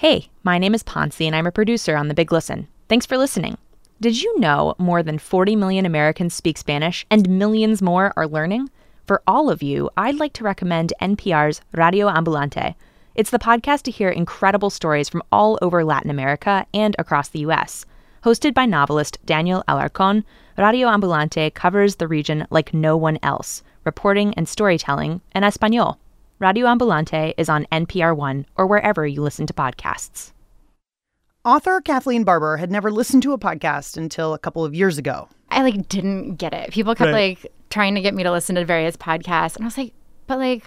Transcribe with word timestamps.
Hey, 0.00 0.30
my 0.42 0.56
name 0.56 0.74
is 0.74 0.82
Ponce 0.82 1.20
and 1.20 1.36
I'm 1.36 1.46
a 1.46 1.52
producer 1.52 1.94
on 1.94 2.08
The 2.08 2.14
Big 2.14 2.32
Listen. 2.32 2.68
Thanks 2.88 3.04
for 3.04 3.18
listening. 3.18 3.58
Did 4.00 4.22
you 4.22 4.40
know 4.40 4.74
more 4.78 5.02
than 5.02 5.18
40 5.18 5.56
million 5.56 5.84
Americans 5.84 6.32
speak 6.32 6.56
Spanish 6.56 7.04
and 7.10 7.28
millions 7.28 7.82
more 7.82 8.14
are 8.16 8.26
learning? 8.26 8.70
For 9.04 9.20
all 9.26 9.50
of 9.50 9.62
you, 9.62 9.90
I'd 9.98 10.14
like 10.14 10.32
to 10.32 10.42
recommend 10.42 10.94
NPR's 11.02 11.60
Radio 11.72 12.08
Ambulante. 12.08 12.76
It's 13.14 13.28
the 13.28 13.38
podcast 13.38 13.82
to 13.82 13.90
hear 13.90 14.08
incredible 14.08 14.70
stories 14.70 15.10
from 15.10 15.22
all 15.30 15.58
over 15.60 15.84
Latin 15.84 16.10
America 16.10 16.64
and 16.72 16.96
across 16.98 17.28
the 17.28 17.40
US. 17.40 17.84
Hosted 18.24 18.54
by 18.54 18.64
novelist 18.64 19.18
Daniel 19.26 19.62
Alarcon, 19.68 20.24
Radio 20.56 20.88
Ambulante 20.88 21.52
covers 21.52 21.96
the 21.96 22.08
region 22.08 22.46
like 22.48 22.72
no 22.72 22.96
one 22.96 23.18
else, 23.22 23.62
reporting 23.84 24.32
and 24.32 24.48
storytelling 24.48 25.20
in 25.34 25.44
Espanol. 25.44 25.98
Radio 26.40 26.66
Ambulante 26.66 27.34
is 27.36 27.48
on 27.50 27.66
NPR 27.70 28.16
One 28.16 28.46
or 28.56 28.66
wherever 28.66 29.06
you 29.06 29.20
listen 29.22 29.46
to 29.46 29.52
podcasts. 29.52 30.32
Author 31.44 31.80
Kathleen 31.82 32.24
Barber 32.24 32.56
had 32.56 32.70
never 32.70 32.90
listened 32.90 33.22
to 33.24 33.32
a 33.32 33.38
podcast 33.38 33.96
until 33.98 34.32
a 34.32 34.38
couple 34.38 34.64
of 34.64 34.74
years 34.74 34.96
ago. 34.98 35.28
I 35.50 35.62
like 35.62 35.88
didn't 35.88 36.36
get 36.36 36.54
it. 36.54 36.70
People 36.70 36.94
kept 36.94 37.12
Right. 37.12 37.38
like 37.42 37.52
trying 37.68 37.94
to 37.94 38.00
get 38.00 38.14
me 38.14 38.22
to 38.22 38.32
listen 38.32 38.56
to 38.56 38.64
various 38.64 38.96
podcasts, 38.96 39.56
and 39.56 39.64
I 39.64 39.66
was 39.66 39.76
like, 39.78 39.92
but 40.26 40.38
like, 40.38 40.64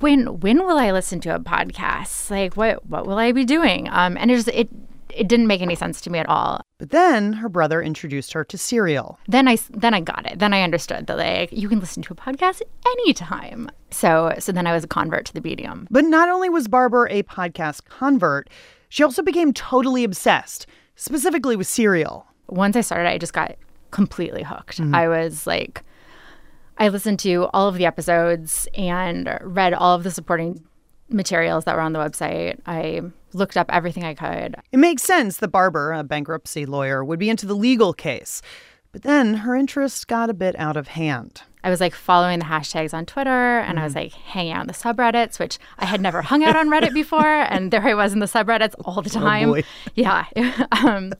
when 0.00 0.38
when 0.40 0.58
will 0.64 0.78
I 0.78 0.92
listen 0.92 1.20
to 1.22 1.34
a 1.34 1.40
podcast? 1.40 2.30
Like, 2.30 2.56
what 2.56 2.86
what 2.86 3.06
will 3.06 3.18
I 3.18 3.32
be 3.32 3.44
doing? 3.44 3.88
Um, 3.90 4.16
and 4.16 4.30
it 4.30 4.36
just 4.36 4.48
it 4.48 4.68
it 5.12 5.26
didn't 5.28 5.48
make 5.48 5.62
any 5.62 5.74
sense 5.74 6.00
to 6.02 6.10
me 6.10 6.20
at 6.20 6.28
all. 6.28 6.60
But 6.80 6.90
then 6.90 7.34
her 7.34 7.50
brother 7.50 7.82
introduced 7.82 8.32
her 8.32 8.42
to 8.42 8.56
Serial. 8.56 9.18
Then 9.28 9.46
I 9.46 9.58
then 9.68 9.92
I 9.92 10.00
got 10.00 10.24
it. 10.24 10.38
Then 10.38 10.54
I 10.54 10.62
understood 10.62 11.08
that 11.08 11.18
like 11.18 11.52
you 11.52 11.68
can 11.68 11.78
listen 11.78 12.02
to 12.04 12.14
a 12.14 12.16
podcast 12.16 12.62
anytime. 12.86 13.70
So 13.90 14.34
so 14.38 14.50
then 14.50 14.66
I 14.66 14.72
was 14.72 14.84
a 14.84 14.88
convert 14.88 15.26
to 15.26 15.34
the 15.34 15.42
medium. 15.42 15.86
But 15.90 16.06
not 16.06 16.30
only 16.30 16.48
was 16.48 16.68
Barber 16.68 17.06
a 17.08 17.22
podcast 17.24 17.84
convert, 17.84 18.48
she 18.88 19.02
also 19.02 19.22
became 19.22 19.52
totally 19.52 20.04
obsessed, 20.04 20.66
specifically 20.96 21.54
with 21.54 21.66
Serial. 21.66 22.26
once 22.48 22.76
I 22.76 22.80
started, 22.80 23.10
I 23.10 23.18
just 23.18 23.34
got 23.34 23.56
completely 23.90 24.42
hooked. 24.42 24.80
Mm-hmm. 24.80 24.94
I 24.94 25.06
was 25.08 25.46
like, 25.46 25.82
I 26.78 26.88
listened 26.88 27.18
to 27.20 27.50
all 27.52 27.68
of 27.68 27.76
the 27.76 27.84
episodes 27.84 28.66
and 28.74 29.38
read 29.42 29.74
all 29.74 29.96
of 29.96 30.02
the 30.02 30.10
supporting 30.10 30.64
materials 31.10 31.64
that 31.64 31.76
were 31.76 31.82
on 31.82 31.92
the 31.92 31.98
website. 31.98 32.58
I 32.64 33.02
looked 33.32 33.56
up 33.56 33.66
everything 33.72 34.04
I 34.04 34.14
could. 34.14 34.56
It 34.72 34.78
makes 34.78 35.02
sense 35.02 35.38
that 35.38 35.48
Barber, 35.48 35.92
a 35.92 36.02
bankruptcy 36.04 36.66
lawyer, 36.66 37.04
would 37.04 37.18
be 37.18 37.30
into 37.30 37.46
the 37.46 37.54
legal 37.54 37.92
case. 37.92 38.42
But 38.92 39.02
then 39.02 39.34
her 39.34 39.54
interest 39.54 40.08
got 40.08 40.30
a 40.30 40.34
bit 40.34 40.56
out 40.58 40.76
of 40.76 40.88
hand. 40.88 41.42
I 41.62 41.70
was 41.70 41.80
like 41.80 41.94
following 41.94 42.38
the 42.38 42.46
hashtags 42.46 42.94
on 42.94 43.04
Twitter 43.06 43.58
and 43.58 43.78
I 43.78 43.84
was 43.84 43.94
like 43.94 44.12
hanging 44.12 44.52
out 44.52 44.62
in 44.62 44.66
the 44.66 44.72
subreddits, 44.72 45.38
which 45.38 45.58
I 45.78 45.84
had 45.84 46.00
never 46.00 46.22
hung 46.22 46.42
out 46.42 46.56
on 46.56 46.70
Reddit 46.70 46.94
before. 46.94 47.20
And 47.24 47.70
there 47.70 47.82
I 47.82 47.94
was 47.94 48.12
in 48.12 48.18
the 48.18 48.26
subreddits 48.26 48.74
all 48.84 49.02
the 49.02 49.10
time. 49.10 49.50
boy. 49.50 49.64
Yeah. 49.94 50.24
um, 50.72 51.12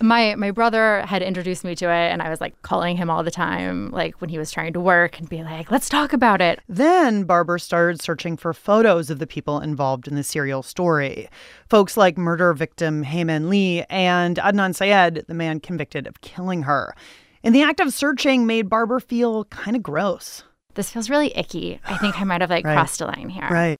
my 0.00 0.34
my 0.36 0.50
brother 0.50 1.02
had 1.06 1.22
introduced 1.22 1.64
me 1.64 1.74
to 1.76 1.86
it 1.86 2.10
and 2.12 2.20
I 2.22 2.28
was 2.30 2.40
like 2.40 2.60
calling 2.62 2.96
him 2.96 3.08
all 3.10 3.22
the 3.22 3.30
time, 3.30 3.90
like 3.90 4.20
when 4.20 4.30
he 4.30 4.38
was 4.38 4.50
trying 4.50 4.72
to 4.74 4.80
work 4.80 5.18
and 5.18 5.28
be 5.28 5.42
like, 5.42 5.70
let's 5.70 5.88
talk 5.88 6.12
about 6.12 6.40
it. 6.40 6.60
Then 6.68 7.24
Barber 7.24 7.58
started 7.58 8.00
searching 8.02 8.36
for 8.36 8.52
photos 8.52 9.10
of 9.10 9.18
the 9.18 9.26
people 9.26 9.60
involved 9.60 10.06
in 10.08 10.14
the 10.14 10.22
serial 10.22 10.62
story. 10.62 11.28
Folks 11.68 11.96
like 11.96 12.18
murder 12.18 12.52
victim 12.52 13.02
Hae 13.02 13.24
Min 13.24 13.48
Lee 13.48 13.84
and 13.88 14.36
Adnan 14.36 14.74
Syed, 14.74 15.24
the 15.28 15.34
man 15.34 15.60
convicted 15.60 16.06
of 16.06 16.20
killing 16.20 16.62
her. 16.62 16.94
And 17.42 17.54
the 17.54 17.62
act 17.62 17.80
of 17.80 17.92
searching 17.94 18.46
made 18.46 18.68
Barber 18.68 18.98
feel 19.00 19.44
kind 19.46 19.76
of 19.76 19.82
gross. 19.82 20.42
This 20.74 20.90
feels 20.90 21.08
really 21.08 21.34
icky. 21.36 21.80
I 21.86 21.96
think 21.96 22.20
I 22.20 22.24
might 22.24 22.40
have 22.42 22.50
like 22.50 22.64
Right. 22.66 22.74
crossed 22.74 23.00
a 23.00 23.06
line 23.06 23.28
here. 23.30 23.48
Right. 23.50 23.78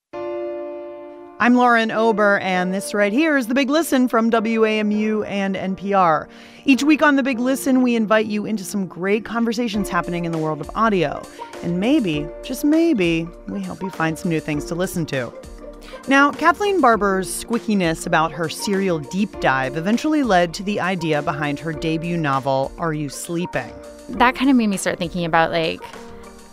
I'm 1.39 1.55
Lauren 1.55 1.91
Ober, 1.91 2.39
and 2.39 2.73
this 2.73 2.95
right 2.95 3.12
here 3.12 3.37
is 3.37 3.47
The 3.47 3.55
Big 3.55 3.69
Listen 3.69 4.09
from 4.09 4.31
WAMU 4.31 5.27
and 5.27 5.55
NPR. 5.55 6.28
Each 6.65 6.83
week 6.83 7.03
on 7.03 7.17
The 7.17 7.23
Big 7.23 7.39
Listen, 7.39 7.83
we 7.83 7.95
invite 7.95 8.25
you 8.25 8.47
into 8.47 8.65
some 8.65 8.87
great 8.87 9.27
conversations 9.27 9.91
happening 9.91 10.25
in 10.25 10.33
the 10.33 10.38
world 10.38 10.62
of 10.62 10.71
audio. 10.75 11.22
And 11.62 11.78
maybe, 11.78 12.27
just 12.43 12.65
maybe, 12.65 13.28
we 13.49 13.60
help 13.60 13.83
you 13.83 13.91
find 13.91 14.19
some 14.19 14.31
new 14.31 14.41
things 14.41 14.65
to 14.65 14.75
listen 14.75 15.05
to. 15.06 15.31
Now, 16.09 16.33
Kathleen 16.33 16.81
Barber's 16.81 17.44
squickiness 17.44 18.06
about 18.06 18.33
her 18.33 18.49
serial 18.49 18.99
deep 18.99 19.39
dive 19.41 19.77
eventually 19.77 20.22
led 20.22 20.55
to 20.55 20.62
the 20.62 20.81
idea 20.81 21.21
behind 21.21 21.59
her 21.59 21.75
debut 21.75 22.16
novel, 22.16 22.72
Are 22.78 22.94
You 22.94 23.10
Sleeping? 23.10 23.75
That 24.09 24.37
kind 24.37 24.49
of 24.49 24.56
made 24.56 24.69
me 24.69 24.78
start 24.78 24.99
thinking 24.99 25.27
about 25.27 25.50
like 25.50 25.83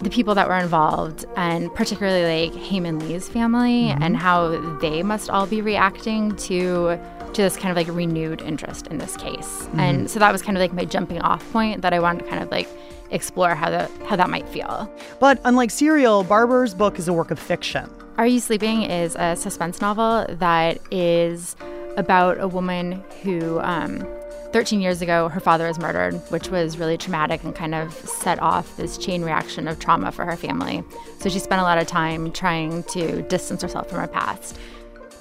the 0.03 0.09
people 0.09 0.35
that 0.35 0.47
were 0.47 0.57
involved 0.57 1.25
and 1.35 1.73
particularly 1.73 2.49
like 2.49 2.61
Hae 2.61 2.79
Min 2.79 2.99
Lee's 2.99 3.29
family 3.29 3.87
and 3.89 4.17
how 4.17 4.49
they 4.79 5.01
must 5.03 5.29
all 5.29 5.47
be 5.47 5.61
reacting 5.61 6.35
to 6.37 6.99
to 7.33 7.41
this 7.41 7.57
kind 7.57 7.71
of 7.71 7.77
like 7.77 7.93
renewed 7.95 8.41
interest 8.41 8.87
in 8.87 8.99
this 8.99 9.17
case. 9.17 9.67
And 9.73 10.09
so 10.09 10.19
that 10.19 10.31
was 10.31 10.43
kind 10.43 10.55
of 10.55 10.61
like 10.61 10.71
my 10.73 10.85
jumping 10.85 11.19
off 11.21 11.51
point 11.51 11.81
that 11.81 11.91
I 11.91 11.99
wanted 11.99 12.25
to 12.25 12.29
kind 12.29 12.43
of 12.43 12.51
like 12.51 12.67
explore 13.09 13.55
how 13.55 13.69
that 13.69 13.89
how 14.05 14.15
that 14.15 14.29
might 14.29 14.47
feel. 14.49 14.91
But 15.19 15.39
unlike 15.45 15.71
Serial, 15.71 16.23
Barber's 16.23 16.73
book 16.73 16.99
is 16.99 17.07
a 17.07 17.13
work 17.13 17.31
of 17.31 17.39
fiction. 17.39 17.89
Are 18.17 18.27
You 18.27 18.39
Sleeping 18.39 18.83
is 18.83 19.15
a 19.15 19.35
suspense 19.35 19.81
novel 19.81 20.27
that 20.29 20.77
is 20.91 21.55
about 21.97 22.39
a 22.39 22.47
woman 22.47 23.03
who, 23.23 23.59
um, 23.61 24.05
13 24.53 24.81
years 24.81 25.01
ago, 25.01 25.29
her 25.29 25.39
father 25.39 25.67
was 25.67 25.79
murdered, 25.79 26.13
which 26.29 26.49
was 26.49 26.77
really 26.77 26.95
traumatic 26.95 27.43
and 27.43 27.55
kind 27.55 27.73
of 27.73 27.91
set 27.91 28.39
off 28.39 28.77
this 28.77 28.99
chain 28.99 29.23
reaction 29.23 29.67
of 29.67 29.79
trauma 29.79 30.11
for 30.11 30.25
her 30.25 30.37
family. 30.37 30.83
So 31.17 31.27
she 31.27 31.39
spent 31.39 31.59
a 31.59 31.63
lot 31.63 31.79
of 31.79 31.87
time 31.87 32.31
trying 32.31 32.83
to 32.83 33.23
distance 33.23 33.63
herself 33.63 33.89
from 33.89 33.99
her 33.99 34.07
past. 34.07 34.59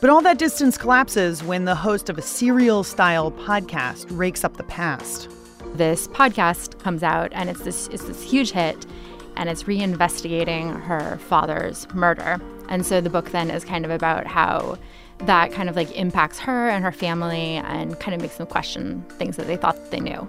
But 0.02 0.10
all 0.10 0.20
that 0.20 0.38
distance 0.38 0.76
collapses 0.76 1.42
when 1.42 1.64
the 1.64 1.74
host 1.74 2.10
of 2.10 2.18
a 2.18 2.22
serial 2.22 2.84
style 2.84 3.32
podcast 3.32 4.06
rakes 4.10 4.44
up 4.44 4.58
the 4.58 4.64
past. 4.64 5.30
This 5.76 6.08
podcast 6.08 6.78
comes 6.80 7.02
out 7.02 7.32
and 7.32 7.48
it's 7.48 7.62
this, 7.62 7.88
it's 7.88 8.04
this 8.04 8.22
huge 8.22 8.50
hit 8.50 8.84
and 9.36 9.48
it's 9.48 9.62
reinvestigating 9.62 10.78
her 10.82 11.16
father's 11.16 11.90
murder. 11.94 12.38
And 12.68 12.84
so 12.84 13.00
the 13.00 13.08
book 13.08 13.30
then 13.30 13.50
is 13.50 13.64
kind 13.64 13.86
of 13.86 13.90
about 13.90 14.26
how 14.26 14.76
that 15.26 15.52
kind 15.52 15.68
of 15.68 15.76
like 15.76 15.90
impacts 15.92 16.38
her 16.40 16.68
and 16.68 16.84
her 16.84 16.92
family 16.92 17.56
and 17.56 17.98
kind 18.00 18.14
of 18.14 18.20
makes 18.20 18.36
them 18.36 18.46
question 18.46 19.02
things 19.18 19.36
that 19.36 19.46
they 19.46 19.56
thought 19.56 19.90
they 19.90 20.00
knew. 20.00 20.26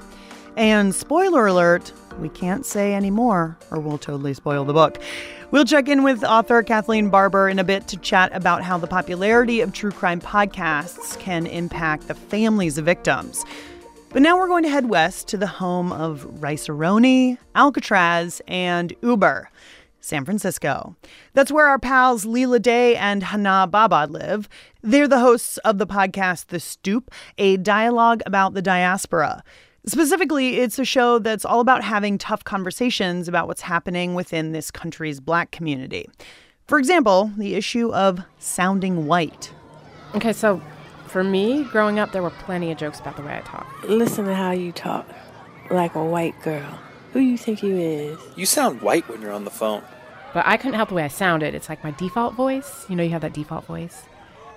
And 0.56 0.94
spoiler 0.94 1.48
alert, 1.48 1.92
we 2.20 2.30
can't 2.30 2.66
say 2.66 2.94
any 2.94 3.10
more 3.10 3.58
or 3.72 3.80
we'll 3.80 3.98
totally 3.98 4.34
spoil 4.34 4.66
the 4.66 4.74
book. 4.74 5.02
We'll 5.50 5.66
check 5.66 5.88
in 5.88 6.04
with 6.04 6.24
author 6.24 6.62
Kathleen 6.64 7.10
Barber 7.10 7.50
in 7.50 7.60
a 7.60 7.64
bit 7.64 7.88
to 7.90 7.98
chat 7.98 8.36
about 8.36 8.64
how 8.64 8.78
the 8.78 8.88
popularity 8.88 9.62
of 9.62 9.74
true 9.74 9.92
crime 9.92 10.22
podcasts 10.22 11.18
can 11.20 11.48
impact 11.48 12.08
the 12.08 12.16
families 12.16 12.78
of 12.78 12.86
victims. 12.86 13.46
But 14.10 14.22
now 14.22 14.38
we're 14.38 14.48
going 14.48 14.64
to 14.64 14.70
head 14.70 14.90
west 14.90 15.28
to 15.30 15.38
the 15.38 15.48
home 15.48 15.92
of 15.92 16.24
Rice-A-Roni, 16.42 17.40
Alcatraz, 17.56 18.42
and 18.48 18.94
Uber. 19.02 19.50
San 20.04 20.26
Francisco. 20.26 20.98
That's 21.34 21.52
where 21.52 21.68
our 21.68 21.80
pals 21.80 22.26
Leila 22.26 22.60
Day 22.60 22.98
and 22.98 23.24
Hana 23.24 23.68
Baba 23.68 24.06
live. 24.10 24.50
They're 24.82 25.08
the 25.08 25.22
hosts 25.22 25.58
of 25.60 25.78
the 25.78 25.88
podcast 25.88 26.48
The 26.48 26.60
Stoop, 26.60 27.10
a 27.38 27.56
dialogue 27.56 28.22
about 28.26 28.54
the 28.54 28.62
diaspora. 28.62 29.46
Specifically, 29.86 30.58
it's 30.58 30.78
a 30.78 30.84
show 30.84 31.20
that's 31.20 31.46
all 31.46 31.62
about 31.62 31.86
having 31.86 32.18
tough 32.18 32.44
conversations 32.44 33.30
about 33.30 33.48
what's 33.48 33.62
happening 33.62 34.14
within 34.14 34.52
this 34.52 34.72
country's 34.72 35.22
black 35.22 35.52
community. 35.52 36.10
For 36.68 36.80
example, 36.80 37.32
the 37.38 37.56
issue 37.56 37.94
of 37.94 38.20
sounding 38.40 39.08
white. 39.08 39.54
Okay, 40.16 40.34
so 40.34 40.62
for 41.08 41.24
me, 41.24 41.64
growing 41.64 41.98
up, 41.98 42.12
there 42.12 42.22
were 42.22 42.30
plenty 42.30 42.72
of 42.74 42.78
jokes 42.78 43.00
about 43.00 43.16
the 43.16 43.22
way 43.22 43.38
I 43.38 43.42
talk. 43.42 43.68
Listen 43.84 44.26
to 44.26 44.36
how 44.36 44.52
you 44.52 44.74
talk, 44.74 45.08
like 45.72 45.96
a 45.96 46.04
white 46.04 46.40
girl. 46.42 46.78
Who 47.14 47.20
you 47.20 47.38
think 47.38 47.62
you 47.62 47.78
is? 47.78 48.20
You 48.36 48.48
sound 48.48 48.82
white 48.82 49.08
when 49.08 49.22
you're 49.22 49.32
on 49.32 49.46
the 49.46 49.52
phone. 49.52 49.84
But 50.34 50.48
I 50.48 50.58
couldn't 50.58 50.74
help 50.74 50.90
the 50.90 50.96
way 50.96 51.04
I 51.04 51.10
sounded. 51.10 51.54
It's 51.54 51.70
like 51.70 51.84
my 51.84 51.92
default 51.92 52.34
voice. 52.34 52.88
You 52.90 52.96
know, 52.96 53.04
you 53.04 53.12
have 53.12 53.22
that 53.22 53.34
default 53.34 53.66
voice. 53.66 54.04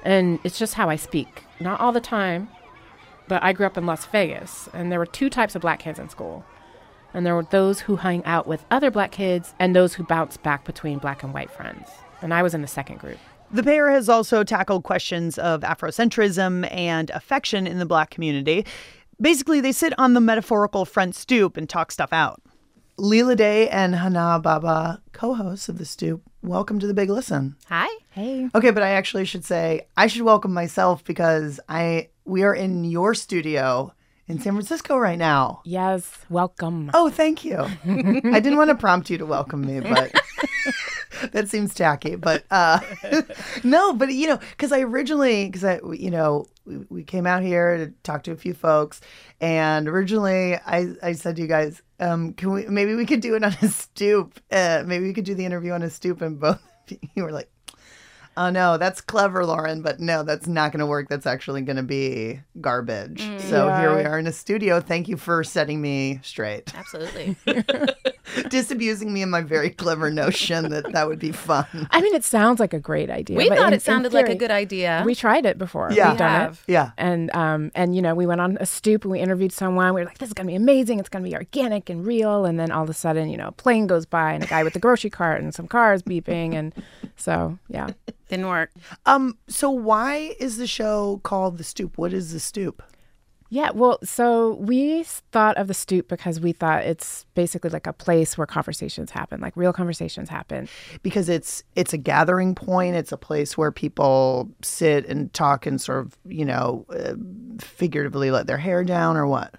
And 0.05 0.39
it's 0.43 0.59
just 0.59 0.75
how 0.75 0.89
I 0.89 0.97
speak. 0.97 1.45
Not 1.61 1.81
all 1.81 1.93
the 1.93 2.01
time, 2.01 2.49
but 3.29 3.43
I 3.43 3.53
grew 3.53 3.67
up 3.67 3.77
in 3.77 3.85
Las 3.85 4.07
Vegas, 4.07 4.69
and 4.73 4.91
there 4.91 4.99
were 4.99 5.07
two 5.07 5.29
types 5.29 5.55
of 5.55 5.61
black 5.61 5.81
kids 5.81 5.99
in 5.99 6.09
school. 6.09 6.45
And 7.13 7.27
there 7.27 7.35
were 7.35 7.47
those 7.51 7.81
who 7.81 7.97
hung 7.97 8.25
out 8.25 8.47
with 8.47 8.65
other 8.71 8.91
black 8.91 9.11
kids 9.11 9.55
and 9.59 9.77
those 9.77 9.95
who 9.95 10.05
bounced 10.05 10.43
back 10.43 10.65
between 10.65 10.99
black 10.99 11.23
and 11.23 11.35
white 11.35 11.51
friends. 11.51 11.89
And 12.23 12.33
I 12.33 12.43
was 12.43 12.55
in 12.55 12.63
the 12.63 12.69
second 12.69 13.01
group. 13.01 13.19
The 13.51 13.63
pair 13.63 13.91
has 13.91 14.09
also 14.09 14.45
tackled 14.45 14.83
questions 14.85 15.39
of 15.39 15.61
Afrocentrism 15.61 16.73
and 16.73 17.11
affection 17.11 17.67
in 17.67 17.79
the 17.79 17.87
black 17.87 18.11
community. 18.11 18.65
Basically, 19.21 19.61
they 19.61 19.73
sit 19.73 19.99
on 19.99 20.15
the 20.15 20.21
metaphorical 20.21 20.85
front 20.85 21.15
stoop 21.15 21.57
and 21.57 21.69
talk 21.69 21.91
stuff 21.91 22.13
out. 22.13 22.41
Leila 22.99 23.37
Day 23.37 23.69
and 23.69 23.95
Hana 23.95 24.41
Baba, 24.43 25.03
co 25.13 25.35
hosts 25.35 25.69
of 25.69 25.77
The 25.77 25.85
Stoop, 25.85 26.23
welcome 26.41 26.79
to 26.79 26.87
the 26.87 26.95
Big 26.95 27.11
Listen. 27.11 27.57
Hi. 27.67 27.95
Hey. 28.09 28.49
Okay, 28.55 28.71
but 28.71 28.83
I 28.83 28.91
actually 28.91 29.27
should 29.27 29.45
say 29.45 29.87
I 29.99 30.07
should 30.07 30.23
welcome 30.23 30.55
myself 30.55 31.05
because 31.05 31.61
I 31.69 32.09
we 32.25 32.43
are 32.43 32.55
in 32.55 32.85
your 32.85 33.13
studio 33.15 33.93
in 34.29 34.41
San 34.41 34.55
Francisco 34.55 34.97
right 34.97 35.19
now. 35.19 35.61
Yes, 35.67 36.11
welcome. 36.31 36.91
Oh, 36.95 37.11
thank 37.11 37.45
you. 37.45 37.59
I 37.85 38.41
didn't 38.41 38.57
want 38.57 38.71
to 38.71 38.75
prompt 38.75 39.11
you 39.11 39.19
to 39.19 39.27
welcome 39.27 39.61
me, 39.61 39.81
but 39.81 40.11
that 41.33 41.51
seems 41.51 41.75
tacky, 41.75 42.17
but 42.17 42.45
uh, 42.51 42.81
no, 43.63 43.93
but 43.93 44.11
you 44.11 44.27
know, 44.27 44.39
because 44.53 44.73
I 44.73 44.81
originally, 44.81 45.47
because 45.47 45.65
I, 45.65 45.81
you 45.93 46.11
know, 46.11 46.47
we, 46.65 46.79
we 46.89 47.05
came 47.05 47.27
out 47.27 47.43
here 47.43 47.77
to 47.77 47.93
talk 48.03 48.23
to 48.23 48.33
a 48.33 48.37
few 48.37 48.55
folks, 48.55 49.03
and 49.41 49.87
originally 49.87 50.55
I, 50.55 50.95
I 51.03 51.13
said 51.13 51.37
to 51.37 51.43
you 51.43 51.49
guys, 51.49 51.83
um, 52.01 52.33
can 52.35 52.53
we 52.53 52.67
maybe 52.67 52.95
we 52.95 53.07
could 53.07 53.21
do 53.21 53.35
it 53.35 53.43
on 53.45 53.55
a 53.63 53.69
stoop? 53.69 54.41
Uh, 54.51 54.83
maybe 54.87 55.07
we 55.07 55.13
could 55.15 55.25
do 55.25 55.35
the 55.35 55.45
interview 55.45 55.73
on 55.73 55.83
a 55.83 55.91
stoop, 55.91 56.21
and 56.23 56.39
both 56.41 56.61
of 56.91 56.99
you 57.15 57.23
were 57.23 57.33
like, 57.33 57.51
Oh 58.37 58.51
no, 58.51 58.77
that's 58.77 59.01
clever, 59.01 59.47
Lauren, 59.47 59.81
but 59.81 59.99
no, 59.99 60.23
that's 60.23 60.47
not 60.47 60.71
going 60.73 60.81
to 60.81 60.87
work. 60.87 61.09
That's 61.09 61.27
actually 61.27 61.63
going 61.63 61.77
to 61.79 61.83
be 61.83 62.41
garbage. 62.61 63.33
So 63.39 63.69
Yeah. 63.69 63.79
here 63.79 63.97
we 63.97 64.03
are 64.05 64.19
in 64.19 64.27
a 64.27 64.33
studio. 64.33 64.81
Thank 64.81 65.09
you 65.09 65.17
for 65.17 65.43
setting 65.43 65.81
me 65.81 66.21
straight, 66.23 66.75
Absolutely. 66.75 67.35
disabusing 68.49 69.13
me 69.13 69.23
of 69.23 69.29
my 69.29 69.43
very 69.43 69.71
clever 69.71 70.11
notion 70.11 70.71
that 70.71 70.93
that 70.93 71.09
would 71.09 71.19
be 71.19 71.33
fun. 71.33 71.67
I 71.91 72.01
mean, 72.01 72.15
it 72.15 72.25
sounds 72.25 72.61
like 72.61 72.73
a 72.73 72.81
great 72.81 73.11
idea. 73.11 73.37
We 73.37 73.49
but 73.49 73.59
thought 73.59 73.69
in- 73.69 73.75
it 73.75 73.83
sounded 73.83 74.13
like 74.13 74.29
a 74.29 74.35
good 74.35 74.51
idea. 74.51 75.03
We 75.05 75.15
tried 75.15 75.47
it 75.47 75.59
before. 75.59 75.91
Yeah. 75.93 76.11
We've 76.11 76.19
done 76.19 76.35
it. 76.35 76.45
have. 76.45 76.63
Yeah. 76.67 76.91
And 76.97 77.35
um 77.35 77.71
and 77.75 77.95
you 77.95 78.03
know 78.03 78.15
we 78.15 78.27
went 78.27 78.41
on 78.41 78.57
a 78.61 78.67
stoop 78.67 79.05
and 79.05 79.13
we 79.13 79.21
interviewed 79.21 79.53
someone. 79.53 79.95
We 79.95 80.01
were 80.01 80.07
like, 80.07 80.19
this 80.19 80.29
is 80.29 80.33
gonna 80.33 80.49
be 80.49 80.55
amazing. 80.57 80.99
It's 80.99 81.09
gonna 81.09 81.25
be 81.25 81.35
organic 81.35 81.91
and 81.91 82.07
real. 82.07 82.45
And 82.45 82.59
then 82.59 82.71
all 82.71 82.83
of 82.85 82.91
a 82.91 82.95
sudden, 82.95 83.29
you 83.29 83.37
know, 83.37 83.49
a 83.49 83.53
plane 83.53 83.87
goes 83.87 84.07
by 84.07 84.33
and 84.33 84.45
a 84.45 84.47
guy 84.47 84.63
with 84.65 84.73
the 84.73 84.81
grocery 84.81 85.11
cart 85.11 85.41
and 85.41 85.55
some 85.55 85.67
cars 85.69 86.03
beeping 86.03 86.55
and 86.55 86.73
so 87.17 87.59
yeah. 87.69 87.89
Didn't 88.29 88.49
work. 88.49 88.71
Um. 89.05 89.39
So 89.49 89.71
why 89.71 90.35
is 90.41 90.57
the 90.57 90.67
show 90.67 91.21
called 91.23 91.59
The 91.59 91.65
Stoop? 91.65 91.97
What 91.97 92.13
is 92.13 92.33
The 92.33 92.41
Stoop? 92.41 92.83
Yeah, 93.49 93.71
well, 93.71 93.99
so 94.03 94.55
we 94.55 95.05
thought 95.05 95.57
of 95.57 95.69
the 95.69 95.75
stoop 95.75 96.09
because 96.09 96.41
we 96.41 96.53
thought 96.53 96.85
it's 96.85 97.27
basically 97.35 97.71
like 97.71 97.87
a 97.87 97.93
place 97.93 98.37
where 98.37 98.47
conversations 98.47 99.11
happen, 99.11 99.41
like 99.41 99.57
real 99.57 99.73
conversations 99.73 100.29
happen. 100.29 100.69
Because 101.03 101.29
it's 101.29 101.63
it's 101.77 101.93
a 101.93 101.99
gathering 101.99 102.55
point. 102.55 102.97
It's 102.97 103.13
a 103.13 103.17
place 103.17 103.57
where 103.57 103.71
people 103.71 104.51
sit 104.63 105.07
and 105.07 105.33
talk 105.33 105.65
and 105.65 105.81
sort 105.81 106.07
of 106.07 106.19
you 106.27 106.45
know 106.45 106.87
uh, 106.91 107.15
figuratively 107.61 108.31
let 108.31 108.47
their 108.47 108.59
hair 108.59 108.83
down 108.83 109.17
or 109.17 109.27
what. 109.27 109.55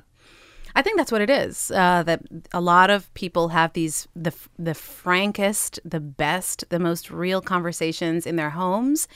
I 0.76 0.84
think 0.84 0.98
that's 0.98 1.12
what 1.12 1.22
it 1.22 1.30
is. 1.32 1.72
Uh, 1.72 2.04
that 2.04 2.22
a 2.54 2.62
lot 2.62 2.92
of 2.92 3.12
people 3.16 3.48
have 3.48 3.74
these 3.74 4.08
the 4.16 4.34
the 4.60 4.76
frankest, 4.76 5.80
the 5.86 6.00
best, 6.00 6.66
the 6.70 6.78
most 6.78 7.10
real 7.10 7.42
conversations 7.42 8.28
in 8.28 8.36
their 8.36 8.52
homes, 8.52 9.08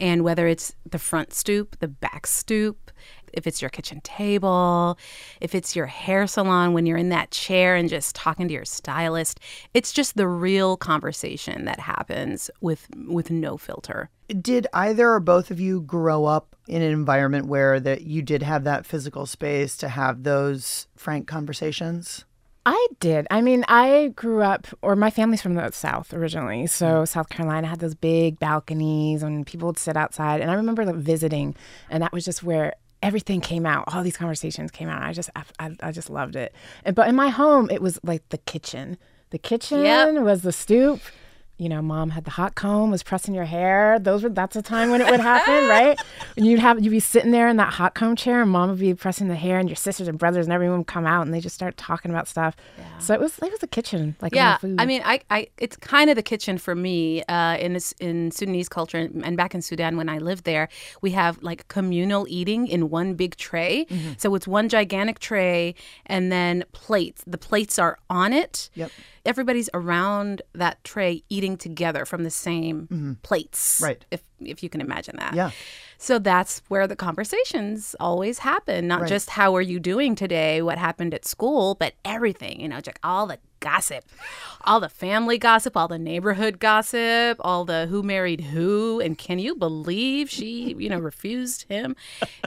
and 0.00 0.24
whether 0.24 0.46
it's 0.46 0.74
the 0.88 0.98
front 0.98 1.32
stoop, 1.32 1.78
the 1.80 1.88
back 1.88 2.26
stoop, 2.26 2.90
if 3.32 3.46
it's 3.46 3.62
your 3.62 3.68
kitchen 3.68 4.00
table, 4.00 4.98
if 5.40 5.54
it's 5.54 5.76
your 5.76 5.86
hair 5.86 6.26
salon 6.26 6.72
when 6.72 6.86
you're 6.86 6.96
in 6.96 7.10
that 7.10 7.30
chair 7.30 7.76
and 7.76 7.88
just 7.88 8.14
talking 8.14 8.48
to 8.48 8.54
your 8.54 8.64
stylist, 8.64 9.40
it's 9.74 9.92
just 9.92 10.16
the 10.16 10.26
real 10.28 10.76
conversation 10.76 11.64
that 11.64 11.80
happens 11.80 12.50
with 12.60 12.88
with 13.06 13.30
no 13.30 13.56
filter. 13.56 14.10
Did 14.40 14.66
either 14.72 15.10
or 15.10 15.20
both 15.20 15.50
of 15.50 15.60
you 15.60 15.80
grow 15.82 16.24
up 16.24 16.56
in 16.66 16.82
an 16.82 16.92
environment 16.92 17.46
where 17.46 17.80
that 17.80 18.02
you 18.02 18.22
did 18.22 18.42
have 18.42 18.64
that 18.64 18.86
physical 18.86 19.26
space 19.26 19.76
to 19.78 19.88
have 19.88 20.22
those 20.22 20.86
frank 20.96 21.26
conversations? 21.26 22.24
I 22.66 22.86
did. 23.00 23.26
I 23.30 23.40
mean, 23.40 23.64
I 23.68 24.12
grew 24.16 24.42
up, 24.42 24.66
or 24.82 24.94
my 24.94 25.10
family's 25.10 25.40
from 25.40 25.54
the 25.54 25.70
South 25.72 26.12
originally. 26.12 26.66
So 26.66 26.86
mm. 26.86 27.08
South 27.08 27.28
Carolina 27.30 27.66
had 27.66 27.80
those 27.80 27.94
big 27.94 28.38
balconies 28.38 29.22
and 29.22 29.46
people 29.46 29.68
would 29.68 29.78
sit 29.78 29.96
outside. 29.96 30.40
And 30.40 30.50
I 30.50 30.54
remember 30.54 30.84
like, 30.84 30.96
visiting, 30.96 31.56
and 31.88 32.02
that 32.02 32.12
was 32.12 32.24
just 32.24 32.42
where 32.42 32.74
everything 33.02 33.40
came 33.40 33.64
out. 33.64 33.84
All 33.88 34.02
these 34.02 34.16
conversations 34.16 34.70
came 34.70 34.88
out. 34.88 35.02
I 35.02 35.12
just, 35.12 35.30
I, 35.58 35.74
I 35.80 35.90
just 35.90 36.10
loved 36.10 36.36
it. 36.36 36.54
And, 36.84 36.94
but 36.94 37.08
in 37.08 37.16
my 37.16 37.28
home, 37.28 37.70
it 37.70 37.80
was 37.80 37.98
like 38.02 38.28
the 38.28 38.38
kitchen. 38.38 38.98
The 39.30 39.38
kitchen 39.38 39.82
Yep. 39.82 40.22
was 40.22 40.42
the 40.42 40.52
stoop. 40.52 41.00
You 41.60 41.68
know, 41.68 41.82
mom 41.82 42.10
had 42.10 42.24
the 42.24 42.30
hot 42.30 42.54
comb, 42.54 42.90
was 42.90 43.02
pressing 43.02 43.34
your 43.34 43.44
hair. 43.44 43.98
Those 43.98 44.22
were 44.22 44.30
that's 44.30 44.56
a 44.56 44.62
time 44.62 44.90
when 44.90 45.00
it 45.02 45.10
would 45.10 45.20
happen, 45.20 45.68
right? 45.68 46.00
And 46.36 46.46
you'd 46.46 46.58
have 46.58 46.82
you'd 46.82 46.90
be 46.90 47.00
sitting 47.00 47.32
there 47.32 47.48
in 47.48 47.56
that 47.58 47.74
hot 47.74 47.94
comb 47.94 48.16
chair, 48.16 48.40
and 48.42 48.50
mom 48.50 48.70
would 48.70 48.78
be 48.78 48.94
pressing 48.94 49.28
the 49.28 49.36
hair, 49.36 49.58
and 49.58 49.68
your 49.68 49.76
sisters 49.76 50.08
and 50.08 50.18
brothers 50.18 50.46
and 50.46 50.52
everyone 50.54 50.78
would 50.78 50.86
come 50.86 51.06
out, 51.06 51.26
and 51.26 51.34
they 51.34 51.40
just 51.40 51.54
start 51.54 51.76
talking 51.76 52.10
about 52.10 52.26
stuff. 52.28 52.56
Yeah. 52.78 52.98
So 52.98 53.14
it 53.14 53.20
was 53.20 53.38
it 53.38 53.50
was 53.50 53.60
the 53.60 53.66
kitchen, 53.66 54.16
like 54.22 54.34
yeah 54.34 54.56
food. 54.56 54.80
i 54.80 54.86
mean 54.86 55.02
I, 55.04 55.20
I 55.30 55.48
it's 55.58 55.76
kind 55.76 56.08
of 56.08 56.16
the 56.16 56.22
kitchen 56.22 56.56
for 56.58 56.74
me 56.74 57.22
uh, 57.24 57.56
in 57.58 57.74
this 57.74 57.92
in 58.00 58.30
sudanese 58.30 58.68
culture 58.68 59.08
and 59.22 59.36
back 59.36 59.54
in 59.54 59.60
sudan 59.62 59.96
when 59.96 60.08
i 60.08 60.18
lived 60.18 60.44
there 60.44 60.68
we 61.02 61.10
have 61.10 61.42
like 61.42 61.68
communal 61.68 62.26
eating 62.28 62.66
in 62.66 62.90
one 62.90 63.14
big 63.14 63.36
tray 63.36 63.86
so 64.16 64.34
it's 64.34 64.48
one 64.48 64.68
gigantic 64.68 65.18
tray 65.18 65.74
and 66.06 66.32
then 66.32 66.64
plates 66.72 67.22
the 67.26 67.38
plates 67.38 67.78
are 67.78 67.98
on 68.08 68.32
it 68.32 68.70
Yep. 68.74 68.90
Everybody's 69.24 69.70
around 69.74 70.42
that 70.54 70.82
tray 70.84 71.22
eating 71.28 71.56
together 71.56 72.04
from 72.04 72.24
the 72.24 72.30
same 72.30 72.88
mm-hmm. 72.88 73.12
plates 73.22 73.80
Right. 73.82 74.04
if 74.10 74.22
if 74.40 74.62
you 74.62 74.68
can 74.68 74.80
imagine 74.80 75.16
that 75.18 75.34
Yeah. 75.34 75.50
So 76.02 76.18
that's 76.18 76.62
where 76.68 76.86
the 76.86 76.96
conversations 76.96 77.94
always 78.00 78.38
happen. 78.38 78.88
Not 78.88 79.06
just 79.06 79.28
how 79.28 79.54
are 79.54 79.60
you 79.60 79.78
doing 79.78 80.14
today, 80.14 80.62
what 80.62 80.78
happened 80.78 81.12
at 81.12 81.26
school, 81.26 81.74
but 81.74 81.92
everything, 82.06 82.58
you 82.58 82.68
know, 82.68 82.76
like 82.76 82.98
all 83.04 83.26
the 83.26 83.38
gossip, 83.60 84.02
all 84.62 84.80
the 84.80 84.88
family 84.88 85.36
gossip, 85.36 85.76
all 85.76 85.88
the 85.88 85.98
neighborhood 85.98 86.58
gossip, 86.58 87.36
all 87.40 87.66
the 87.66 87.86
who 87.90 88.02
married 88.02 88.40
who, 88.40 88.98
and 89.00 89.18
can 89.18 89.38
you 89.38 89.54
believe 89.54 90.30
she, 90.30 90.74
you 90.78 90.88
know, 90.88 90.98
refused 90.98 91.66
him? 91.68 91.94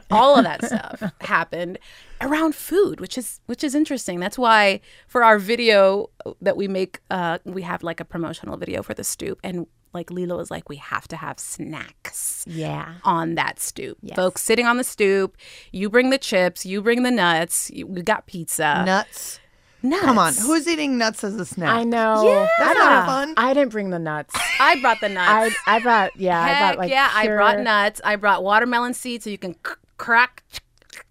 All 0.10 0.36
of 0.36 0.46
that 0.46 0.66
stuff 0.66 1.14
happened 1.22 1.78
around 2.22 2.56
food, 2.56 3.00
which 3.00 3.20
is 3.20 3.40
which 3.46 3.64
is 3.64 3.76
interesting. 3.76 4.20
That's 4.20 4.38
why 4.38 4.82
for 5.08 5.24
our 5.24 5.38
video 5.38 6.10
that 6.42 6.58
we 6.58 6.68
make, 6.68 7.02
uh, 7.12 7.38
we 7.46 7.62
have 7.62 7.84
like 7.84 8.00
a 8.00 8.06
promotional 8.06 8.58
video 8.58 8.82
for 8.82 8.96
the 8.96 9.04
stoop 9.04 9.40
and 9.44 9.68
like 9.94 10.12
Leila 10.12 10.36
was 10.36 10.52
like, 10.52 10.70
we 10.70 10.78
have 10.78 11.08
to 11.10 11.16
have 11.16 11.40
snacks 11.40 12.46
yeah. 12.48 12.96
on 13.04 13.36
that 13.36 13.60
stoop. 13.60 13.98
Folks 14.16 14.42
sitting 14.42 14.66
on 14.66 14.78
the 14.78 14.84
stoop. 14.84 15.38
You 15.72 15.90
bring 15.90 16.10
the 16.10 16.18
chips. 16.18 16.66
You 16.66 16.82
bring 16.82 17.04
the 17.04 17.12
nuts. 17.12 17.72
You, 17.72 17.88
we 17.88 18.02
got 18.02 18.26
pizza. 18.26 18.84
Nuts. 18.86 19.40
nuts. 19.82 20.04
Come 20.04 20.18
on, 20.18 20.34
who's 20.34 20.68
eating 20.68 20.98
nuts 20.98 21.24
as 21.24 21.36
a 21.36 21.46
snack? 21.46 21.74
I 21.74 21.84
know. 21.84 22.24
Yeah. 22.26 22.48
That's 22.58 22.80
not 22.80 23.06
fun. 23.06 23.34
I 23.38 23.54
didn't 23.54 23.72
bring 23.72 23.90
the 23.90 24.00
nuts. 24.00 24.36
I 24.60 24.80
brought 24.82 25.00
the 25.02 25.10
nuts. 25.10 25.56
I 25.68 25.80
brought 25.80 26.16
yeah. 26.16 26.42
I 26.42 26.60
brought 26.60 26.78
like 26.78 26.92
yeah, 26.92 27.10
I 27.14 27.28
brought 27.28 27.60
nuts. 27.60 28.02
I 28.04 28.16
brought 28.16 28.44
watermelon 28.44 28.94
seeds 28.94 29.26
so 29.26 29.30
you 29.30 29.38
can 29.38 29.54
c- 29.54 29.74
crack 29.98 30.44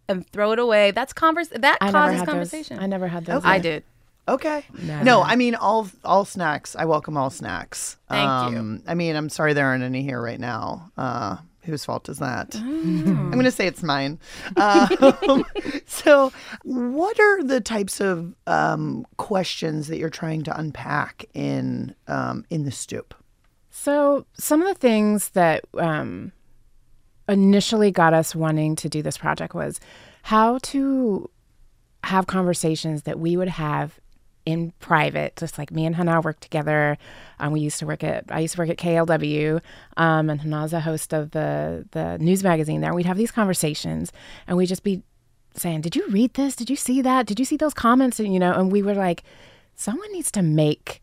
and 0.08 0.26
throw 0.28 0.52
it 0.52 0.58
away. 0.58 0.90
That's 0.90 1.12
converse. 1.12 1.48
That 1.48 1.78
I 1.80 1.90
causes 1.90 2.22
conversation. 2.22 2.76
those. 2.76 2.84
I 2.84 2.86
never 2.86 3.08
had 3.08 3.24
those. 3.24 3.42
I 3.44 3.58
did. 3.58 3.84
Okay. 4.28 4.64
No. 4.82 5.02
No, 5.02 5.22
I 5.22 5.36
mean 5.36 5.54
all 5.54 5.88
all 6.04 6.24
snacks. 6.24 6.76
I 6.76 6.84
welcome 6.84 7.16
all 7.16 7.30
snacks. 7.30 7.96
Thank 8.08 8.52
you. 8.52 8.58
um, 8.58 8.82
I 8.86 8.94
mean, 8.94 9.16
I'm 9.16 9.28
sorry 9.28 9.52
there 9.52 9.66
aren't 9.66 9.84
any 9.84 10.02
here 10.02 10.22
right 10.22 10.38
now. 10.38 10.92
Uh, 10.96 11.38
whose 11.64 11.84
fault 11.84 12.08
is 12.08 12.18
that? 12.18 12.54
Oh. 12.56 12.60
I'm 12.60 13.30
going 13.32 13.44
to 13.44 13.50
say 13.50 13.66
it's 13.66 13.82
mine. 13.82 14.18
Um, 14.56 15.44
so, 15.86 16.32
what 16.62 17.18
are 17.18 17.42
the 17.42 17.60
types 17.60 18.00
of 18.00 18.34
um, 18.46 19.06
questions 19.16 19.88
that 19.88 19.98
you're 19.98 20.10
trying 20.10 20.42
to 20.44 20.58
unpack 20.58 21.24
in 21.34 21.94
um, 22.08 22.44
in 22.50 22.64
the 22.64 22.72
stoop? 22.72 23.14
So 23.74 24.26
some 24.34 24.60
of 24.62 24.68
the 24.68 24.78
things 24.78 25.30
that 25.30 25.64
um, 25.78 26.30
initially 27.28 27.90
got 27.90 28.14
us 28.14 28.34
wanting 28.34 28.76
to 28.76 28.88
do 28.88 29.02
this 29.02 29.16
project 29.16 29.54
was 29.54 29.80
how 30.22 30.58
to 30.58 31.28
have 32.04 32.26
conversations 32.26 33.04
that 33.04 33.18
we 33.18 33.36
would 33.36 33.48
have 33.48 33.98
in 34.44 34.72
private, 34.80 35.36
just 35.36 35.58
like 35.58 35.70
me 35.70 35.86
and 35.86 35.94
Hana 35.94 36.20
work 36.20 36.40
together. 36.40 36.98
Um, 37.38 37.52
we 37.52 37.60
used 37.60 37.78
to 37.78 37.86
work 37.86 38.02
at 38.02 38.24
I 38.30 38.40
used 38.40 38.54
to 38.54 38.60
work 38.60 38.70
at 38.70 38.78
KALW, 38.78 39.60
um, 39.96 40.30
and 40.30 40.40
Hana's 40.40 40.72
a 40.72 40.80
host 40.80 41.12
of 41.12 41.30
the 41.30 41.86
the 41.92 42.18
news 42.18 42.42
magazine 42.42 42.80
there. 42.80 42.94
We'd 42.94 43.06
have 43.06 43.16
these 43.16 43.30
conversations, 43.30 44.12
and 44.46 44.56
we'd 44.56 44.66
just 44.66 44.82
be 44.82 45.02
saying, 45.54 45.82
"Did 45.82 45.96
you 45.96 46.06
read 46.08 46.34
this? 46.34 46.56
Did 46.56 46.70
you 46.70 46.76
see 46.76 47.02
that? 47.02 47.26
Did 47.26 47.38
you 47.38 47.44
see 47.44 47.56
those 47.56 47.74
comments?" 47.74 48.18
And 48.18 48.32
you 48.32 48.40
know, 48.40 48.52
and 48.52 48.72
we 48.72 48.82
were 48.82 48.94
like, 48.94 49.22
"Someone 49.74 50.10
needs 50.12 50.30
to 50.32 50.42
make 50.42 51.00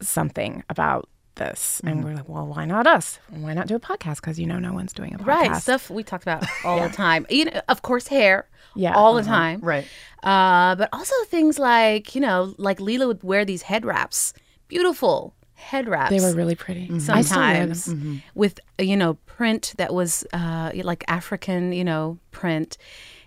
something 0.00 0.62
about 0.68 1.08
this," 1.38 1.80
and 1.84 2.04
we're 2.04 2.14
like, 2.14 2.28
"Well, 2.28 2.46
why 2.46 2.64
not 2.66 2.86
us? 2.86 3.18
Why 3.30 3.54
not 3.54 3.66
do 3.66 3.74
a 3.74 3.80
podcast? 3.80 4.16
Because 4.16 4.38
you 4.38 4.46
know, 4.46 4.58
no 4.58 4.72
one's 4.72 4.92
doing 4.92 5.14
a 5.14 5.18
podcast, 5.18 5.26
Right, 5.26 5.56
stuff 5.56 5.90
we 5.90 6.02
talked 6.02 6.24
about 6.24 6.44
all 6.64 6.80
the 6.80 6.94
time. 6.94 7.26
You 7.30 7.46
know, 7.46 7.60
of 7.68 7.82
course, 7.82 8.08
hair. 8.08 8.48
Yeah, 8.74 8.94
all 8.94 9.14
the 9.14 9.22
time. 9.22 9.60
Right. 9.60 9.86
Uh, 10.22 10.76
but 10.76 10.88
also 10.92 11.14
things 11.26 11.58
like 11.58 12.14
you 12.14 12.20
know, 12.20 12.54
like 12.58 12.80
Leila 12.80 13.06
would 13.06 13.22
wear 13.22 13.44
these 13.44 13.62
head 13.62 13.84
wraps, 13.84 14.34
beautiful 14.68 15.34
head 15.54 15.88
wraps. 15.88 16.10
They 16.10 16.20
were 16.20 16.34
really 16.34 16.54
pretty. 16.54 16.88
I 16.92 17.22
still 17.22 17.40
wear 17.40 17.66
them. 17.66 17.74
sometimes 17.74 18.22
with 18.34 18.60
uh, 18.78 18.82
you 18.84 18.96
know 18.96 19.14
print 19.26 19.74
that 19.78 19.92
was 19.92 20.24
uh, 20.32 20.70
like 20.74 21.04
African, 21.08 21.72
you 21.72 21.84
know, 21.84 22.18
print, 22.30 22.78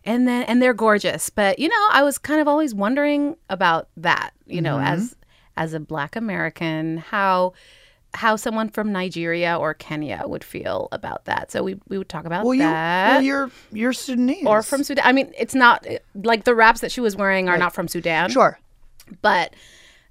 and 0.05 0.27
then 0.27 0.43
and 0.43 0.61
they're 0.61 0.73
gorgeous. 0.73 1.29
But 1.29 1.59
you 1.59 1.67
know, 1.67 1.87
I 1.91 2.03
was 2.03 2.17
kind 2.17 2.41
of 2.41 2.47
always 2.47 2.73
wondering 2.73 3.35
about 3.49 3.89
that. 3.97 4.31
You 4.45 4.61
know, 4.61 4.79
as 4.79 5.15
as 5.57 5.73
a 5.73 5.79
Black 5.79 6.15
American, 6.15 6.97
how 6.97 7.53
how 8.13 8.35
someone 8.35 8.69
from 8.69 8.91
Nigeria 8.91 9.57
or 9.57 9.73
Kenya 9.73 10.23
would 10.25 10.43
feel 10.43 10.89
about 10.91 11.25
that. 11.25 11.51
So 11.51 11.63
we 11.63 11.79
we 11.87 11.97
would 11.97 12.09
talk 12.09 12.25
about 12.25 12.43
Well, 12.43 12.53
you 12.53 12.61
that. 12.63 13.13
well, 13.13 13.21
you're 13.21 13.51
you're 13.71 13.93
Sudanese 13.93 14.45
or 14.45 14.61
from 14.63 14.83
Sudan. 14.83 15.05
I 15.05 15.11
mean, 15.13 15.31
it's 15.37 15.55
not 15.55 15.87
like 16.13 16.43
the 16.43 16.53
wraps 16.55 16.81
that 16.81 16.91
she 16.91 16.99
was 17.01 17.15
wearing 17.15 17.47
are 17.49 17.57
not 17.57 17.73
from 17.73 17.87
Sudan 17.87 18.29
sure. 18.29 18.59
but 19.21 19.53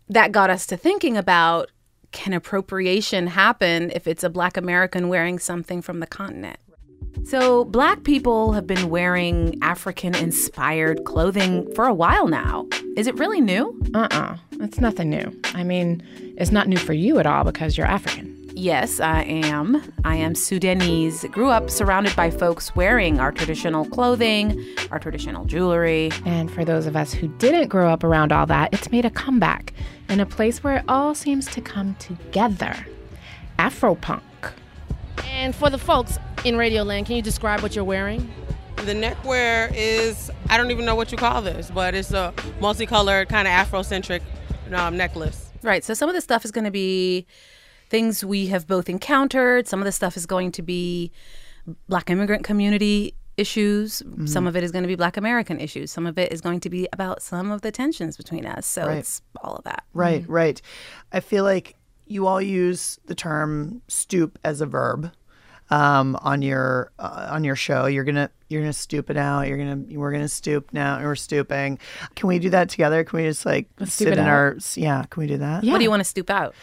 that 0.09 0.33
got 0.33 0.51
us 0.51 0.67
to 0.67 0.77
thinking 0.77 1.17
about 1.17 1.71
can 2.13 2.33
appropriation 2.33 3.29
happen 3.29 3.91
if 3.95 4.07
it's 4.09 4.25
a 4.25 4.31
black 4.31 4.57
American 4.57 5.09
wearing 5.09 5.39
something 5.39 5.81
from 5.83 6.01
the 6.01 6.07
continent? 6.07 6.59
So, 7.25 7.65
black 7.65 8.03
people 8.03 8.53
have 8.53 8.67
been 8.67 8.91
wearing 8.91 9.59
African 9.63 10.15
inspired 10.15 11.05
clothing 11.05 11.73
for 11.75 11.87
a 11.87 11.95
while 11.95 12.27
now. 12.27 12.67
Is 12.97 13.07
it 13.07 13.15
really 13.19 13.41
new? 13.41 13.81
Uh 13.95 14.09
uh 14.11 14.37
It's 14.53 14.81
nothing 14.81 15.11
new. 15.11 15.33
I 15.55 15.63
mean, 15.63 16.03
it's 16.37 16.51
not 16.51 16.67
new 16.67 16.79
for 16.79 16.93
you 16.93 17.19
at 17.19 17.27
all 17.27 17.45
because 17.45 17.77
you're 17.77 17.87
African. 17.87 18.37
Yes, 18.55 18.99
I 19.01 19.23
am. 19.23 19.81
I 20.05 20.17
am 20.17 20.35
Sudanese. 20.35 21.25
Grew 21.31 21.51
up 21.51 21.71
surrounded 21.71 22.17
by 22.17 22.31
folks 22.31 22.75
wearing 22.75 23.21
our 23.21 23.31
traditional 23.33 23.85
clothing, 23.85 24.63
our 24.91 24.99
traditional 24.99 25.45
jewelry. 25.45 26.11
And 26.27 26.51
for 26.51 26.65
those 26.65 26.87
of 26.87 26.97
us 26.97 27.13
who 27.13 27.29
didn't 27.39 27.69
grow 27.69 27.89
up 27.91 28.03
around 28.03 28.33
all 28.33 28.47
that, 28.47 28.75
it's 28.75 28.91
made 28.91 29.05
a 29.05 29.11
comeback 29.11 29.73
in 30.09 30.21
a 30.21 30.27
place 30.27 30.65
where 30.65 30.79
it 30.79 30.85
all 30.89 31.15
seems 31.15 31.47
to 31.55 31.61
come 31.61 31.95
together 31.97 32.75
Afropunk. 33.59 34.23
And 35.25 35.55
for 35.55 35.71
the 35.71 35.79
folks 35.79 36.19
in 36.45 36.55
Radioland, 36.57 37.07
can 37.07 37.17
you 37.17 37.23
describe 37.23 37.61
what 37.63 37.75
you're 37.75 37.85
wearing? 37.85 38.31
The 38.77 38.95
neckwear 38.95 39.71
is, 39.75 40.31
I 40.49 40.57
don't 40.57 40.71
even 40.71 40.85
know 40.85 40.95
what 40.95 41.13
you 41.13 41.19
call 41.19 41.43
this, 41.43 41.71
but 41.71 41.95
it's 41.95 42.13
a 42.13 42.33
multicolored, 42.61 43.29
kind 43.29 43.47
of 43.47 43.53
Afrocentric 43.53 44.23
um, 44.73 44.97
necklace. 44.97 45.51
Right. 45.63 45.85
So 45.85 45.95
some 45.95 46.09
of 46.09 46.15
the 46.15 46.21
stuff 46.21 46.45
is 46.45 46.51
going 46.51 46.65
to 46.65 46.71
be 46.71 47.27
things 47.91 48.25
we 48.25 48.47
have 48.47 48.67
both 48.67 48.89
encountered. 48.89 49.69
Some 49.69 49.81
of 49.81 49.85
the 49.85 49.93
stuff 49.93 50.17
is 50.17 50.25
going 50.25 50.53
to 50.53 50.63
be 50.63 51.13
Black 51.89 52.09
immigrant 52.09 52.45
community 52.45 53.15
issues. 53.37 54.03
Mm-hmm. 54.03 54.27
Some 54.27 54.47
of 54.47 54.57
it 54.57 54.63
is 54.63 54.73
going 54.73 54.83
to 54.83 54.89
be 54.89 54.95
Black 54.95 55.17
American 55.17 55.61
issues. 55.61 55.91
Some 55.91 56.07
of 56.07 56.19
it 56.19 56.33
is 56.33 56.41
going 56.41 56.61
to 56.61 56.71
be 56.71 56.89
about 56.93 57.23
some 57.23 57.51
of 57.51 57.63
the 57.63 57.71
tensions 57.71 58.17
between 58.17 58.47
us. 58.47 58.67
So 58.67 58.87
right. 58.87 58.99
it's 58.99 59.21
all 59.43 59.57
of 59.57 59.65
that. 59.65 59.85
Right, 59.93 60.23
mm-hmm. 60.23 60.33
right. 60.33 60.63
I 61.13 61.21
feel 61.21 61.45
like 61.45 61.77
you 62.11 62.27
all 62.27 62.43
use 62.43 62.99
the 63.07 63.15
term 63.15 63.83
stoop 63.87 64.39
as 64.45 64.61
a 64.61 64.67
verb 64.67 65.13
um, 65.71 66.19
on 66.23 66.43
your 66.43 66.91
uh, 66.99 67.29
on 67.31 67.45
your 67.45 67.57
show. 67.57 67.87
You're 67.87 68.05
gonna 68.05 68.31
you're 68.49 68.61
gonna 68.61 68.73
stoop 68.73 69.11
it 69.11 69.17
out. 69.17 69.47
You're 69.47 69.59
gonna 69.59 69.85
we're 69.99 70.13
gonna 70.13 70.29
stoop 70.29 70.73
now. 70.73 70.97
And 70.97 71.05
We're 71.05 71.15
stooping. 71.15 71.79
Can 72.17 72.29
we 72.29 72.39
do 72.39 72.51
that 72.51 72.69
together? 72.69 73.05
Can 73.05 73.19
we 73.19 73.29
just 73.29 73.47
like 73.47 73.69
Let's 73.79 73.95
sit 73.95 74.09
in 74.09 74.19
out. 74.19 74.29
our 74.29 74.57
yeah? 74.75 75.05
Can 75.09 75.21
we 75.21 75.27
do 75.29 75.39
that? 75.39 75.63
Yeah. 75.63 75.73
What 75.73 75.79
do 75.79 75.85
you 75.85 75.91
want 75.91 76.01
to 76.01 76.05
stoop 76.05 76.31
out? 76.31 76.55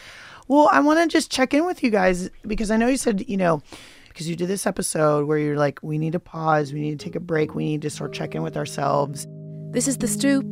Well, 0.49 0.69
I 0.71 0.79
want 0.81 0.99
to 0.99 1.07
just 1.07 1.31
check 1.31 1.53
in 1.53 1.65
with 1.65 1.81
you 1.81 1.89
guys 1.89 2.29
because 2.45 2.69
I 2.69 2.77
know 2.77 2.87
you 2.87 2.97
said 2.97 3.27
you 3.27 3.37
know 3.37 3.61
because 4.09 4.27
you 4.29 4.35
did 4.35 4.49
this 4.49 4.67
episode 4.67 5.27
where 5.27 5.37
you're 5.37 5.57
like 5.57 5.79
we 5.81 5.97
need 5.97 6.11
to 6.13 6.19
pause, 6.19 6.73
we 6.73 6.81
need 6.81 6.99
to 6.99 7.03
take 7.03 7.15
a 7.15 7.21
break, 7.21 7.55
we 7.55 7.63
need 7.63 7.81
to 7.83 7.89
sort 7.89 8.09
of 8.09 8.15
check 8.15 8.35
in 8.35 8.43
with 8.43 8.57
ourselves. 8.57 9.27
This 9.71 9.87
is 9.87 9.97
the 9.97 10.07
stoop. 10.07 10.45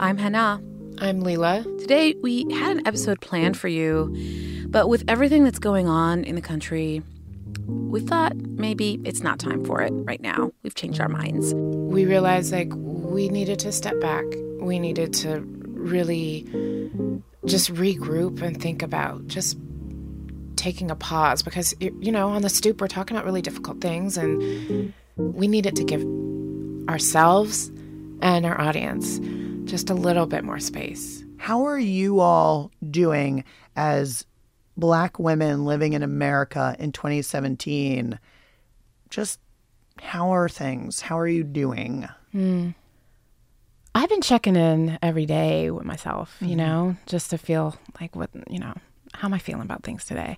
I'm 0.00 0.18
Hana. 0.18 0.60
I'm 1.00 1.20
Leila. 1.20 1.64
Today 1.78 2.14
we 2.22 2.44
had 2.52 2.76
an 2.76 2.86
episode 2.86 3.22
planned 3.22 3.56
for 3.56 3.68
you, 3.68 4.66
but 4.68 4.88
with 4.88 5.02
everything 5.08 5.44
that's 5.44 5.58
going 5.58 5.88
on 5.88 6.24
in 6.24 6.34
the 6.34 6.42
country 6.42 7.02
we 7.66 8.00
thought 8.00 8.36
maybe 8.36 9.00
it's 9.04 9.22
not 9.22 9.38
time 9.38 9.64
for 9.64 9.80
it 9.82 9.92
right 9.92 10.20
now. 10.20 10.52
We've 10.62 10.74
changed 10.74 11.00
our 11.00 11.08
minds. 11.08 11.54
We 11.54 12.04
realized 12.04 12.52
like 12.52 12.68
we 12.74 13.28
needed 13.28 13.58
to 13.60 13.72
step 13.72 13.98
back. 14.00 14.24
We 14.60 14.78
needed 14.78 15.12
to 15.14 15.40
really 15.40 16.42
just 17.46 17.72
regroup 17.72 18.42
and 18.42 18.60
think 18.60 18.82
about 18.82 19.26
just 19.26 19.58
taking 20.56 20.90
a 20.90 20.96
pause 20.96 21.42
because 21.42 21.74
you 21.80 22.12
know 22.12 22.28
on 22.28 22.42
the 22.42 22.50
stoop 22.50 22.80
we're 22.82 22.88
talking 22.88 23.16
about 23.16 23.24
really 23.24 23.40
difficult 23.40 23.80
things 23.80 24.18
and 24.18 24.92
we 25.16 25.48
needed 25.48 25.74
to 25.76 25.84
give 25.84 26.04
ourselves 26.90 27.68
and 28.20 28.44
our 28.44 28.60
audience 28.60 29.18
just 29.70 29.88
a 29.88 29.94
little 29.94 30.26
bit 30.26 30.42
more 30.42 30.58
space. 30.58 31.24
How 31.38 31.64
are 31.64 31.78
you 31.78 32.18
all 32.18 32.72
doing 32.90 33.44
as 33.76 34.26
black 34.76 35.20
women 35.20 35.64
living 35.64 35.92
in 35.92 36.02
America 36.02 36.74
in 36.80 36.90
2017, 36.90 38.18
just 39.10 39.38
how 40.00 40.30
are 40.30 40.48
things? 40.48 41.00
How 41.00 41.16
are 41.20 41.28
you 41.28 41.44
doing? 41.44 42.08
Mm. 42.34 42.74
I've 43.94 44.08
been 44.08 44.22
checking 44.22 44.56
in 44.56 44.98
every 45.02 45.26
day 45.26 45.70
with 45.70 45.84
myself, 45.84 46.36
you 46.40 46.48
mm-hmm. 46.48 46.56
know, 46.56 46.96
just 47.06 47.30
to 47.30 47.38
feel 47.38 47.76
like 48.00 48.16
what, 48.16 48.30
you 48.48 48.58
know, 48.58 48.74
how 49.14 49.28
am 49.28 49.34
I 49.34 49.38
feeling 49.38 49.62
about 49.62 49.84
things 49.84 50.04
today? 50.04 50.36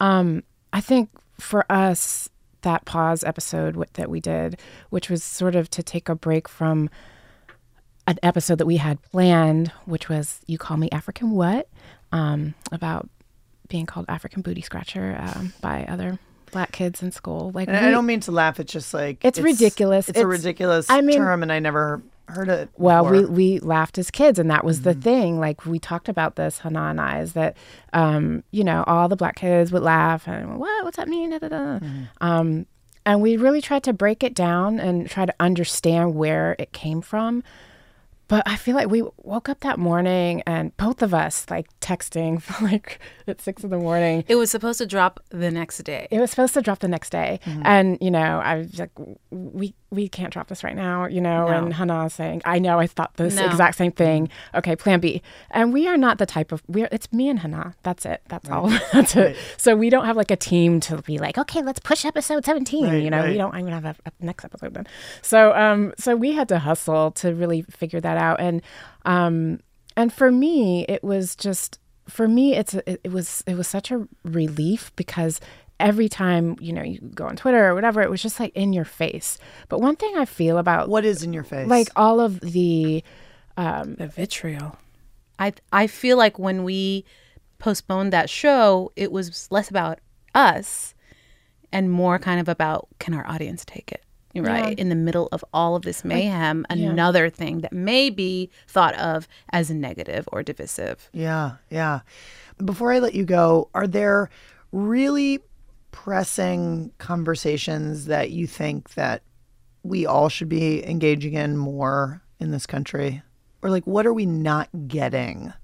Um, 0.00 0.42
I 0.74 0.82
think 0.82 1.08
for 1.40 1.64
us, 1.72 2.28
that 2.60 2.84
pause 2.84 3.24
episode 3.24 3.82
that 3.94 4.10
we 4.10 4.20
did, 4.20 4.60
which 4.90 5.08
was 5.08 5.24
sort 5.24 5.54
of 5.54 5.70
to 5.70 5.82
take 5.82 6.10
a 6.10 6.14
break 6.14 6.46
from 6.46 6.90
an 8.06 8.18
episode 8.22 8.58
that 8.58 8.66
we 8.66 8.76
had 8.76 9.02
planned, 9.02 9.72
which 9.84 10.08
was 10.08 10.40
You 10.46 10.58
Call 10.58 10.76
Me 10.76 10.88
African 10.90 11.32
What, 11.32 11.68
um, 12.12 12.54
about 12.72 13.08
being 13.68 13.86
called 13.86 14.06
African 14.08 14.42
booty 14.42 14.62
scratcher 14.62 15.16
um, 15.18 15.52
by 15.60 15.84
other 15.86 16.18
black 16.52 16.72
kids 16.72 17.02
in 17.02 17.10
school. 17.10 17.50
Like, 17.52 17.68
we, 17.68 17.74
I 17.74 17.90
don't 17.90 18.06
mean 18.06 18.20
to 18.20 18.32
laugh. 18.32 18.60
It's 18.60 18.72
just 18.72 18.94
like 18.94 19.24
it's, 19.24 19.38
it's 19.38 19.44
ridiculous. 19.44 20.08
It's, 20.08 20.18
it's, 20.18 20.24
a 20.24 20.26
ridiculous 20.26 20.86
I 20.88 21.00
mean, 21.00 21.18
term, 21.18 21.42
and 21.42 21.52
I 21.52 21.58
never 21.58 22.02
heard 22.28 22.48
it. 22.48 22.70
Well, 22.76 23.06
we 23.06 23.24
we 23.24 23.58
laughed 23.60 23.98
as 23.98 24.10
kids, 24.10 24.38
and 24.38 24.50
that 24.50 24.64
was 24.64 24.80
mm-hmm. 24.80 24.90
the 24.90 24.94
thing. 24.94 25.40
Like 25.40 25.66
we 25.66 25.78
talked 25.78 26.08
about 26.08 26.36
this, 26.36 26.58
Hana 26.58 26.90
and 26.90 27.00
I, 27.00 27.20
is 27.20 27.32
that 27.32 27.56
um, 27.92 28.42
you 28.50 28.64
know 28.64 28.84
all 28.86 29.08
the 29.08 29.16
black 29.16 29.36
kids 29.36 29.72
would 29.72 29.82
laugh 29.82 30.28
and 30.28 30.58
what 30.58 30.84
what's 30.84 30.96
that 30.96 31.08
mean? 31.08 31.32
Mm-hmm. 31.32 32.04
Um, 32.20 32.66
and 33.04 33.22
we 33.22 33.36
really 33.36 33.60
tried 33.60 33.84
to 33.84 33.92
break 33.92 34.24
it 34.24 34.34
down 34.34 34.80
and 34.80 35.08
try 35.08 35.26
to 35.26 35.34
understand 35.38 36.16
where 36.16 36.56
it 36.58 36.72
came 36.72 37.00
from. 37.00 37.44
But 38.28 38.42
I 38.46 38.56
feel 38.56 38.74
like 38.74 38.88
we 38.88 39.02
woke 39.18 39.48
up 39.48 39.60
that 39.60 39.78
morning 39.78 40.42
and 40.46 40.76
both 40.76 41.02
of 41.02 41.14
us 41.14 41.46
like 41.48 41.68
texting 41.80 42.42
for 42.42 42.64
like 42.64 42.98
at 43.26 43.40
six 43.40 43.62
in 43.62 43.70
the 43.70 43.78
morning. 43.78 44.24
It 44.28 44.36
was 44.36 44.50
supposed 44.50 44.78
to 44.78 44.86
drop 44.86 45.20
the 45.30 45.50
next 45.50 45.78
day. 45.82 46.08
It 46.10 46.20
was 46.20 46.30
supposed 46.30 46.54
to 46.54 46.62
drop 46.62 46.80
the 46.80 46.88
next 46.88 47.10
day. 47.10 47.40
Mm-hmm. 47.44 47.62
And, 47.64 47.98
you 48.00 48.10
know, 48.10 48.40
I 48.40 48.56
was 48.56 48.78
like, 48.78 48.90
we 49.30 49.74
we 49.90 50.08
can't 50.08 50.32
drop 50.32 50.48
this 50.48 50.64
right 50.64 50.74
now, 50.74 51.06
you 51.06 51.20
know, 51.20 51.46
no. 51.46 51.52
and 51.52 51.72
Hana 51.72 52.10
saying, 52.10 52.42
I 52.44 52.58
know 52.58 52.78
I 52.78 52.86
thought 52.86 53.14
this 53.16 53.36
no. 53.36 53.46
exact 53.46 53.76
same 53.76 53.92
thing. 53.92 54.28
Okay, 54.54 54.74
plan 54.74 55.00
B. 55.00 55.22
And 55.50 55.72
we 55.72 55.86
are 55.86 55.96
not 55.96 56.18
the 56.18 56.26
type 56.26 56.52
of 56.52 56.62
we're 56.66 56.88
it's 56.90 57.12
me 57.12 57.28
and 57.28 57.38
Hana. 57.38 57.74
That's 57.82 58.04
it. 58.04 58.22
That's 58.28 58.48
right. 58.48 58.56
all. 58.56 58.68
That's 58.92 59.14
right. 59.14 59.30
it. 59.30 59.36
So 59.56 59.76
we 59.76 59.88
don't 59.88 60.04
have 60.04 60.16
like 60.16 60.30
a 60.30 60.36
team 60.36 60.80
to 60.80 61.00
be 61.02 61.18
like, 61.18 61.38
okay, 61.38 61.62
let's 61.62 61.78
push 61.78 62.04
episode 62.04 62.44
17. 62.44 62.84
Right, 62.84 63.02
you 63.02 63.10
know, 63.10 63.24
we 63.24 63.36
don't 63.36 63.54
I'm 63.54 63.64
gonna 63.64 63.80
have 63.80 63.84
a, 63.84 63.96
a, 64.06 64.12
next 64.24 64.44
episode 64.44 64.74
then. 64.74 64.86
So 65.22 65.54
um 65.54 65.94
so 65.98 66.16
we 66.16 66.32
had 66.32 66.48
to 66.48 66.58
hustle 66.58 67.12
to 67.12 67.32
really 67.32 67.62
figure 67.62 68.00
that 68.00 68.15
out. 68.16 68.40
And 68.40 68.62
um 69.04 69.60
and 69.96 70.12
for 70.12 70.30
me 70.30 70.84
it 70.88 71.02
was 71.02 71.34
just 71.36 71.78
for 72.08 72.28
me 72.28 72.54
it's 72.54 72.74
it, 72.74 73.00
it 73.04 73.12
was 73.12 73.42
it 73.46 73.56
was 73.56 73.66
such 73.66 73.90
a 73.90 74.06
relief 74.24 74.92
because 74.96 75.40
every 75.78 76.08
time 76.08 76.56
you 76.60 76.72
know 76.72 76.82
you 76.82 76.98
go 77.14 77.26
on 77.26 77.36
twitter 77.36 77.66
or 77.66 77.74
whatever 77.74 78.00
it 78.00 78.08
was 78.08 78.22
just 78.22 78.40
like 78.40 78.54
in 78.54 78.72
your 78.72 78.84
face. 78.84 79.38
But 79.68 79.80
one 79.80 79.96
thing 79.96 80.16
i 80.16 80.24
feel 80.24 80.58
about 80.58 80.88
what 80.88 81.04
is 81.04 81.22
in 81.22 81.32
your 81.32 81.44
face? 81.44 81.68
like 81.68 81.88
all 81.96 82.20
of 82.20 82.40
the 82.40 83.02
um 83.56 83.94
the 83.96 84.06
vitriol. 84.06 84.76
I 85.38 85.52
i 85.72 85.86
feel 85.86 86.16
like 86.16 86.38
when 86.38 86.64
we 86.64 87.04
postponed 87.58 88.12
that 88.12 88.30
show 88.30 88.92
it 88.96 89.10
was 89.10 89.48
less 89.50 89.70
about 89.70 89.98
us 90.34 90.94
and 91.72 91.90
more 91.90 92.18
kind 92.18 92.40
of 92.40 92.48
about 92.48 92.88
can 92.98 93.14
our 93.14 93.26
audience 93.26 93.64
take 93.64 93.90
it 93.92 94.02
right 94.40 94.76
yeah. 94.76 94.82
in 94.82 94.88
the 94.88 94.94
middle 94.94 95.28
of 95.32 95.44
all 95.52 95.76
of 95.76 95.82
this 95.82 96.04
mayhem 96.04 96.64
yeah. 96.70 96.90
another 96.90 97.28
thing 97.30 97.60
that 97.60 97.72
may 97.72 98.10
be 98.10 98.50
thought 98.68 98.94
of 98.96 99.28
as 99.52 99.70
negative 99.70 100.28
or 100.32 100.42
divisive 100.42 101.08
yeah 101.12 101.52
yeah 101.70 102.00
before 102.64 102.92
i 102.92 102.98
let 102.98 103.14
you 103.14 103.24
go 103.24 103.68
are 103.74 103.86
there 103.86 104.30
really 104.72 105.40
pressing 105.96 106.92
conversations 106.98 108.04
that 108.04 108.30
you 108.30 108.46
think 108.46 108.94
that 108.94 109.22
we 109.82 110.04
all 110.04 110.28
should 110.28 110.48
be 110.48 110.86
engaging 110.86 111.32
in 111.32 111.56
more 111.56 112.22
in 112.38 112.50
this 112.50 112.66
country? 112.66 113.22
Or 113.62 113.70
like 113.70 113.86
what 113.86 114.06
are 114.06 114.12
we 114.12 114.26
not 114.26 114.68
getting? 114.86 115.54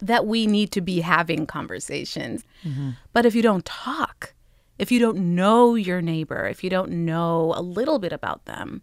That 0.00 0.26
we 0.26 0.46
need 0.46 0.70
to 0.72 0.80
be 0.80 1.00
having 1.00 1.46
conversations. 1.46 2.44
Mm-hmm. 2.64 2.90
But 3.12 3.26
if 3.26 3.34
you 3.34 3.42
don't 3.42 3.64
talk, 3.64 4.34
if 4.82 4.90
you 4.90 4.98
don't 4.98 5.36
know 5.36 5.76
your 5.76 6.02
neighbor, 6.02 6.48
if 6.48 6.64
you 6.64 6.68
don't 6.68 6.90
know 6.90 7.54
a 7.56 7.62
little 7.62 8.00
bit 8.00 8.12
about 8.12 8.44
them, 8.46 8.82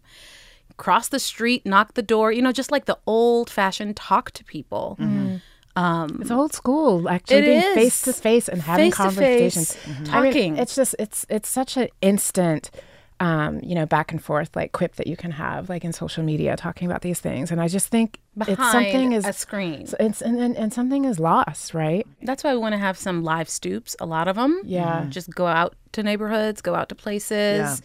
cross 0.78 1.08
the 1.08 1.18
street, 1.18 1.66
knock 1.66 1.92
the 1.92 2.02
door, 2.02 2.32
you 2.32 2.40
know, 2.40 2.52
just 2.52 2.72
like 2.72 2.86
the 2.86 2.98
old 3.06 3.50
fashioned 3.50 3.96
talk 3.96 4.30
to 4.30 4.42
people. 4.42 4.96
Mm-hmm. 4.98 5.36
Um, 5.76 6.18
it's 6.22 6.30
old 6.30 6.54
school, 6.54 7.06
actually 7.08 7.42
being 7.42 7.74
face 7.74 8.00
to 8.02 8.14
face 8.14 8.48
and 8.48 8.62
having 8.62 8.90
conversations, 8.90 9.76
mm-hmm. 9.84 10.04
talking. 10.04 10.52
I 10.52 10.54
mean, 10.54 10.58
it's 10.58 10.74
just 10.74 10.96
it's 10.98 11.26
it's 11.28 11.50
such 11.50 11.76
an 11.76 11.88
instant, 12.00 12.70
um, 13.20 13.60
you 13.62 13.74
know, 13.74 13.86
back 13.86 14.10
and 14.10 14.22
forth 14.22 14.56
like 14.56 14.72
quip 14.72 14.96
that 14.96 15.06
you 15.06 15.16
can 15.16 15.30
have 15.30 15.68
like 15.68 15.84
in 15.84 15.92
social 15.92 16.24
media 16.24 16.56
talking 16.56 16.90
about 16.90 17.02
these 17.02 17.20
things, 17.20 17.50
and 17.50 17.60
I 17.60 17.68
just 17.68 17.88
think 17.88 18.18
Behind 18.36 18.58
it's 18.58 18.72
something 18.72 19.12
is 19.12 19.26
a 19.26 19.32
screen. 19.32 19.86
It's 20.00 20.22
and, 20.22 20.38
and 20.38 20.56
and 20.56 20.72
something 20.72 21.04
is 21.04 21.20
lost, 21.20 21.74
right? 21.74 22.06
That's 22.22 22.42
why 22.42 22.52
we 22.54 22.58
want 22.58 22.72
to 22.72 22.78
have 22.78 22.96
some 22.98 23.22
live 23.22 23.48
stoops. 23.48 23.94
A 24.00 24.06
lot 24.06 24.26
of 24.26 24.36
them, 24.36 24.62
yeah. 24.64 25.06
Just 25.10 25.30
go 25.30 25.46
out 25.46 25.76
to 25.92 26.02
neighborhoods, 26.02 26.62
go 26.62 26.74
out 26.74 26.88
to 26.88 26.94
places, 26.94 27.58
yeah 27.58 27.76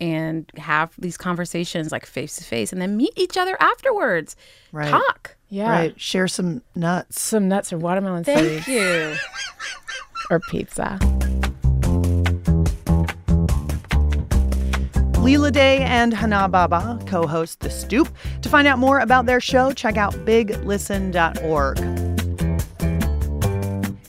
and 0.00 0.50
have 0.56 0.94
these 0.98 1.16
conversations 1.16 1.90
like 1.90 2.06
face 2.06 2.36
to 2.36 2.44
face 2.44 2.72
and 2.72 2.80
then 2.80 2.96
meet 2.96 3.12
each 3.16 3.36
other 3.36 3.56
afterwards. 3.60 4.36
Right. 4.72 4.90
Talk. 4.90 5.36
Yeah. 5.48 5.70
Right. 5.70 6.00
Share 6.00 6.28
some 6.28 6.62
nuts. 6.74 7.20
Some 7.20 7.48
nuts 7.48 7.72
or 7.72 7.78
watermelon 7.78 8.24
Thank 8.24 8.64
seeds. 8.64 8.68
you. 8.68 9.16
or 10.30 10.40
pizza. 10.50 10.98
Leila 15.22 15.50
Day 15.50 15.78
and 15.78 16.14
Hana 16.14 16.48
Baba 16.48 16.98
co 17.06 17.26
host 17.26 17.60
The 17.60 17.70
Stoop. 17.70 18.08
To 18.42 18.48
find 18.48 18.66
out 18.68 18.78
more 18.78 19.00
about 19.00 19.26
their 19.26 19.40
show, 19.40 19.72
check 19.72 19.96
out 19.96 20.14
biglisten.org. 20.24 21.78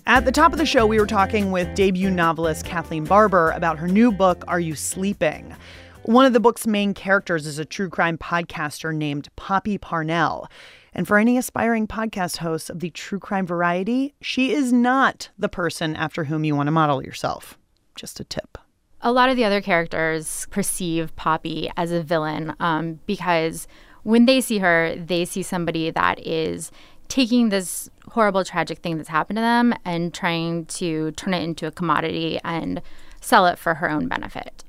At 0.05 0.25
the 0.25 0.31
top 0.31 0.53
of 0.53 0.57
the 0.59 0.65
show, 0.65 0.85
we 0.85 0.99
were 0.99 1.05
talking 1.05 1.51
with 1.51 1.75
debut 1.75 2.09
novelist 2.09 2.65
Kathleen 2.65 3.03
Barber 3.03 3.51
about 3.51 3.77
her 3.79 3.87
new 3.87 4.11
book, 4.11 4.43
Are 4.47 4.59
You 4.59 4.75
Sleeping? 4.75 5.55
One 6.03 6.25
of 6.25 6.33
the 6.33 6.39
book's 6.39 6.65
main 6.65 6.93
characters 6.93 7.45
is 7.45 7.59
a 7.59 7.65
true 7.65 7.89
crime 7.89 8.17
podcaster 8.17 8.93
named 8.95 9.29
Poppy 9.35 9.77
Parnell. 9.77 10.47
And 10.93 11.07
for 11.07 11.17
any 11.17 11.37
aspiring 11.37 11.87
podcast 11.87 12.37
hosts 12.37 12.69
of 12.69 12.79
the 12.79 12.89
true 12.89 13.19
crime 13.19 13.45
variety, 13.45 14.15
she 14.21 14.51
is 14.51 14.73
not 14.73 15.29
the 15.37 15.49
person 15.49 15.95
after 15.95 16.23
whom 16.23 16.43
you 16.43 16.55
want 16.55 16.67
to 16.67 16.71
model 16.71 17.03
yourself. 17.03 17.57
Just 17.95 18.19
a 18.19 18.23
tip. 18.23 18.57
A 19.01 19.11
lot 19.11 19.29
of 19.29 19.37
the 19.37 19.45
other 19.45 19.61
characters 19.61 20.45
perceive 20.51 21.15
Poppy 21.15 21.71
as 21.77 21.91
a 21.91 22.03
villain 22.03 22.55
um, 22.59 22.99
because 23.05 23.67
when 24.03 24.25
they 24.25 24.41
see 24.41 24.59
her, 24.59 24.95
they 24.95 25.25
see 25.25 25.43
somebody 25.43 25.89
that 25.89 26.25
is 26.25 26.71
taking 27.07 27.49
this 27.49 27.89
horrible, 28.09 28.43
tragic 28.43 28.79
thing 28.79 28.97
that's 28.97 29.09
happened 29.09 29.37
to 29.37 29.41
them 29.41 29.73
and 29.83 30.13
trying 30.13 30.65
to 30.65 31.11
turn 31.11 31.33
it 31.33 31.43
into 31.43 31.65
a 31.67 31.71
commodity 31.71 32.39
and 32.43 32.81
sell 33.21 33.45
it 33.47 33.57
for 33.57 33.75
her 33.75 33.89
own 33.89 34.07
benefit. 34.07 34.63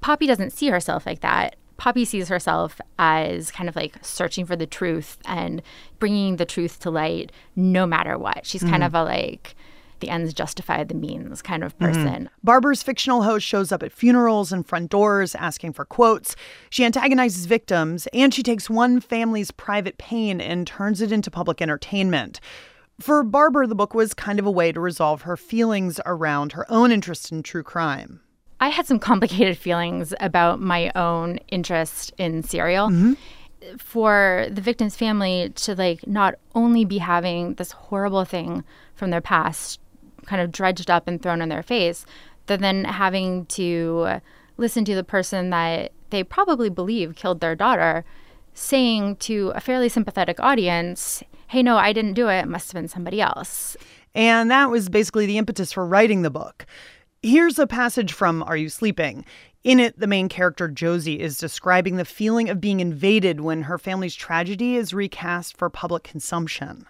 Poppy 0.00 0.26
doesn't 0.26 0.52
see 0.52 0.68
herself 0.68 1.06
like 1.06 1.20
that. 1.20 1.56
Poppy 1.76 2.04
sees 2.04 2.28
herself 2.28 2.80
as 2.98 3.52
kind 3.52 3.68
of 3.68 3.76
like 3.76 3.96
searching 4.02 4.44
for 4.44 4.56
the 4.56 4.66
truth 4.66 5.18
and 5.24 5.62
bringing 5.98 6.36
the 6.36 6.44
truth 6.44 6.80
to 6.80 6.90
light 6.90 7.30
no 7.54 7.86
matter 7.86 8.18
what. 8.18 8.44
She's 8.44 8.62
mm-hmm. 8.62 8.72
kind 8.72 8.84
of 8.84 8.94
a 8.94 9.04
like 9.04 9.54
the 10.00 10.10
ends 10.10 10.32
justify 10.32 10.84
the 10.84 10.94
means 10.94 11.42
kind 11.42 11.62
of 11.62 11.74
mm-hmm. 11.74 11.86
person. 11.86 12.24
Mm-hmm. 12.24 12.34
Barber's 12.44 12.82
fictional 12.82 13.22
host 13.22 13.46
shows 13.46 13.72
up 13.72 13.82
at 13.82 13.92
funerals 13.92 14.52
and 14.52 14.66
front 14.66 14.90
doors 14.90 15.34
asking 15.34 15.72
for 15.72 15.84
quotes. 15.84 16.36
She 16.70 16.84
antagonizes 16.84 17.46
victims 17.46 18.06
and 18.12 18.32
she 18.32 18.42
takes 18.42 18.70
one 18.70 19.00
family's 19.00 19.50
private 19.50 19.98
pain 19.98 20.40
and 20.40 20.66
turns 20.66 21.00
it 21.00 21.12
into 21.12 21.30
public 21.30 21.62
entertainment. 21.62 22.40
For 23.00 23.22
Barber, 23.22 23.66
the 23.66 23.76
book 23.76 23.94
was 23.94 24.12
kind 24.12 24.40
of 24.40 24.46
a 24.46 24.50
way 24.50 24.72
to 24.72 24.80
resolve 24.80 25.22
her 25.22 25.36
feelings 25.36 26.00
around 26.04 26.52
her 26.52 26.70
own 26.70 26.90
interest 26.90 27.30
in 27.30 27.44
true 27.44 27.62
crime. 27.62 28.20
I 28.60 28.68
had 28.68 28.86
some 28.86 28.98
complicated 29.10 29.56
feelings 29.56 30.12
about 30.20 30.60
my 30.60 30.90
own 30.94 31.38
interest 31.48 32.12
in 32.18 32.42
serial. 32.42 32.88
Mm-hmm. 32.88 33.12
For 33.78 34.46
the 34.50 34.60
victim's 34.60 34.96
family 34.96 35.50
to 35.56 35.74
like 35.74 36.06
not 36.06 36.36
only 36.54 36.84
be 36.84 36.98
having 36.98 37.54
this 37.54 37.72
horrible 37.72 38.24
thing 38.24 38.64
from 38.94 39.10
their 39.10 39.20
past 39.20 39.80
kind 40.28 40.42
of 40.42 40.52
dredged 40.52 40.90
up 40.90 41.08
and 41.08 41.20
thrown 41.20 41.40
in 41.40 41.48
their 41.48 41.62
face, 41.62 42.06
but 42.46 42.60
then 42.60 42.84
having 42.84 43.46
to 43.46 44.20
listen 44.58 44.84
to 44.84 44.94
the 44.94 45.04
person 45.04 45.50
that 45.50 45.92
they 46.10 46.22
probably 46.22 46.68
believe 46.68 47.16
killed 47.16 47.40
their 47.40 47.54
daughter 47.54 48.04
saying 48.54 49.16
to 49.16 49.52
a 49.54 49.60
fairly 49.60 49.88
sympathetic 49.88 50.40
audience, 50.40 51.22
hey, 51.46 51.62
no, 51.62 51.76
I 51.76 51.92
didn't 51.92 52.14
do 52.14 52.28
it. 52.28 52.40
It 52.40 52.48
must 52.48 52.72
have 52.72 52.80
been 52.80 52.88
somebody 52.88 53.20
else. 53.20 53.76
And 54.14 54.50
that 54.50 54.70
was 54.70 54.88
basically 54.88 55.26
the 55.26 55.38
impetus 55.38 55.72
for 55.72 55.86
writing 55.86 56.22
the 56.22 56.30
book. 56.30 56.66
Here's 57.22 57.58
a 57.58 57.66
passage 57.66 58.12
from 58.12 58.42
Are 58.42 58.56
You 58.56 58.68
Sleeping? 58.68 59.24
In 59.64 59.80
it, 59.80 59.98
the 59.98 60.06
main 60.06 60.28
character, 60.28 60.68
Josie, 60.68 61.20
is 61.20 61.38
describing 61.38 61.96
the 61.96 62.04
feeling 62.04 62.48
of 62.48 62.60
being 62.60 62.80
invaded 62.80 63.40
when 63.40 63.62
her 63.62 63.78
family's 63.78 64.14
tragedy 64.14 64.76
is 64.76 64.94
recast 64.94 65.56
for 65.56 65.68
public 65.68 66.04
consumption. 66.04 66.86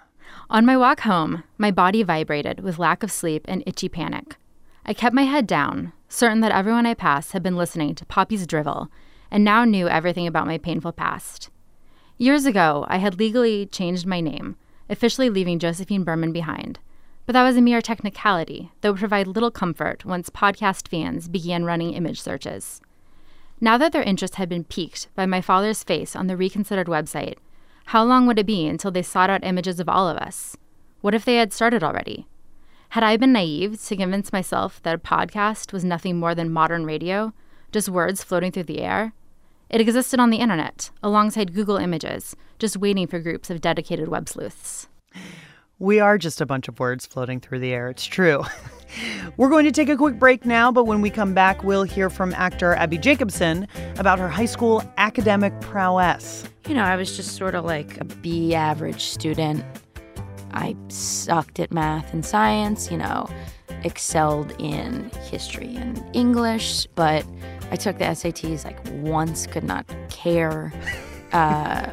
On 0.50 0.64
my 0.64 0.76
walk 0.76 1.00
home, 1.00 1.44
my 1.58 1.70
body 1.70 2.02
vibrated 2.02 2.60
with 2.60 2.78
lack 2.78 3.02
of 3.02 3.12
sleep 3.12 3.44
and 3.48 3.62
itchy 3.66 3.88
panic. 3.88 4.36
I 4.84 4.94
kept 4.94 5.14
my 5.14 5.24
head 5.24 5.46
down, 5.46 5.92
certain 6.08 6.40
that 6.40 6.52
everyone 6.52 6.86
I 6.86 6.94
passed 6.94 7.32
had 7.32 7.42
been 7.42 7.56
listening 7.56 7.94
to 7.96 8.06
Poppy's 8.06 8.46
drivel 8.46 8.88
and 9.30 9.44
now 9.44 9.64
knew 9.64 9.88
everything 9.88 10.26
about 10.26 10.46
my 10.46 10.58
painful 10.58 10.92
past. 10.92 11.50
Years 12.16 12.46
ago, 12.46 12.86
I 12.88 12.96
had 12.96 13.18
legally 13.18 13.66
changed 13.66 14.06
my 14.06 14.20
name, 14.20 14.56
officially 14.88 15.30
leaving 15.30 15.58
Josephine 15.58 16.04
Buhrman 16.04 16.32
behind. 16.32 16.78
But 17.26 17.34
that 17.34 17.42
was 17.42 17.56
a 17.56 17.60
mere 17.60 17.82
technicality 17.82 18.72
that 18.80 18.90
would 18.90 18.98
provide 18.98 19.26
little 19.26 19.50
comfort 19.50 20.04
once 20.06 20.30
podcast 20.30 20.88
fans 20.88 21.28
began 21.28 21.64
running 21.64 21.92
image 21.92 22.20
searches. 22.20 22.80
Now 23.60 23.76
that 23.76 23.92
their 23.92 24.02
interest 24.02 24.36
had 24.36 24.48
been 24.48 24.64
piqued 24.64 25.08
by 25.14 25.26
my 25.26 25.40
father's 25.40 25.82
face 25.82 26.16
on 26.16 26.26
the 26.26 26.36
reconsidered 26.36 26.86
website, 26.86 27.36
how 27.88 28.04
long 28.04 28.26
would 28.26 28.38
it 28.38 28.44
be 28.44 28.66
until 28.66 28.90
they 28.90 29.00
sought 29.00 29.30
out 29.30 29.42
images 29.42 29.80
of 29.80 29.88
all 29.88 30.10
of 30.10 30.18
us? 30.18 30.58
What 31.00 31.14
if 31.14 31.24
they 31.24 31.36
had 31.36 31.54
started 31.54 31.82
already? 31.82 32.26
Had 32.90 33.02
I 33.02 33.16
been 33.16 33.32
naive 33.32 33.82
to 33.82 33.96
convince 33.96 34.30
myself 34.30 34.82
that 34.82 34.96
a 34.96 34.98
podcast 34.98 35.72
was 35.72 35.86
nothing 35.86 36.18
more 36.18 36.34
than 36.34 36.52
modern 36.52 36.84
radio, 36.84 37.32
just 37.72 37.88
words 37.88 38.22
floating 38.22 38.52
through 38.52 38.64
the 38.64 38.82
air? 38.82 39.14
It 39.70 39.80
existed 39.80 40.20
on 40.20 40.28
the 40.28 40.36
internet, 40.36 40.90
alongside 41.02 41.54
Google 41.54 41.78
Images, 41.78 42.36
just 42.58 42.76
waiting 42.76 43.06
for 43.06 43.20
groups 43.20 43.48
of 43.48 43.62
dedicated 43.62 44.08
web 44.08 44.28
sleuths. 44.28 44.88
We 45.80 46.00
are 46.00 46.18
just 46.18 46.40
a 46.40 46.46
bunch 46.46 46.66
of 46.66 46.80
words 46.80 47.06
floating 47.06 47.38
through 47.38 47.60
the 47.60 47.72
air. 47.72 47.88
It's 47.88 48.04
true. 48.04 48.42
We're 49.36 49.48
going 49.48 49.64
to 49.64 49.70
take 49.70 49.88
a 49.88 49.96
quick 49.96 50.18
break 50.18 50.44
now, 50.44 50.72
but 50.72 50.84
when 50.84 51.00
we 51.00 51.08
come 51.08 51.34
back, 51.34 51.62
we'll 51.62 51.84
hear 51.84 52.10
from 52.10 52.34
actor 52.34 52.74
Abbi 52.74 52.96
Jacobson 52.96 53.68
about 53.96 54.18
her 54.18 54.28
high 54.28 54.46
school 54.46 54.82
academic 54.96 55.58
prowess. 55.60 56.44
You 56.66 56.74
know, 56.74 56.82
I 56.82 56.96
was 56.96 57.16
just 57.16 57.36
sort 57.36 57.54
of 57.54 57.64
like 57.64 57.96
a 58.00 58.04
B 58.04 58.56
average 58.56 59.04
student. 59.04 59.64
I 60.52 60.74
sucked 60.88 61.60
at 61.60 61.70
math 61.70 62.12
and 62.12 62.26
science, 62.26 62.90
you 62.90 62.96
know, 62.98 63.28
excelled 63.84 64.52
in 64.58 65.10
history 65.30 65.76
and 65.76 66.02
English, 66.12 66.88
but 66.96 67.24
I 67.70 67.76
took 67.76 67.98
the 67.98 68.04
SATs 68.06 68.64
like 68.64 68.80
once, 69.02 69.46
could 69.46 69.62
not 69.62 69.86
care 70.10 70.72
uh, 71.32 71.92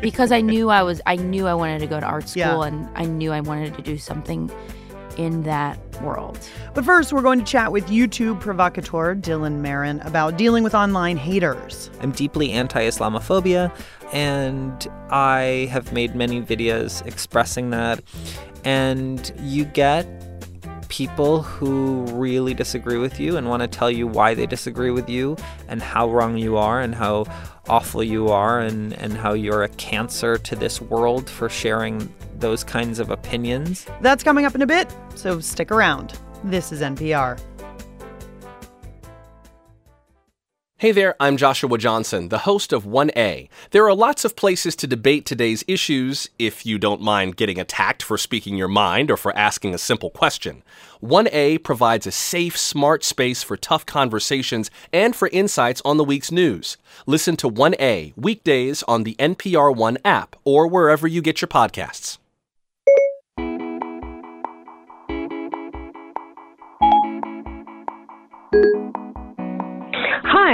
because 0.00 0.32
I 0.32 0.40
knew 0.40 0.70
I 0.70 0.82
was 0.82 1.00
I 1.06 1.16
knew 1.16 1.46
I 1.46 1.54
wanted 1.54 1.80
to 1.80 1.86
go 1.86 2.00
to 2.00 2.06
art 2.06 2.28
school 2.28 2.42
yeah. 2.42 2.64
and 2.64 2.88
I 2.94 3.04
knew 3.04 3.32
I 3.32 3.40
wanted 3.40 3.74
to 3.74 3.82
do 3.82 3.98
something 3.98 4.50
in 5.16 5.42
that 5.44 5.78
world. 6.02 6.38
But 6.74 6.84
first, 6.84 7.12
we're 7.12 7.22
going 7.22 7.38
to 7.38 7.44
chat 7.44 7.72
with 7.72 7.86
YouTube 7.86 8.40
provocateur 8.40 9.14
Dylan 9.14 9.60
Marron 9.60 10.00
about 10.00 10.36
dealing 10.36 10.64
with 10.64 10.74
online 10.74 11.16
haters. 11.16 11.90
I'm 12.00 12.12
deeply 12.12 12.52
anti 12.52 12.82
Islamophobia, 12.82 13.74
and 14.12 14.86
I 15.10 15.68
have 15.70 15.92
made 15.92 16.14
many 16.14 16.42
videos 16.42 17.06
expressing 17.06 17.70
that. 17.70 18.02
And 18.64 19.32
you 19.40 19.66
get 19.66 20.06
people 20.88 21.42
who 21.42 22.02
really 22.12 22.54
disagree 22.54 22.98
with 22.98 23.18
you 23.18 23.36
and 23.36 23.48
want 23.48 23.60
to 23.60 23.66
tell 23.66 23.90
you 23.90 24.06
why 24.06 24.32
they 24.32 24.46
disagree 24.46 24.90
with 24.90 25.08
you 25.08 25.36
and 25.68 25.82
how 25.82 26.08
wrong 26.08 26.38
you 26.38 26.56
are 26.56 26.80
and 26.80 26.94
how 26.94 27.24
awful 27.68 28.02
you 28.02 28.28
are 28.28 28.60
and, 28.60 28.92
and 28.94 29.12
how 29.14 29.34
you're 29.34 29.62
a 29.62 29.68
cancer 29.70 30.38
to 30.38 30.56
this 30.56 30.80
world 30.80 31.28
for 31.28 31.48
sharing 31.48 32.12
those 32.38 32.64
kinds 32.64 32.98
of 32.98 33.10
opinions. 33.10 33.86
That's 34.00 34.22
coming 34.22 34.44
up 34.44 34.54
in 34.54 34.62
a 34.62 34.66
bit, 34.66 34.94
so 35.14 35.40
stick 35.40 35.70
around. 35.70 36.18
This 36.44 36.72
is 36.72 36.82
NPR. 36.82 37.40
Hey 40.84 40.92
there, 40.92 41.16
I'm 41.18 41.38
Joshua 41.38 41.78
Johnson, 41.78 42.28
the 42.28 42.40
host 42.40 42.70
of 42.70 42.84
1A. 42.84 43.48
There 43.70 43.86
are 43.86 43.94
lots 43.94 44.22
of 44.26 44.36
places 44.36 44.76
to 44.76 44.86
debate 44.86 45.24
today's 45.24 45.64
issues 45.66 46.28
if 46.38 46.66
you 46.66 46.78
don't 46.78 47.00
mind 47.00 47.38
getting 47.38 47.58
attacked 47.58 48.02
for 48.02 48.18
speaking 48.18 48.58
your 48.58 48.68
mind 48.68 49.10
or 49.10 49.16
for 49.16 49.34
asking 49.34 49.72
a 49.72 49.78
simple 49.78 50.10
question. 50.10 50.62
1A 51.02 51.64
provides 51.64 52.06
a 52.06 52.12
safe, 52.12 52.58
smart 52.58 53.02
space 53.02 53.42
for 53.42 53.56
tough 53.56 53.86
conversations 53.86 54.70
and 54.92 55.16
for 55.16 55.28
insights 55.28 55.80
on 55.86 55.96
the 55.96 56.04
week's 56.04 56.30
news. 56.30 56.76
Listen 57.06 57.34
to 57.38 57.48
1A 57.48 58.12
weekdays 58.14 58.82
on 58.82 59.04
the 59.04 59.14
NPR 59.14 59.74
One 59.74 59.96
app 60.04 60.36
or 60.44 60.66
wherever 60.66 61.06
you 61.08 61.22
get 61.22 61.40
your 61.40 61.48
podcasts. 61.48 62.18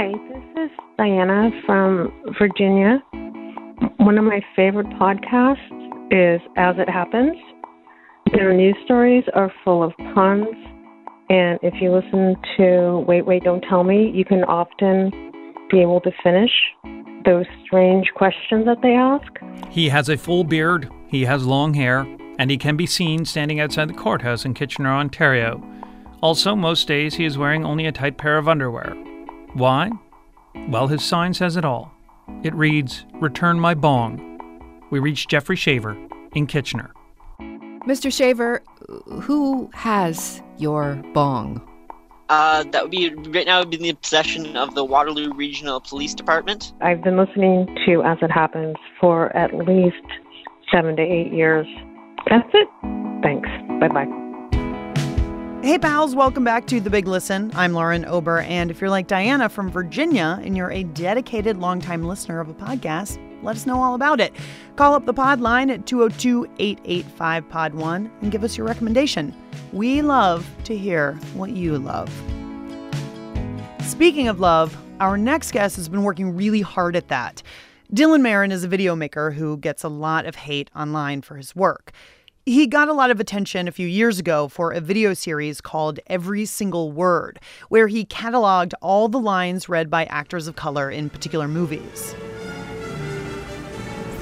Hi, 0.01 0.09
this 0.33 0.63
is 0.63 0.71
Diana 0.97 1.51
from 1.63 2.11
Virginia. 2.39 3.03
One 3.97 4.17
of 4.17 4.23
my 4.23 4.41
favorite 4.55 4.87
podcasts 4.99 5.61
is 6.09 6.41
As 6.57 6.73
It 6.79 6.89
Happens. 6.89 7.37
Their 8.33 8.51
news 8.51 8.75
stories 8.83 9.23
are 9.35 9.53
full 9.63 9.83
of 9.83 9.93
puns, 10.15 10.47
and 11.29 11.59
if 11.61 11.75
you 11.79 11.93
listen 11.93 12.35
to 12.57 13.05
Wait, 13.07 13.27
Wait, 13.27 13.43
Don't 13.43 13.63
Tell 13.69 13.83
Me, 13.83 14.09
you 14.11 14.25
can 14.25 14.43
often 14.45 15.11
be 15.69 15.83
able 15.83 16.01
to 16.01 16.11
finish 16.23 16.49
those 17.23 17.45
strange 17.63 18.07
questions 18.15 18.65
that 18.65 18.81
they 18.81 18.93
ask. 18.93 19.31
He 19.69 19.89
has 19.89 20.09
a 20.09 20.17
full 20.17 20.43
beard, 20.43 20.89
he 21.09 21.25
has 21.25 21.45
long 21.45 21.75
hair, 21.75 22.07
and 22.39 22.49
he 22.49 22.57
can 22.57 22.75
be 22.75 22.87
seen 22.87 23.23
standing 23.23 23.59
outside 23.59 23.87
the 23.87 23.93
courthouse 23.93 24.45
in 24.45 24.55
Kitchener, 24.55 24.89
Ontario. 24.89 25.63
Also, 26.23 26.55
most 26.55 26.87
days 26.87 27.13
he 27.13 27.25
is 27.25 27.37
wearing 27.37 27.63
only 27.63 27.85
a 27.85 27.91
tight 27.91 28.17
pair 28.17 28.39
of 28.39 28.47
underwear. 28.47 28.95
Why? 29.53 29.91
Well, 30.69 30.87
his 30.87 31.03
sign 31.03 31.33
says 31.33 31.57
it 31.57 31.65
all. 31.65 31.91
It 32.43 32.53
reads, 32.55 33.05
Return 33.15 33.59
my 33.59 33.73
bong. 33.73 34.27
We 34.89 34.99
reach 34.99 35.27
Jeffrey 35.27 35.55
Shaver 35.55 35.97
in 36.33 36.47
Kitchener. 36.47 36.91
Mr. 37.39 38.13
Shaver, 38.13 38.61
who 39.21 39.69
has 39.73 40.41
your 40.57 40.95
bong? 41.13 41.67
Uh, 42.29 42.63
that 42.71 42.81
would 42.83 42.91
be 42.91 43.13
right 43.29 43.45
now. 43.45 43.57
It 43.57 43.65
would 43.65 43.69
be 43.71 43.77
in 43.77 43.83
the 43.83 43.93
possession 43.93 44.55
of 44.55 44.73
the 44.75 44.85
Waterloo 44.85 45.33
Regional 45.33 45.81
Police 45.81 46.13
Department. 46.13 46.73
I've 46.79 47.03
been 47.03 47.17
listening 47.17 47.67
to 47.85 48.03
As 48.03 48.19
It 48.21 48.31
Happens 48.31 48.77
for 48.99 49.35
at 49.35 49.53
least 49.53 49.97
seven 50.71 50.95
to 50.95 51.01
eight 51.01 51.33
years. 51.33 51.67
That's 52.29 52.47
it. 52.53 52.67
Thanks. 53.21 53.49
Bye 53.81 53.89
bye. 53.89 54.20
Hey, 55.63 55.77
pals, 55.77 56.15
welcome 56.15 56.43
back 56.43 56.65
to 56.67 56.81
The 56.81 56.89
Big 56.89 57.07
Listen. 57.07 57.51
I'm 57.53 57.73
Lauren 57.73 58.03
Ober, 58.05 58.39
and 58.39 58.71
if 58.71 58.81
you're 58.81 58.89
like 58.89 59.05
Diana 59.05 59.47
from 59.47 59.69
Virginia 59.69 60.39
and 60.41 60.57
you're 60.57 60.71
a 60.71 60.81
dedicated 60.81 61.57
longtime 61.57 62.01
listener 62.01 62.39
of 62.39 62.49
a 62.49 62.53
podcast, 62.55 63.19
let 63.43 63.55
us 63.55 63.67
know 63.67 63.79
all 63.79 63.93
about 63.93 64.19
it. 64.19 64.33
Call 64.75 64.95
up 64.95 65.05
the 65.05 65.13
pod 65.13 65.39
line 65.39 65.69
at 65.69 65.85
202 65.85 66.47
885 66.57 67.47
Pod 67.47 67.75
1 67.75 68.11
and 68.23 68.31
give 68.31 68.43
us 68.43 68.57
your 68.57 68.65
recommendation. 68.65 69.35
We 69.71 70.01
love 70.01 70.49
to 70.63 70.75
hear 70.75 71.13
what 71.35 71.51
you 71.51 71.77
love. 71.77 72.09
Speaking 73.83 74.27
of 74.29 74.39
love, 74.39 74.75
our 74.99 75.15
next 75.15 75.51
guest 75.51 75.75
has 75.75 75.87
been 75.87 76.01
working 76.01 76.35
really 76.35 76.61
hard 76.61 76.95
at 76.95 77.09
that. 77.09 77.43
Dylan 77.93 78.21
Marron 78.21 78.51
is 78.51 78.63
a 78.63 78.67
video 78.67 78.95
maker 78.95 79.29
who 79.29 79.57
gets 79.57 79.83
a 79.83 79.89
lot 79.89 80.25
of 80.25 80.33
hate 80.33 80.71
online 80.75 81.21
for 81.21 81.35
his 81.35 81.55
work. 81.55 81.91
He 82.45 82.65
got 82.65 82.89
a 82.89 82.93
lot 82.93 83.11
of 83.11 83.19
attention 83.19 83.67
a 83.67 83.71
few 83.71 83.85
years 83.85 84.17
ago 84.17 84.47
for 84.47 84.71
a 84.71 84.81
video 84.81 85.13
series 85.13 85.61
called 85.61 85.99
Every 86.07 86.45
Single 86.45 86.91
Word, 86.91 87.39
where 87.69 87.87
he 87.87 88.03
cataloged 88.03 88.73
all 88.81 89.07
the 89.07 89.19
lines 89.19 89.69
read 89.69 89.91
by 89.91 90.05
actors 90.05 90.47
of 90.47 90.55
color 90.55 90.89
in 90.89 91.11
particular 91.11 91.47
movies. 91.47 92.15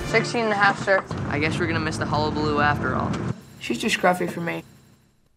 16 0.07 0.43
and 0.43 0.51
a 0.51 0.55
half, 0.55 0.83
sir. 0.83 1.01
I 1.29 1.39
guess 1.39 1.57
we're 1.57 1.67
gonna 1.67 1.79
miss 1.79 1.95
the 1.95 2.05
hullabaloo 2.05 2.59
after 2.59 2.93
all. 2.93 3.09
She's 3.61 3.79
too 3.79 3.87
scruffy 3.87 4.29
for 4.29 4.41
me. 4.41 4.65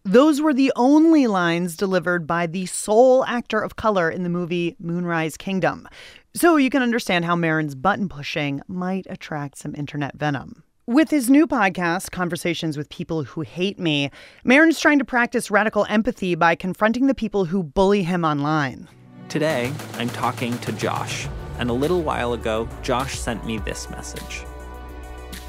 Those 0.03 0.41
were 0.41 0.53
the 0.53 0.73
only 0.75 1.27
lines 1.27 1.77
delivered 1.77 2.27
by 2.27 2.47
the 2.47 2.65
sole 2.65 3.23
actor 3.23 3.61
of 3.61 3.77
color 3.77 4.09
in 4.09 4.23
the 4.23 4.29
movie 4.29 4.75
Moonrise 4.77 5.37
Kingdom. 5.37 5.87
So 6.35 6.57
you 6.57 6.69
can 6.69 6.81
understand 6.81 7.23
how 7.23 7.37
Marron's 7.37 7.75
button 7.75 8.09
pushing 8.09 8.61
might 8.67 9.07
attract 9.09 9.57
some 9.57 9.73
internet 9.73 10.17
venom. 10.17 10.63
With 10.85 11.11
his 11.11 11.29
new 11.29 11.47
podcast, 11.47 12.11
Conversations 12.11 12.75
with 12.75 12.89
People 12.89 13.23
Who 13.23 13.39
Hate 13.39 13.79
Me, 13.79 14.11
Marron's 14.43 14.81
trying 14.81 14.99
to 14.99 15.05
practice 15.05 15.49
radical 15.49 15.85
empathy 15.87 16.35
by 16.35 16.55
confronting 16.55 17.07
the 17.07 17.15
people 17.15 17.45
who 17.45 17.63
bully 17.63 18.03
him 18.03 18.25
online. 18.25 18.89
Today, 19.29 19.71
I'm 19.93 20.09
talking 20.09 20.57
to 20.57 20.73
Josh, 20.73 21.29
and 21.57 21.69
a 21.69 21.73
little 21.73 22.01
while 22.01 22.33
ago, 22.33 22.67
Josh 22.81 23.17
sent 23.17 23.45
me 23.45 23.59
this 23.59 23.89
message. 23.91 24.43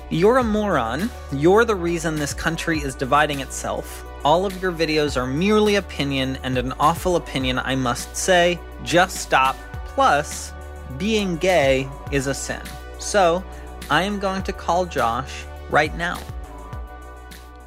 You're 0.08 0.38
a 0.38 0.44
moron. 0.44 1.10
You're 1.32 1.64
the 1.64 1.74
reason 1.74 2.14
this 2.14 2.32
country 2.32 2.78
is 2.78 2.94
dividing 2.94 3.40
itself. 3.40 4.04
All 4.24 4.46
of 4.46 4.62
your 4.62 4.70
videos 4.70 5.16
are 5.20 5.26
merely 5.26 5.74
opinion, 5.74 6.38
and 6.44 6.56
an 6.56 6.74
awful 6.78 7.16
opinion, 7.16 7.58
I 7.58 7.74
must 7.74 8.16
say. 8.16 8.60
Just 8.84 9.16
stop. 9.16 9.56
Plus, 9.84 10.52
being 10.96 11.38
gay 11.38 11.88
is 12.12 12.28
a 12.28 12.34
sin. 12.34 12.62
So, 13.00 13.42
I 13.90 14.02
am 14.04 14.18
going 14.18 14.42
to 14.44 14.52
call 14.52 14.86
Josh 14.86 15.44
right 15.68 15.94
now. 15.96 16.18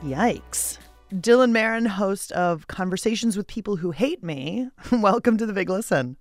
Yikes. 0.02 0.80
Dylan 1.14 1.52
Marron, 1.52 1.86
host 1.86 2.32
of 2.32 2.68
Conversations 2.68 3.38
with 3.38 3.46
People 3.46 3.76
Who 3.76 3.92
Hate 3.92 4.24
Me. 4.24 4.68
Welcome 4.92 5.38
to 5.38 5.46
the 5.46 5.54
Big 5.54 5.70
Listen. 5.70 6.18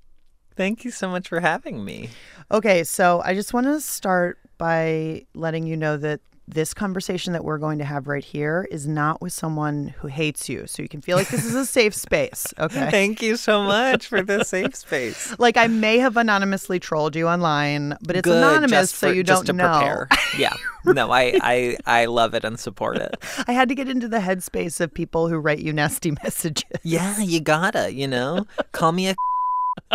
Thank 0.55 0.85
you 0.85 0.91
so 0.91 1.09
much 1.09 1.29
for 1.29 1.41
having 1.41 1.83
me. 1.83 2.11
Okay, 2.51 2.85
so 2.85 3.23
I 3.25 3.33
just 3.35 3.55
want 3.55 3.67
to 3.67 3.81
start 3.81 4.39
by 4.59 5.25
letting 5.35 5.67
you 5.67 5.79
know 5.79 5.97
that 5.97 6.21
this 6.49 6.73
conversation 6.75 7.33
that 7.33 7.45
we're 7.45 7.59
going 7.59 7.79
to 7.79 7.85
have 7.85 8.07
right 8.07 8.25
here 8.25 8.69
is 8.71 8.87
not 8.87 9.21
with 9.21 9.33
someone 9.33 9.95
who 9.99 10.07
hates 10.09 10.49
you. 10.49 10.67
So 10.67 10.81
you 10.83 10.89
can 10.89 11.01
feel 11.01 11.17
like 11.17 11.29
this 11.29 11.45
is 11.45 11.55
a 11.55 11.67
safe 11.79 11.95
space. 11.95 12.55
Okay. 12.59 12.91
Thank 12.91 13.21
you 13.21 13.37
so 13.37 13.63
much 13.65 14.07
for 14.07 14.23
the 14.23 14.45
safe 14.45 14.75
space. 14.77 15.37
Like 15.39 15.57
I 15.57 15.67
may 15.67 15.99
have 15.99 16.17
anonymously 16.17 16.79
trolled 16.79 17.17
you 17.17 17.27
online, 17.29 17.97
but 18.03 18.17
it's 18.17 18.25
Good, 18.25 18.37
anonymous, 18.37 18.71
just 18.71 18.95
so 18.97 19.11
you 19.11 19.23
just 19.25 19.47
don't 19.47 19.57
to 19.57 19.63
know. 19.65 19.79
prepare. 19.79 20.09
Yeah. 20.39 20.53
No, 20.85 21.11
I, 21.11 21.39
I 21.43 21.77
I 21.87 22.05
love 22.05 22.35
it 22.35 22.45
and 22.45 22.61
support 22.61 22.99
it. 22.99 23.17
I 23.49 23.53
had 23.53 23.69
to 23.71 23.75
get 23.75 23.89
into 23.89 24.07
the 24.07 24.19
headspace 24.19 24.81
of 24.81 24.93
people 24.93 25.29
who 25.29 25.39
write 25.39 25.59
you 25.61 25.73
nasty 25.73 26.11
messages. 26.23 26.65
Yeah, 26.85 27.19
you 27.21 27.41
gotta, 27.41 27.93
you 27.93 28.07
know, 28.07 28.47
call 28.73 28.93
me 28.93 29.09
a 29.09 29.15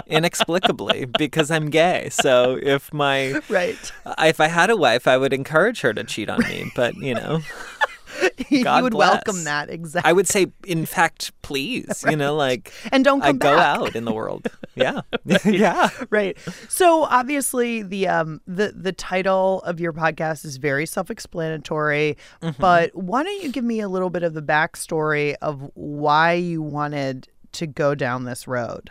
inexplicably 0.08 1.06
because 1.06 1.52
I'm 1.52 1.70
gay. 1.70 2.10
So 2.12 2.58
if 2.62 2.94
my 2.94 3.39
right, 3.50 3.78
if 4.20 4.39
I 4.39 4.48
had 4.48 4.70
a 4.70 4.78
wife, 4.78 5.08
I 5.08 5.17
would 5.17 5.34
encourage 5.34 5.82
her 5.82 5.94
to 5.94 6.04
cheat 6.04 6.30
on 6.30 6.39
me. 6.41 6.72
But 6.76 6.96
you 6.98 7.13
know, 7.15 7.41
you 8.50 8.63
would 8.82 8.91
bless. 8.94 9.13
welcome 9.26 9.44
that 9.46 9.70
exactly. 9.70 10.10
I 10.10 10.13
would 10.13 10.28
say, 10.28 10.48
in 10.65 10.86
fact, 10.86 11.32
please. 11.41 12.04
You 12.10 12.15
know, 12.15 12.36
like 12.36 12.72
And 12.91 13.04
don't 13.04 13.24
I 13.24 13.32
go 13.34 13.58
out 13.58 13.96
in 13.96 14.06
the 14.06 14.13
world. 14.13 14.48
Yeah, 14.76 15.02
yeah. 15.46 15.89
right. 16.10 16.38
So 16.70 17.04
obviously 17.04 17.82
the 17.84 18.08
um 18.08 18.41
the 18.48 18.74
the 18.76 18.91
title 18.94 19.62
of 19.63 19.80
your 19.80 19.94
podcast 19.94 20.46
is 20.46 20.58
very 20.58 20.86
self-explanatory, 20.86 22.17
Mm-hmm. 22.41 22.62
but 22.62 22.96
why 22.96 23.24
don't 23.24 23.41
you 23.44 23.52
give 23.52 23.63
me 23.63 23.80
a 23.82 23.89
little 23.89 24.10
bit 24.10 24.24
of 24.24 24.34
the 24.34 24.41
backstory 24.41 25.36
of 25.41 25.70
why 25.74 26.34
you 26.34 26.62
wanted 26.62 27.28
to 27.54 27.67
go 27.67 27.94
down 27.96 28.24
this 28.24 28.48
road? 28.48 28.89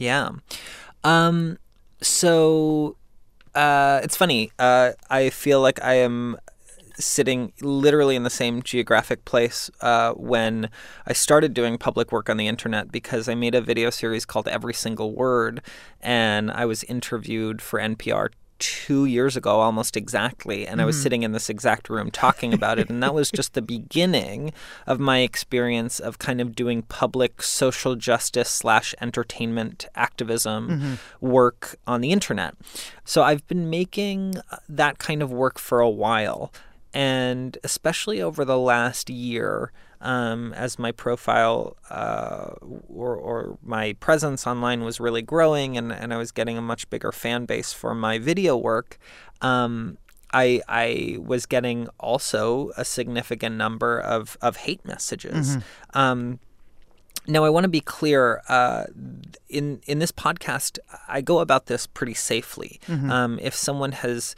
Yeah. 0.00 0.30
Um 1.04 1.58
so 2.00 2.96
uh 3.54 4.00
it's 4.02 4.16
funny. 4.16 4.50
Uh 4.58 4.92
I 5.10 5.30
feel 5.30 5.60
like 5.60 5.82
I 5.84 5.94
am 5.94 6.38
sitting 6.98 7.52
literally 7.60 8.16
in 8.16 8.22
the 8.24 8.30
same 8.30 8.62
geographic 8.62 9.24
place 9.24 9.70
uh, 9.80 10.12
when 10.12 10.68
I 11.06 11.14
started 11.14 11.54
doing 11.54 11.78
public 11.78 12.12
work 12.12 12.28
on 12.28 12.36
the 12.36 12.46
internet 12.46 12.92
because 12.92 13.26
I 13.26 13.34
made 13.34 13.54
a 13.54 13.62
video 13.62 13.88
series 13.88 14.26
called 14.26 14.46
Every 14.48 14.74
Single 14.74 15.14
Word 15.14 15.62
and 16.02 16.50
I 16.50 16.66
was 16.66 16.84
interviewed 16.84 17.62
for 17.62 17.80
NPR 17.80 18.30
two 18.60 19.04
years 19.06 19.36
ago 19.36 19.58
almost 19.60 19.96
exactly 19.96 20.66
and 20.66 20.80
i 20.80 20.84
was 20.84 20.94
Mhm. 20.96 21.02
sitting 21.02 21.22
in 21.24 21.32
this 21.32 21.50
exact 21.50 21.88
room 21.90 22.10
talking 22.10 22.52
about 22.54 22.78
it 22.78 22.88
and 22.90 23.02
that 23.02 23.12
was 23.14 23.30
just 23.30 23.54
the 23.54 23.62
beginning 23.62 24.52
of 24.86 25.00
my 25.00 25.18
experience 25.20 25.98
of 25.98 26.18
kind 26.18 26.40
of 26.40 26.54
doing 26.54 26.82
public 26.82 27.42
social 27.42 27.96
justice 27.96 28.48
slash 28.50 28.94
entertainment 29.00 29.86
activism 29.94 30.68
Mhm. 30.68 30.98
work 31.20 31.76
on 31.86 32.00
the 32.02 32.12
internet 32.12 32.54
so 33.04 33.22
i've 33.22 33.46
been 33.48 33.68
making 33.70 34.36
uh, 34.52 34.56
that 34.68 34.98
kind 34.98 35.22
of 35.22 35.32
work 35.32 35.58
for 35.58 35.80
a 35.80 35.88
while 35.90 36.52
and 36.92 37.56
especially 37.64 38.20
over 38.20 38.44
the 38.44 38.58
last 38.58 39.08
year 39.10 39.72
um, 40.00 40.52
as 40.54 40.78
my 40.78 40.92
profile 40.92 41.76
uh, 41.90 42.52
or, 42.88 43.14
or 43.16 43.58
my 43.62 43.92
presence 44.00 44.46
online 44.46 44.82
was 44.84 44.98
really 45.00 45.22
growing 45.22 45.76
and, 45.76 45.92
and 45.92 46.12
I 46.14 46.16
was 46.16 46.32
getting 46.32 46.56
a 46.56 46.62
much 46.62 46.88
bigger 46.90 47.12
fan 47.12 47.44
base 47.44 47.72
for 47.72 47.94
my 47.94 48.18
video 48.18 48.56
work, 48.56 48.98
um, 49.40 49.98
I, 50.32 50.62
I 50.68 51.18
was 51.20 51.44
getting 51.46 51.88
also 51.98 52.70
a 52.76 52.84
significant 52.84 53.56
number 53.56 53.98
of, 54.00 54.36
of 54.40 54.56
hate 54.58 54.84
messages. 54.84 55.56
Mhm. 55.56 55.62
Um, 55.94 56.38
now, 57.26 57.44
I 57.44 57.50
want 57.50 57.64
to 57.64 57.68
be 57.68 57.80
clear. 57.82 58.40
Uh, 58.48 58.84
in 59.48 59.80
in 59.86 59.98
this 59.98 60.10
podcast, 60.10 60.78
I 61.06 61.20
go 61.20 61.40
about 61.40 61.66
this 61.66 61.86
pretty 61.86 62.14
safely. 62.14 62.80
Mhm. 62.88 63.10
Um, 63.10 63.38
if 63.40 63.54
someone 63.54 63.92
has 63.92 64.34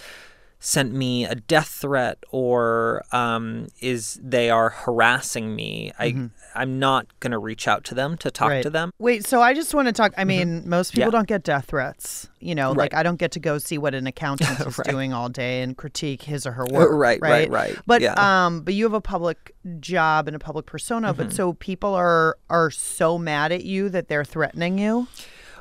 sent 0.65 0.93
me 0.93 1.25
a 1.25 1.35
death 1.35 1.67
threat 1.69 2.19
or 2.31 3.03
um, 3.11 3.67
is 3.81 4.21
they 4.23 4.49
are 4.49 4.71
harassing 4.71 5.57
me, 5.57 5.93
I 5.99 6.13
Mhm. 6.13 6.31
I'm 6.55 6.79
not 6.79 7.07
going 7.19 7.31
to 7.33 7.39
reach 7.39 7.67
out 7.67 7.83
to 7.85 7.95
them 7.95 8.17
to 8.19 8.31
talk 8.31 8.51
Right. 8.51 8.63
to 8.63 8.69
them. 8.71 8.91
Wait, 8.99 9.27
so 9.27 9.41
I 9.41 9.55
just 9.55 9.75
want 9.75 9.89
to 9.89 9.93
talk. 9.93 10.13
I 10.19 10.25
mean, 10.25 10.69
most 10.69 10.93
people 10.93 11.05
Mm-hmm. 11.09 11.15
Yeah. 11.15 11.19
don't 11.19 11.27
get 11.27 11.43
death 11.45 11.65
threats. 11.69 12.29
You 12.41 12.55
know, 12.55 12.73
like 12.73 12.93
I 12.95 13.03
don't 13.03 13.17
get 13.19 13.33
to 13.33 13.41
go 13.41 13.57
see 13.59 13.79
what 13.79 13.95
an 13.95 14.07
accountant 14.07 14.61
is 14.67 14.79
Right. 14.79 14.87
doing 14.87 15.13
all 15.13 15.29
day 15.31 15.63
and 15.63 15.77
critique 15.77 16.23
his 16.23 16.47
or 16.47 16.53
her 16.53 16.65
Uh, 16.65 16.73
work. 16.75 16.91
right, 16.93 17.19
right, 17.23 17.51
right. 17.51 17.77
But 17.87 18.03
Yeah. 18.03 18.15
um, 18.47 18.61
but 18.61 18.75
you 18.75 18.85
have 18.85 18.93
a 18.93 19.01
public 19.01 19.55
job 19.81 20.27
and 20.29 20.37
a 20.37 20.39
public 20.39 20.67
persona. 20.67 21.13
But 21.15 21.29
Mhm. 21.31 21.33
so 21.33 21.53
people 21.55 21.95
are 21.95 22.37
are 22.51 22.71
so 22.71 23.19
mad 23.19 23.51
at 23.51 23.65
you 23.65 23.89
that 23.89 24.07
they're 24.09 24.25
threatening 24.25 24.79
you. 24.79 25.09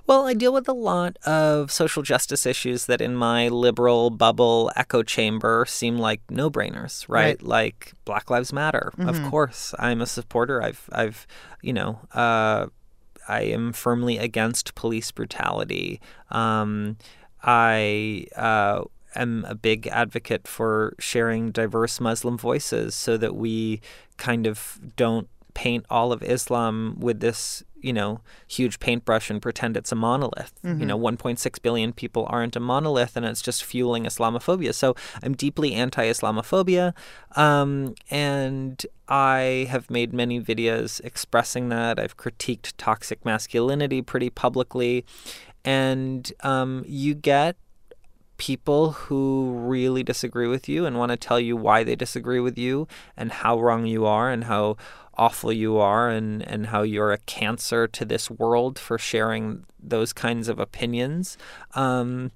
Well, 0.07 0.25
I 0.25 0.33
deal 0.33 0.51
with 0.51 0.67
a 0.67 0.73
lot 0.73 1.17
of 1.25 1.71
social 1.71 2.03
justice 2.03 2.45
issues 2.45 2.85
that 2.87 3.01
in 3.01 3.15
my 3.15 3.47
liberal 3.47 4.09
bubble 4.09 4.71
echo 4.75 5.03
chamber 5.03 5.65
seem 5.67 5.97
like 5.97 6.21
no-brainers, 6.29 7.07
right? 7.07 7.21
Right. 7.21 7.41
Like 7.43 7.93
Black 8.03 8.29
Lives 8.29 8.51
Matter. 8.51 8.91
Mhm. 8.97 9.07
Of 9.07 9.29
course, 9.29 9.73
I'm 9.79 10.01
a 10.01 10.05
supporter. 10.07 10.61
I've 10.61 10.89
I've, 10.91 11.27
you 11.61 11.73
know, 11.73 11.99
uh 12.13 12.67
I 13.27 13.41
am 13.43 13.71
firmly 13.71 14.17
against 14.17 14.75
police 14.75 15.11
brutality. 15.11 16.01
Um 16.29 16.97
I 17.43 18.25
uh 18.35 18.83
am 19.15 19.45
a 19.47 19.55
big 19.55 19.87
advocate 19.87 20.47
for 20.47 20.93
sharing 20.99 21.51
diverse 21.51 21.99
Muslim 21.99 22.37
voices 22.37 22.95
so 22.95 23.17
that 23.17 23.35
we 23.35 23.81
kind 24.17 24.47
of 24.47 24.79
don't 24.95 25.27
paint 25.53 25.85
all 25.89 26.11
of 26.13 26.23
Islam 26.23 26.95
with 26.99 27.19
this, 27.19 27.61
you 27.81 27.93
know, 27.93 28.21
huge 28.47 28.79
paintbrush 28.79 29.29
and 29.29 29.41
pretend 29.41 29.77
it's 29.77 29.91
a 29.91 29.95
monolith. 29.95 30.53
Mm-hmm. 30.63 30.81
You 30.81 30.85
know, 30.85 30.99
1.6 30.99 31.61
billion 31.61 31.93
people 31.93 32.25
aren't 32.29 32.55
a 32.55 32.59
monolith 32.59 33.15
and 33.17 33.25
it's 33.25 33.41
just 33.41 33.63
fueling 33.63 34.03
Islamophobia. 34.03 34.73
So 34.73 34.95
I'm 35.23 35.33
deeply 35.33 35.73
anti 35.73 36.05
Islamophobia. 36.05 36.93
Um, 37.35 37.95
and 38.09 38.85
I 39.07 39.67
have 39.69 39.89
made 39.89 40.13
many 40.13 40.39
videos 40.39 41.01
expressing 41.03 41.69
that. 41.69 41.99
I've 41.99 42.17
critiqued 42.17 42.73
toxic 42.77 43.25
masculinity 43.25 44.01
pretty 44.01 44.29
publicly. 44.29 45.05
And 45.63 46.31
um, 46.41 46.83
you 46.87 47.13
get 47.13 47.55
people 48.41 48.93
who 48.93 49.53
really 49.55 50.01
disagree 50.01 50.47
with 50.47 50.67
you 50.67 50.83
and 50.83 50.97
want 50.97 51.11
to 51.11 51.15
tell 51.15 51.39
you 51.39 51.55
why 51.55 51.83
they 51.83 51.95
disagree 51.95 52.39
with 52.39 52.57
you 52.57 52.87
and 53.15 53.31
how 53.31 53.59
wrong 53.59 53.85
you 53.85 54.03
are 54.03 54.31
and 54.31 54.45
how 54.45 54.75
awful 55.15 55.53
you 55.53 55.77
are 55.77 56.09
and, 56.09 56.41
and 56.47 56.65
how 56.65 56.81
you're 56.81 57.11
a 57.11 57.19
cancer 57.19 57.87
to 57.87 58.03
this 58.03 58.31
world 58.31 58.79
for 58.79 58.97
sharing 58.97 59.63
those 59.79 60.11
kinds 60.11 60.47
of 60.47 60.57
opinions. 60.57 61.37
Um, 61.75 62.31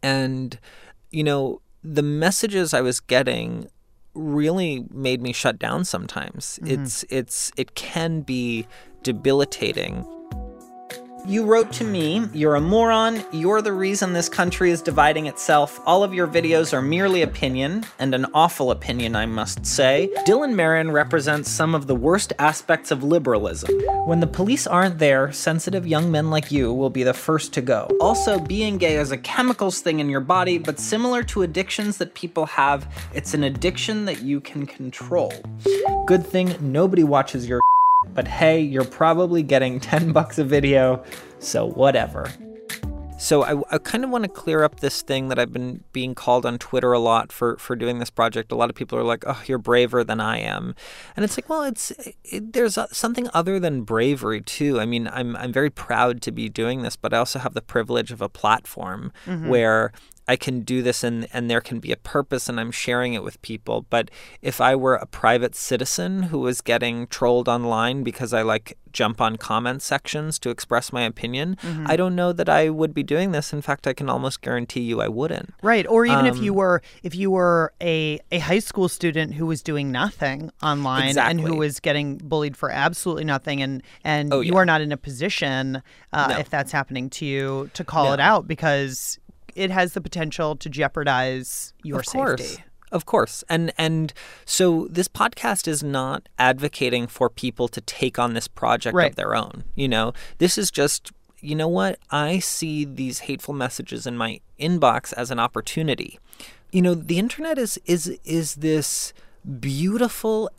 and, 0.00 0.60
you 1.10 1.24
know, 1.24 1.60
the 1.82 2.04
messages 2.04 2.72
I 2.72 2.80
was 2.80 3.00
getting 3.00 3.66
really 4.14 4.84
made 4.92 5.20
me 5.20 5.32
shut 5.32 5.58
down 5.58 5.84
sometimes. 5.84 6.60
Mm-hmm. 6.62 6.84
It's 6.84 7.04
it's 7.10 7.50
it 7.56 7.74
can 7.74 8.20
be 8.20 8.68
debilitating. 9.02 10.06
You 11.26 11.44
wrote 11.44 11.72
to 11.72 11.84
me, 11.84 12.28
you're 12.32 12.54
a 12.54 12.60
moron, 12.60 13.24
you're 13.32 13.60
the 13.60 13.72
reason 13.72 14.12
this 14.12 14.28
country 14.28 14.70
is 14.70 14.80
dividing 14.80 15.26
itself. 15.26 15.80
All 15.84 16.04
of 16.04 16.14
your 16.14 16.28
videos 16.28 16.72
are 16.72 16.80
merely 16.80 17.22
opinion, 17.22 17.84
and 17.98 18.14
an 18.14 18.26
awful 18.32 18.70
opinion, 18.70 19.16
I 19.16 19.26
must 19.26 19.66
say. 19.66 20.08
Dylan 20.24 20.54
Marron 20.54 20.92
represents 20.92 21.50
some 21.50 21.74
of 21.74 21.88
the 21.88 21.96
worst 21.96 22.32
aspects 22.38 22.92
of 22.92 23.02
liberalism. 23.02 23.74
When 24.06 24.20
the 24.20 24.28
police 24.28 24.68
aren't 24.68 25.00
there, 25.00 25.32
sensitive 25.32 25.84
young 25.84 26.12
men 26.12 26.30
like 26.30 26.52
you 26.52 26.72
will 26.72 26.90
be 26.90 27.02
the 27.02 27.12
first 27.12 27.52
to 27.54 27.60
go. 27.60 27.88
Also, 28.00 28.38
being 28.38 28.78
gay 28.78 28.96
is 28.96 29.10
a 29.10 29.18
chemicals 29.18 29.80
thing 29.80 29.98
in 29.98 30.08
your 30.08 30.20
body, 30.20 30.58
but 30.58 30.78
similar 30.78 31.24
to 31.24 31.42
addictions 31.42 31.96
that 31.96 32.14
people 32.14 32.46
have, 32.46 32.86
it's 33.14 33.34
an 33.34 33.42
addiction 33.42 34.04
that 34.04 34.22
you 34.22 34.40
can 34.40 34.64
control. 34.64 35.32
Good 36.06 36.24
thing 36.24 36.54
nobody 36.60 37.02
watches 37.02 37.48
your 37.48 37.60
but 38.14 38.26
hey, 38.28 38.60
you're 38.60 38.84
probably 38.84 39.42
getting 39.42 39.80
10 39.92 40.12
bucks 40.12 40.38
a 40.38 40.44
video, 40.44 41.02
so 41.38 41.66
whatever. 41.66 42.26
So 43.18 43.44
I, 43.44 43.58
I 43.74 43.78
kind 43.78 44.04
of 44.04 44.10
want 44.10 44.24
to 44.24 44.28
clear 44.28 44.62
up 44.62 44.80
this 44.80 45.00
thing 45.00 45.28
that 45.28 45.38
I've 45.38 45.50
been 45.50 45.82
being 45.92 46.14
called 46.14 46.44
on 46.44 46.58
Twitter 46.58 46.92
a 46.92 46.98
lot 46.98 47.32
for 47.32 47.56
for 47.56 47.74
doing 47.74 47.98
this 47.98 48.10
project. 48.10 48.52
A 48.52 48.54
lot 48.54 48.68
of 48.68 48.76
people 48.76 48.98
are 48.98 49.02
like, 49.04 49.24
"Oh, 49.26 49.42
you're 49.46 49.56
braver 49.56 50.04
than 50.04 50.20
I 50.20 50.38
am," 50.40 50.74
and 51.16 51.24
it's 51.24 51.38
like, 51.38 51.48
well, 51.48 51.62
it's 51.62 51.92
it, 52.24 52.52
there's 52.52 52.78
something 52.92 53.30
other 53.32 53.58
than 53.58 53.84
bravery 53.84 54.42
too. 54.42 54.78
I 54.80 54.84
mean, 54.84 55.08
I'm 55.10 55.34
I'm 55.36 55.50
very 55.50 55.70
proud 55.70 56.20
to 56.22 56.30
be 56.30 56.50
doing 56.50 56.82
this, 56.82 56.94
but 56.96 57.14
I 57.14 57.16
also 57.16 57.38
have 57.38 57.54
the 57.54 57.62
privilege 57.62 58.12
of 58.12 58.20
a 58.20 58.28
platform 58.28 59.12
Mhm. 59.26 59.48
where 59.48 59.92
I 60.28 60.36
can 60.36 60.60
do 60.60 60.82
this 60.82 61.04
and 61.04 61.26
and 61.32 61.48
there 61.50 61.60
can 61.60 61.78
be 61.80 61.92
a 61.92 61.96
purpose 61.96 62.48
and 62.48 62.58
I'm 62.58 62.70
sharing 62.72 63.14
it 63.14 63.22
with 63.22 63.40
people. 63.42 63.86
But 63.88 64.10
if 64.42 64.60
I 64.60 64.74
were 64.74 64.94
a 64.96 65.06
private 65.06 65.54
citizen 65.54 66.24
who 66.24 66.38
was 66.40 66.60
getting 66.60 67.06
trolled 67.06 67.48
online 67.48 68.02
because 68.02 68.32
I 68.32 68.42
like 68.42 68.76
jump 68.92 69.20
on 69.20 69.36
comment 69.36 69.82
sections 69.82 70.38
to 70.38 70.48
express 70.48 70.90
my 70.92 71.02
opinion, 71.02 71.56
Mhm. 71.62 71.84
I 71.88 71.96
don't 71.96 72.14
know 72.16 72.32
that 72.32 72.48
I 72.48 72.70
would 72.70 72.94
be 72.94 73.02
doing 73.02 73.32
this. 73.32 73.52
In 73.52 73.60
fact, 73.60 73.86
I 73.86 73.92
can 73.92 74.08
almost 74.08 74.40
guarantee 74.40 74.80
you 74.80 75.02
I 75.02 75.08
wouldn't. 75.08 75.52
Right, 75.62 75.86
or 75.86 76.06
even 76.06 76.24
if 76.26 76.38
you 76.38 76.52
Um, 76.52 76.56
were 76.56 76.82
if 77.02 77.14
you 77.14 77.30
were 77.30 77.72
a 77.80 78.18
a 78.32 78.38
high 78.38 78.58
school 78.60 78.88
student 78.88 79.34
who 79.34 79.46
was 79.46 79.62
doing 79.62 79.92
nothing 79.92 80.50
online 80.62 81.16
and 81.18 81.40
who 81.40 81.54
was 81.56 81.78
getting 81.78 82.16
bullied 82.18 82.56
for 82.56 82.70
absolutely 82.70 83.24
nothing 83.24 83.62
and 83.62 83.82
and 84.02 84.32
Oh, 84.32 84.40
you 84.40 84.52
yeah. 84.54 84.58
are 84.60 84.64
not 84.66 84.80
in 84.80 84.90
a 84.92 84.96
position 84.96 85.82
uh, 86.12 86.28
No. 86.30 86.38
if 86.38 86.48
that's 86.50 86.72
happening 86.72 87.10
to 87.10 87.24
you 87.26 87.70
to 87.74 87.84
call 87.84 88.06
No. 88.06 88.12
it 88.14 88.20
out 88.20 88.48
because 88.48 89.18
it 89.56 89.70
has 89.70 89.94
the 89.94 90.00
potential 90.00 90.54
to 90.56 90.68
jeopardize 90.68 91.72
your 91.82 92.00
of 92.00 92.06
course. 92.06 92.40
safety. 92.46 92.64
Of 92.92 93.04
course. 93.04 93.42
And 93.48 93.72
and 93.76 94.12
so 94.44 94.86
this 94.90 95.08
podcast 95.08 95.66
is 95.66 95.82
not 95.82 96.28
advocating 96.38 97.08
for 97.08 97.28
people 97.28 97.66
to 97.68 97.80
take 97.80 98.18
on 98.18 98.34
this 98.34 98.46
project 98.48 98.94
Right. 98.94 99.10
of 99.10 99.16
their 99.16 99.34
own. 99.34 99.64
You 99.74 99.88
know, 99.88 100.12
this 100.38 100.56
is 100.56 100.70
just 100.70 101.10
you 101.40 101.54
know 101.54 101.68
what? 101.68 101.98
I 102.10 102.38
see 102.38 102.84
these 102.84 103.20
hateful 103.20 103.54
messages 103.54 104.06
in 104.06 104.16
my 104.16 104.40
inbox 104.58 105.12
as 105.14 105.30
an 105.30 105.38
opportunity. 105.38 106.18
You 106.72 106.80
know, 106.82 106.94
the 106.94 107.18
internet 107.18 107.58
is 107.58 107.78
is 107.86 108.16
is 108.24 108.54
this 108.56 109.12
beautiful 109.60 110.50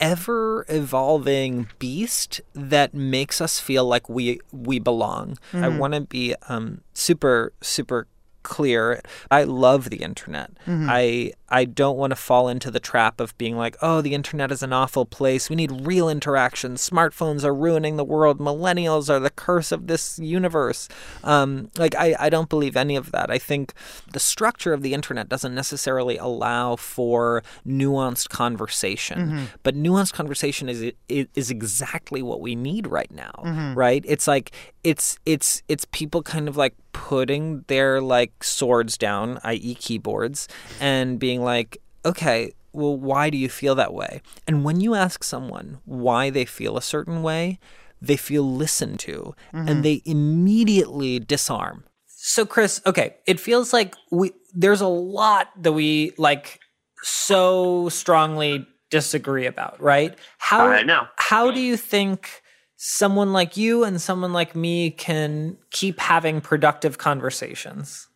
ever 0.00 0.64
evolving 0.68 1.68
beast 1.78 2.40
that 2.52 2.92
makes 2.94 3.40
us 3.40 3.60
feel 3.60 3.84
like 3.84 4.08
we 4.08 4.40
we 4.52 4.78
belong. 4.78 5.38
I 5.52 5.56
Mhm. 5.68 5.78
want 5.78 5.94
to 5.94 6.00
be 6.00 6.34
um 6.48 6.80
super 6.94 7.52
super 7.60 8.06
clear. 8.44 9.00
I 9.30 9.42
love 9.42 9.90
the 9.90 9.96
internet. 9.96 10.50
Mhm. 10.66 10.86
I 10.88 11.32
I 11.50 11.64
don't 11.66 11.96
want 11.96 12.10
to 12.10 12.16
fall 12.16 12.48
into 12.48 12.68
the 12.70 12.80
trap 12.80 13.20
of 13.20 13.36
being 13.38 13.56
like, 13.56 13.76
"Oh, 13.80 14.00
the 14.00 14.14
internet 14.14 14.50
is 14.50 14.62
an 14.62 14.72
awful 14.72 15.04
place. 15.04 15.48
We 15.48 15.54
need 15.56 15.86
real 15.86 16.08
interaction. 16.08 16.74
Smartphones 16.74 17.44
are 17.44 17.54
ruining 17.54 17.96
the 17.96 18.04
world. 18.04 18.38
Millennials 18.40 19.08
are 19.08 19.20
the 19.20 19.30
curse 19.30 19.70
of 19.72 19.86
this 19.86 20.18
universe." 20.18 20.88
Um, 21.22 21.70
like 21.78 21.94
I 21.96 22.14
I 22.18 22.28
don't 22.30 22.48
believe 22.48 22.76
any 22.76 22.96
of 22.96 23.10
that. 23.12 23.30
I 23.30 23.38
think 23.38 23.72
the 24.12 24.20
structure 24.20 24.72
of 24.72 24.82
the 24.82 24.94
internet 24.94 25.28
doesn't 25.28 25.54
necessarily 25.54 26.16
allow 26.18 26.76
for 26.76 27.42
nuanced 27.66 28.28
conversation. 28.30 29.18
Mhm. 29.18 29.46
But 29.62 29.74
nuanced 29.76 30.12
conversation 30.12 30.68
is 30.68 30.92
is, 31.08 31.50
exactly 31.50 32.22
what 32.22 32.40
we 32.40 32.54
need 32.54 32.86
right 32.86 33.10
now 33.10 33.32
Mhm. 33.44 33.76
right 33.76 34.02
it's 34.08 34.26
like 34.26 34.50
it's 34.82 35.18
it's 35.26 35.62
it's 35.68 35.84
people 35.92 36.22
kind 36.22 36.48
of 36.48 36.56
like 36.56 36.74
putting 36.92 37.64
their 37.68 38.00
like 38.00 38.32
swords 38.42 38.96
down 38.98 39.38
i.e 39.44 39.74
keyboards 39.74 40.48
and 40.80 41.18
being 41.18 41.42
like 41.42 41.78
okay 42.04 42.52
well 42.72 42.96
why 42.96 43.30
do 43.30 43.36
you 43.38 43.48
feel 43.48 43.74
that 43.74 43.94
way 43.94 44.20
and 44.46 44.64
when 44.64 44.80
you 44.80 44.94
ask 44.94 45.22
someone 45.24 45.78
why 45.84 46.30
they 46.30 46.44
feel 46.44 46.76
a 46.76 46.82
certain 46.82 47.22
way 47.22 47.58
they 48.02 48.16
feel 48.16 48.42
listened 48.42 48.98
to 48.98 49.34
Mhm. 49.52 49.70
and 49.70 49.84
they 49.84 50.02
immediately 50.04 51.18
disarm 51.18 51.84
so 52.06 52.44
chris 52.44 52.80
okay 52.84 53.16
it 53.26 53.38
feels 53.40 53.72
like 53.72 53.94
we 54.10 54.32
there's 54.54 54.80
a 54.80 54.86
lot 54.88 55.48
that 55.62 55.72
we 55.72 56.12
like 56.18 56.60
so 57.02 57.88
strongly 57.88 58.66
disagree 58.90 59.46
about 59.46 59.80
right 59.80 60.18
how 60.38 60.66
I 60.66 60.82
know. 60.82 61.06
how 61.16 61.50
do 61.50 61.60
you 61.60 61.76
think 61.76 62.42
someone 62.76 63.32
like 63.32 63.56
you 63.56 63.84
and 63.84 64.00
someone 64.00 64.32
like 64.32 64.54
me 64.54 64.90
can 64.90 65.56
keep 65.70 65.98
having 66.00 66.40
productive 66.40 66.98
conversations? 66.98 68.08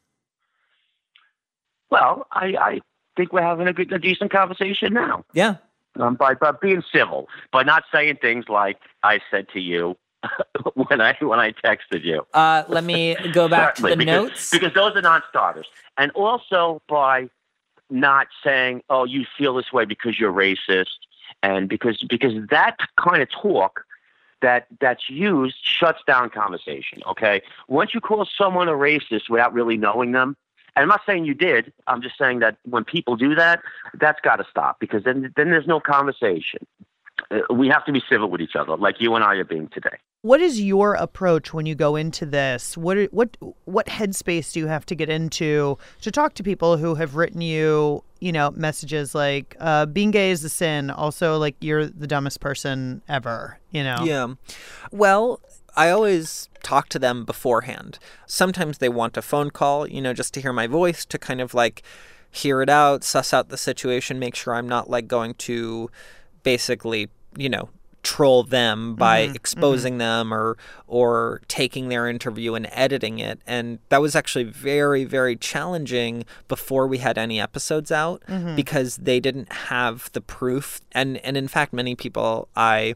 Well, 1.90 2.26
I, 2.32 2.54
I 2.60 2.80
think 3.16 3.32
we're 3.32 3.42
having 3.42 3.68
a 3.68 3.72
good, 3.72 3.92
a 3.92 3.98
decent 3.98 4.30
conversation 4.30 4.92
now. 4.92 5.24
Yeah. 5.32 5.56
Um, 5.96 6.14
by 6.14 6.34
by 6.34 6.52
being 6.52 6.82
civil, 6.92 7.28
by 7.52 7.62
not 7.64 7.84
saying 7.92 8.18
things 8.20 8.44
like 8.48 8.78
I 9.02 9.20
said 9.30 9.48
to 9.54 9.60
you 9.60 9.96
when 10.74 11.00
I 11.00 11.16
when 11.20 11.40
I 11.40 11.52
texted 11.52 12.04
you. 12.04 12.26
Uh, 12.34 12.64
let 12.68 12.84
me 12.84 13.16
go 13.32 13.48
back 13.48 13.76
to 13.76 13.82
the 13.82 13.96
because, 13.96 14.06
notes. 14.06 14.50
because 14.50 14.72
those 14.74 14.94
are 14.96 15.02
non-starters, 15.02 15.66
and 15.96 16.10
also 16.12 16.80
by 16.88 17.28
not 17.90 18.28
saying, 18.44 18.82
"Oh, 18.90 19.04
you 19.04 19.24
feel 19.36 19.54
this 19.54 19.72
way 19.72 19.84
because 19.86 20.20
you're 20.20 20.32
racist," 20.32 20.98
and 21.42 21.68
because 21.68 22.02
because 22.08 22.34
that 22.50 22.76
kind 22.96 23.22
of 23.22 23.28
talk 23.30 23.84
that 24.40 24.66
that's 24.80 25.08
used 25.10 25.56
shuts 25.62 26.00
down 26.06 26.30
conversation. 26.30 27.02
Okay, 27.06 27.42
once 27.66 27.94
you 27.94 28.00
call 28.00 28.26
someone 28.36 28.68
a 28.68 28.72
racist 28.72 29.28
without 29.28 29.52
really 29.52 29.76
knowing 29.76 30.12
them, 30.12 30.36
and 30.78 30.84
I'm 30.84 30.88
not 30.88 31.00
saying 31.04 31.24
you 31.24 31.34
did. 31.34 31.72
I'm 31.88 32.00
just 32.00 32.16
saying 32.16 32.38
that 32.38 32.56
when 32.62 32.84
people 32.84 33.16
do 33.16 33.34
that, 33.34 33.60
that's 33.94 34.20
got 34.20 34.36
to 34.36 34.44
stop 34.48 34.78
because 34.78 35.02
then 35.02 35.32
then 35.36 35.50
there's 35.50 35.66
no 35.66 35.80
conversation. 35.80 36.64
Uh, 37.32 37.40
we 37.52 37.66
have 37.66 37.84
to 37.84 37.90
be 37.90 38.00
civil 38.08 38.30
with 38.30 38.40
each 38.40 38.54
other, 38.54 38.76
like 38.76 39.00
you 39.00 39.16
and 39.16 39.24
I 39.24 39.34
are 39.34 39.44
being 39.44 39.66
today. 39.68 39.96
What 40.22 40.40
is 40.40 40.60
your 40.60 40.94
approach 40.94 41.52
when 41.52 41.66
you 41.66 41.74
go 41.74 41.96
into 41.96 42.24
this? 42.24 42.76
What 42.76 43.12
what 43.12 43.36
what 43.64 43.86
headspace 43.86 44.52
do 44.52 44.60
you 44.60 44.68
have 44.68 44.86
to 44.86 44.94
get 44.94 45.08
into 45.08 45.78
to 46.02 46.12
talk 46.12 46.34
to 46.34 46.44
people 46.44 46.76
who 46.76 46.94
have 46.94 47.16
written 47.16 47.40
you, 47.40 48.04
you 48.20 48.30
know, 48.30 48.52
messages 48.52 49.16
like 49.16 49.56
uh, 49.58 49.86
"being 49.86 50.12
gay 50.12 50.30
is 50.30 50.44
a 50.44 50.48
sin," 50.48 50.90
also 50.90 51.38
like 51.38 51.56
"you're 51.58 51.86
the 51.86 52.06
dumbest 52.06 52.38
person 52.38 53.02
ever," 53.08 53.58
you 53.72 53.82
know? 53.82 54.04
Yeah. 54.04 54.34
Well, 54.92 55.40
I 55.76 55.90
always 55.90 56.48
talk 56.62 56.88
to 56.90 56.98
them 56.98 57.24
beforehand. 57.24 57.98
Sometimes 58.26 58.78
they 58.78 58.88
want 58.88 59.16
a 59.16 59.22
phone 59.22 59.50
call, 59.50 59.86
you 59.86 60.00
know, 60.00 60.12
just 60.12 60.34
to 60.34 60.40
hear 60.40 60.52
my 60.52 60.66
voice, 60.66 61.04
to 61.06 61.18
kind 61.18 61.40
of 61.40 61.54
like 61.54 61.82
hear 62.30 62.60
it 62.62 62.68
out, 62.68 63.04
suss 63.04 63.32
out 63.32 63.48
the 63.48 63.56
situation, 63.56 64.18
make 64.18 64.34
sure 64.34 64.54
I'm 64.54 64.68
not 64.68 64.90
like 64.90 65.08
going 65.08 65.34
to 65.34 65.90
basically, 66.42 67.08
you 67.36 67.48
know, 67.48 67.68
troll 68.04 68.42
them 68.44 68.94
by 68.94 69.26
Mhm, 69.26 69.34
exposing 69.34 69.98
them 69.98 70.32
or 70.32 70.56
or 70.86 71.42
taking 71.48 71.88
their 71.88 72.08
interview 72.08 72.54
and 72.54 72.66
editing 72.70 73.18
it 73.18 73.40
and 73.46 73.80
that 73.88 74.00
was 74.00 74.14
actually 74.14 74.44
very 74.44 75.04
very 75.04 75.34
challenging 75.36 76.24
before 76.46 76.86
we 76.86 76.98
had 76.98 77.18
any 77.18 77.40
episodes 77.40 77.90
out 77.90 78.22
Mhm. 78.28 78.54
because 78.54 78.96
they 78.98 79.18
didn't 79.18 79.52
have 79.52 80.10
the 80.12 80.20
proof 80.20 80.80
and 80.92 81.18
and 81.18 81.36
in 81.36 81.48
fact 81.48 81.72
many 81.72 81.94
people 81.96 82.48
I 82.56 82.94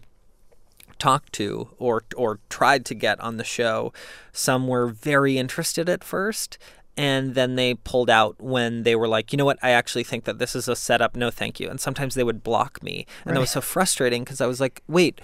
talked 1.03 1.33
to 1.35 1.69
or 1.79 2.05
or 2.17 2.39
tried 2.49 2.83
to 2.91 2.95
get 2.95 3.17
on 3.21 3.37
the 3.37 3.45
show, 3.59 3.93
some 4.33 4.63
were 4.73 4.87
very 4.87 5.35
interested 5.45 5.89
at 5.89 6.03
first 6.05 6.59
and 6.97 7.35
then 7.35 7.57
they 7.57 7.73
pulled 7.75 8.11
out 8.11 8.35
when 8.39 8.83
they 8.83 8.95
were 8.95 9.09
like, 9.09 9.33
you 9.33 9.37
know 9.39 9.47
what, 9.47 9.59
I 9.63 9.71
actually 9.71 10.05
think 10.05 10.25
that 10.25 10.39
this 10.39 10.55
is 10.55 10.69
a 10.69 10.77
setup. 10.77 11.17
No, 11.17 11.31
thank 11.31 11.59
you. 11.59 11.71
And 11.71 11.81
sometimes 11.81 12.15
they 12.15 12.23
would 12.25 12.43
block 12.43 12.83
me, 12.83 12.97
and 13.25 13.29
Right. 13.31 13.35
that 13.35 13.41
was 13.41 13.51
so 13.51 13.63
frustrating 13.63 14.25
because 14.25 14.41
I 14.43 14.47
was 14.47 14.61
like, 14.61 14.83
wait, 14.89 15.21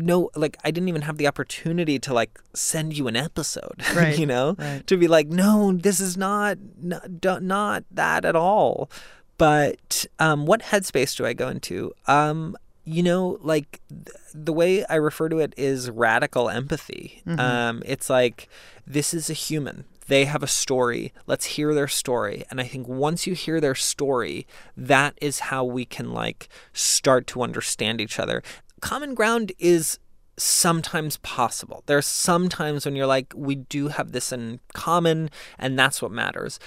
no, 0.00 0.30
like 0.34 0.56
I 0.64 0.70
didn't 0.70 0.88
even 0.88 1.02
have 1.02 1.18
the 1.18 1.26
opportunity 1.26 1.98
to 1.98 2.14
like 2.14 2.38
send 2.54 2.96
you 2.96 3.06
an 3.06 3.16
episode, 3.16 3.82
Right, 3.94 4.18
you 4.18 4.24
know, 4.26 4.54
right. 4.58 4.82
to 4.86 4.96
be 4.96 5.08
like, 5.08 5.28
no, 5.28 5.72
this 5.72 6.00
is 6.00 6.16
not 6.16 6.56
not, 6.80 7.42
not 7.42 7.84
that 7.90 8.24
at 8.24 8.34
all. 8.36 8.88
But 9.36 10.06
um, 10.18 10.46
what 10.46 10.62
headspace 10.62 11.16
do 11.16 11.26
I 11.26 11.32
go 11.34 11.48
into? 11.48 11.92
Um, 12.06 12.56
you 12.88 13.02
know, 13.02 13.38
like 13.42 13.80
th- 13.90 14.16
the 14.34 14.52
way 14.52 14.84
I 14.86 14.94
refer 14.94 15.28
to 15.28 15.38
it 15.38 15.52
is 15.56 15.90
radical 15.90 16.48
empathy. 16.48 17.22
Mhm. 17.26 17.38
Um, 17.38 17.82
it's 17.84 18.08
like 18.08 18.48
this 18.86 19.12
is 19.12 19.28
a 19.28 19.34
human. 19.34 19.84
They 20.06 20.24
have 20.24 20.42
a 20.42 20.46
story. 20.46 21.12
Let's 21.26 21.44
hear 21.56 21.74
their 21.74 21.88
story. 21.88 22.44
And 22.50 22.60
I 22.60 22.64
think 22.64 22.88
once 22.88 23.26
you 23.26 23.34
hear 23.34 23.60
their 23.60 23.74
story, 23.74 24.46
that 24.74 25.18
is 25.20 25.40
how 25.50 25.64
we 25.64 25.84
can 25.84 26.12
like 26.12 26.48
start 26.72 27.26
to 27.28 27.42
understand 27.42 28.00
each 28.00 28.18
other. 28.18 28.42
Common 28.80 29.14
ground 29.14 29.52
is 29.58 29.98
sometimes 30.38 31.18
possible. 31.18 31.82
There's 31.86 32.06
some 32.06 32.48
times 32.48 32.86
when 32.86 32.96
you're 32.96 33.06
like, 33.06 33.34
we 33.36 33.56
do 33.56 33.88
have 33.88 34.12
this 34.12 34.32
in 34.32 34.60
common, 34.72 35.30
and 35.58 35.78
that's 35.78 36.00
what 36.00 36.10
matters. 36.12 36.58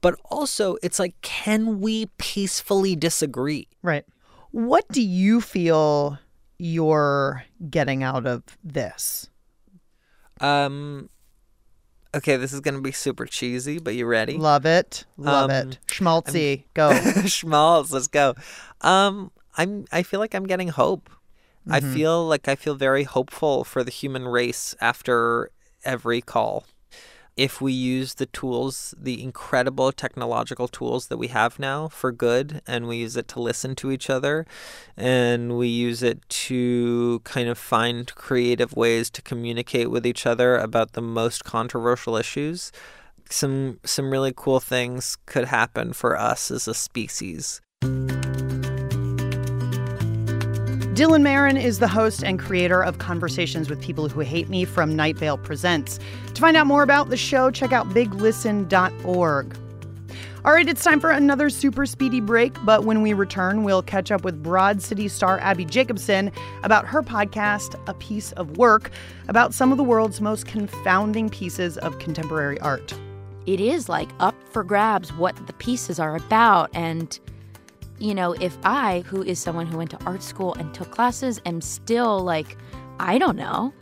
But 0.00 0.16
also, 0.24 0.76
it's 0.82 0.98
like, 0.98 1.14
can 1.20 1.80
we 1.80 2.06
peacefully 2.18 2.96
disagree? 2.96 3.68
Right. 3.82 4.04
What 4.52 4.86
do 4.88 5.02
you 5.02 5.40
feel 5.40 6.18
you're 6.58 7.44
getting 7.70 8.02
out 8.02 8.26
of 8.26 8.42
this? 8.64 9.28
Um, 10.40 11.08
okay, 12.14 12.36
this 12.36 12.52
is 12.52 12.60
gonna 12.60 12.80
be 12.80 12.92
super 12.92 13.26
cheesy, 13.26 13.78
but 13.78 13.94
you 13.94 14.06
ready? 14.06 14.36
Love 14.38 14.66
it. 14.66 15.04
Love 15.16 15.50
Um, 15.50 15.68
it. 15.70 15.78
Schmaltzy. 15.86 16.58
I'm- 16.58 16.64
Go. 16.74 16.92
Schmaltz, 17.26 17.92
let's 17.92 18.08
go. 18.08 18.34
Um, 18.80 19.30
I'm. 19.56 19.84
I 19.92 20.02
feel 20.02 20.20
like 20.20 20.34
I'm 20.34 20.46
getting 20.46 20.68
hope. 20.68 21.10
I 21.68 21.80
Mhm. 21.80 21.92
feel 21.92 22.26
like 22.26 22.48
I 22.48 22.54
feel 22.56 22.74
very 22.74 23.04
hopeful 23.04 23.64
for 23.64 23.84
the 23.84 23.90
human 23.90 24.26
race 24.26 24.74
after 24.80 25.50
every 25.84 26.20
call. 26.22 26.64
If 27.40 27.62
we 27.62 27.72
use 27.72 28.16
the 28.16 28.26
tools, 28.26 28.94
the 29.00 29.22
incredible 29.22 29.92
technological 29.92 30.68
tools 30.68 31.06
that 31.06 31.16
we 31.16 31.28
have 31.28 31.58
now 31.58 31.88
for 31.88 32.12
good, 32.12 32.60
and 32.66 32.86
we 32.86 32.98
use 32.98 33.16
it 33.16 33.28
to 33.28 33.40
listen 33.40 33.74
to 33.76 33.90
each 33.90 34.10
other, 34.10 34.44
and 34.94 35.56
we 35.56 35.66
use 35.66 36.02
it 36.02 36.20
to 36.28 37.22
kind 37.24 37.48
of 37.48 37.56
find 37.56 38.14
creative 38.14 38.76
ways 38.76 39.08
to 39.12 39.22
communicate 39.22 39.90
with 39.90 40.04
each 40.04 40.26
other 40.26 40.58
about 40.58 40.92
the 40.92 41.00
most 41.00 41.42
controversial 41.44 42.14
issues, 42.14 42.72
some 43.30 43.80
some 43.86 44.10
really 44.10 44.34
cool 44.36 44.60
things 44.60 45.16
could 45.24 45.46
happen 45.46 45.94
for 45.94 46.18
us 46.18 46.50
as 46.50 46.68
a 46.68 46.74
species. 46.74 47.62
Dylan 50.94 51.22
Marron 51.22 51.56
is 51.56 51.78
the 51.78 51.86
host 51.86 52.24
and 52.24 52.36
creator 52.36 52.82
of 52.82 52.98
Conversations 52.98 53.70
with 53.70 53.80
People 53.80 54.08
Who 54.08 54.20
Hate 54.20 54.48
Me 54.48 54.64
from 54.64 54.96
Night 54.96 55.16
Vale 55.16 55.38
Presents. 55.38 56.00
To 56.34 56.40
find 56.40 56.56
out 56.56 56.66
more 56.66 56.82
about 56.82 57.10
the 57.10 57.16
show, 57.16 57.52
check 57.52 57.72
out 57.72 57.88
biglisten.org. 57.90 59.56
All 60.44 60.52
right, 60.52 60.68
it's 60.68 60.82
time 60.82 60.98
for 60.98 61.10
another 61.10 61.48
super 61.48 61.86
speedy 61.86 62.20
break, 62.20 62.52
but 62.64 62.84
when 62.84 63.02
we 63.02 63.12
return, 63.12 63.62
we'll 63.62 63.82
catch 63.82 64.10
up 64.10 64.24
with 64.24 64.42
Broad 64.42 64.82
City 64.82 65.06
star 65.06 65.38
Abbi 65.38 65.62
Jacobson 65.62 66.32
about 66.64 66.86
her 66.86 67.02
podcast, 67.02 67.80
A 67.86 67.94
Piece 67.94 68.32
of 68.32 68.56
Work, 68.56 68.90
about 69.28 69.54
some 69.54 69.70
of 69.70 69.78
the 69.78 69.84
world's 69.84 70.20
most 70.20 70.46
confounding 70.46 71.30
pieces 71.30 71.78
of 71.78 72.00
contemporary 72.00 72.58
art. 72.58 72.92
It 73.46 73.60
is 73.60 73.88
like 73.88 74.08
up 74.18 74.34
for 74.48 74.64
grabs 74.64 75.12
what 75.12 75.36
the 75.46 75.52
pieces 75.54 76.00
are 76.00 76.16
about. 76.16 76.68
And, 76.74 77.16
you 78.00 78.14
know, 78.14 78.32
if 78.40 78.56
I, 78.64 79.04
who 79.06 79.22
is 79.22 79.38
someone 79.38 79.66
who 79.66 79.76
went 79.76 79.90
to 79.90 80.04
art 80.04 80.22
school 80.22 80.54
and 80.54 80.72
took 80.74 80.90
classes, 80.90 81.40
am 81.44 81.60
still 81.60 82.18
like, 82.20 82.56
I 82.98 83.18
don't 83.18 83.36
know, 83.36 83.72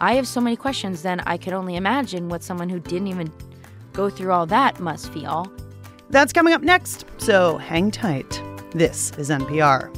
I 0.00 0.14
have 0.14 0.26
so 0.26 0.40
many 0.40 0.56
questions, 0.56 1.02
then 1.02 1.20
I 1.20 1.36
could 1.36 1.52
only 1.52 1.76
imagine 1.76 2.28
what 2.28 2.42
someone 2.42 2.70
who 2.70 2.80
didn't 2.80 3.08
even 3.08 3.30
go 3.92 4.08
through 4.08 4.32
all 4.32 4.46
that 4.46 4.80
must 4.80 5.12
feel. 5.12 5.46
That's 6.08 6.32
coming 6.32 6.54
up 6.54 6.62
next, 6.62 7.04
so 7.18 7.58
hang 7.58 7.90
tight. 7.90 8.42
This 8.72 9.12
is 9.18 9.28
NPR. 9.28 9.94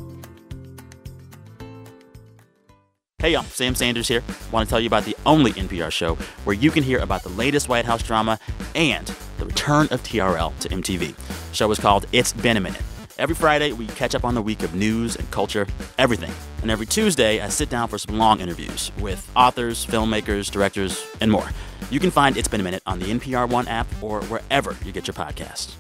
Hey 3.21 3.33
y'all, 3.33 3.43
Sam 3.43 3.75
Sanders 3.75 4.07
here. 4.07 4.23
Want 4.53 4.69
to 4.69 4.71
tell 4.71 4.81
you 4.81 4.87
about 4.87 5.05
the 5.05 5.17
only 5.27 5.53
NPR 5.53 5.91
show 5.91 6.17
where 6.45 6.55
you 6.55 6.71
can 6.71 6.85
hear 6.85 6.99
about 6.99 7.23
the 7.23 7.31
latest 7.31 7.69
White 7.69 7.85
House 7.85 8.03
drama 8.03 8.39
and 8.75 9.13
the 9.39 9.47
return 9.47 9.89
of 9.91 10.03
TRL 10.03 10.57
to 10.61 10.69
MTV. 10.69 11.17
The 11.17 11.55
show 11.55 11.71
is 11.71 11.79
called 11.79 12.07
It's 12.13 12.33
Been 12.33 12.57
a 12.57 12.61
Minute. 12.61 12.83
Every 13.19 13.35
Friday, 13.35 13.73
we 13.73 13.89
catch 13.89 14.15
up 14.15 14.25
on 14.25 14.37
the 14.37 14.43
week 14.43 14.63
of 14.63 14.77
news 14.77 15.17
and 15.17 15.29
culture, 15.33 15.67
everything. 15.99 16.33
And 16.63 16.71
every 16.71 16.87
Tuesday, 16.87 17.41
I 17.41 17.49
sit 17.49 17.69
down 17.69 17.89
for 17.89 17.99
some 17.99 18.17
long 18.17 18.39
interviews 18.39 18.93
with 19.01 19.29
authors, 19.35 19.85
filmmakers, 19.85 20.49
directors, 20.49 21.05
and 21.21 21.29
more. 21.29 21.51
You 21.91 21.99
can 21.99 22.13
find 22.13 22.37
It's 22.37 22.47
Been 22.47 22.61
a 22.61 22.65
Minute 22.65 22.85
on 22.87 23.01
the 23.01 23.07
NPR 23.07 23.49
One 23.49 23.67
app 23.67 23.89
or 24.01 24.23
wherever 24.27 24.77
you 24.85 24.93
get 24.93 25.09
your 25.09 25.15
podcasts. 25.15 25.73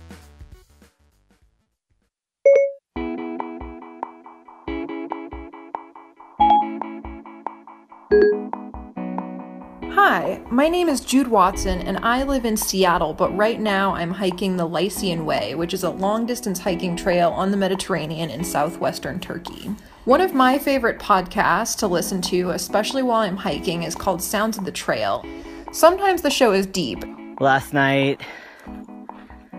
Hi, 10.00 10.40
my 10.48 10.68
name 10.68 10.88
is 10.88 11.00
Jude 11.00 11.26
Watson, 11.26 11.80
and 11.80 11.98
I 12.04 12.22
live 12.22 12.44
in 12.44 12.56
Seattle, 12.56 13.12
but 13.12 13.36
right 13.36 13.58
now 13.60 13.96
I'm 13.96 14.12
hiking 14.12 14.56
the 14.56 14.64
Lycian 14.64 15.26
Way, 15.26 15.56
which 15.56 15.74
is 15.74 15.82
a 15.82 15.90
long 15.90 16.24
distance 16.24 16.60
hiking 16.60 16.94
trail 16.94 17.30
on 17.30 17.50
the 17.50 17.56
Mediterranean 17.56 18.30
in 18.30 18.44
southwestern 18.44 19.18
Turkey. 19.18 19.74
One 20.04 20.20
of 20.20 20.34
my 20.34 20.56
favorite 20.56 21.00
podcasts 21.00 21.76
to 21.78 21.88
listen 21.88 22.22
to, 22.22 22.50
especially 22.50 23.02
while 23.02 23.22
I'm 23.22 23.36
hiking, 23.36 23.82
is 23.82 23.96
called 23.96 24.22
Sounds 24.22 24.56
of 24.56 24.64
the 24.64 24.70
Trail. 24.70 25.26
Sometimes 25.72 26.22
the 26.22 26.30
show 26.30 26.52
is 26.52 26.64
deep. 26.64 27.02
Last 27.40 27.72
night 27.72 28.20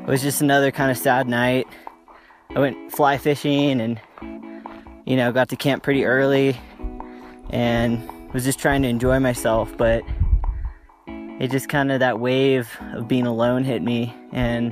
was 0.08 0.22
just 0.22 0.40
another 0.40 0.72
kind 0.72 0.90
of 0.90 0.98
sad 0.98 1.28
night. 1.28 1.68
I 2.56 2.62
went 2.62 2.94
fly 2.94 3.18
fishing 3.18 3.82
and, 3.82 4.00
you 5.06 5.18
know, 5.18 5.34
got 5.34 5.50
to 5.50 5.58
camp 5.58 5.84
pretty 5.84 6.06
early 6.06 6.58
and 7.50 8.10
was 8.32 8.46
just 8.46 8.58
trying 8.58 8.84
to 8.84 8.88
enjoy 8.88 9.20
myself, 9.20 9.76
but 9.76 10.02
it 11.40 11.52
just 11.52 11.70
kind 11.70 11.92
of 11.92 12.00
that 12.02 12.20
wave 12.20 12.78
of 12.94 13.08
being 13.08 13.26
alone 13.26 13.64
hit 13.64 13.82
me 13.82 14.14
and 14.32 14.72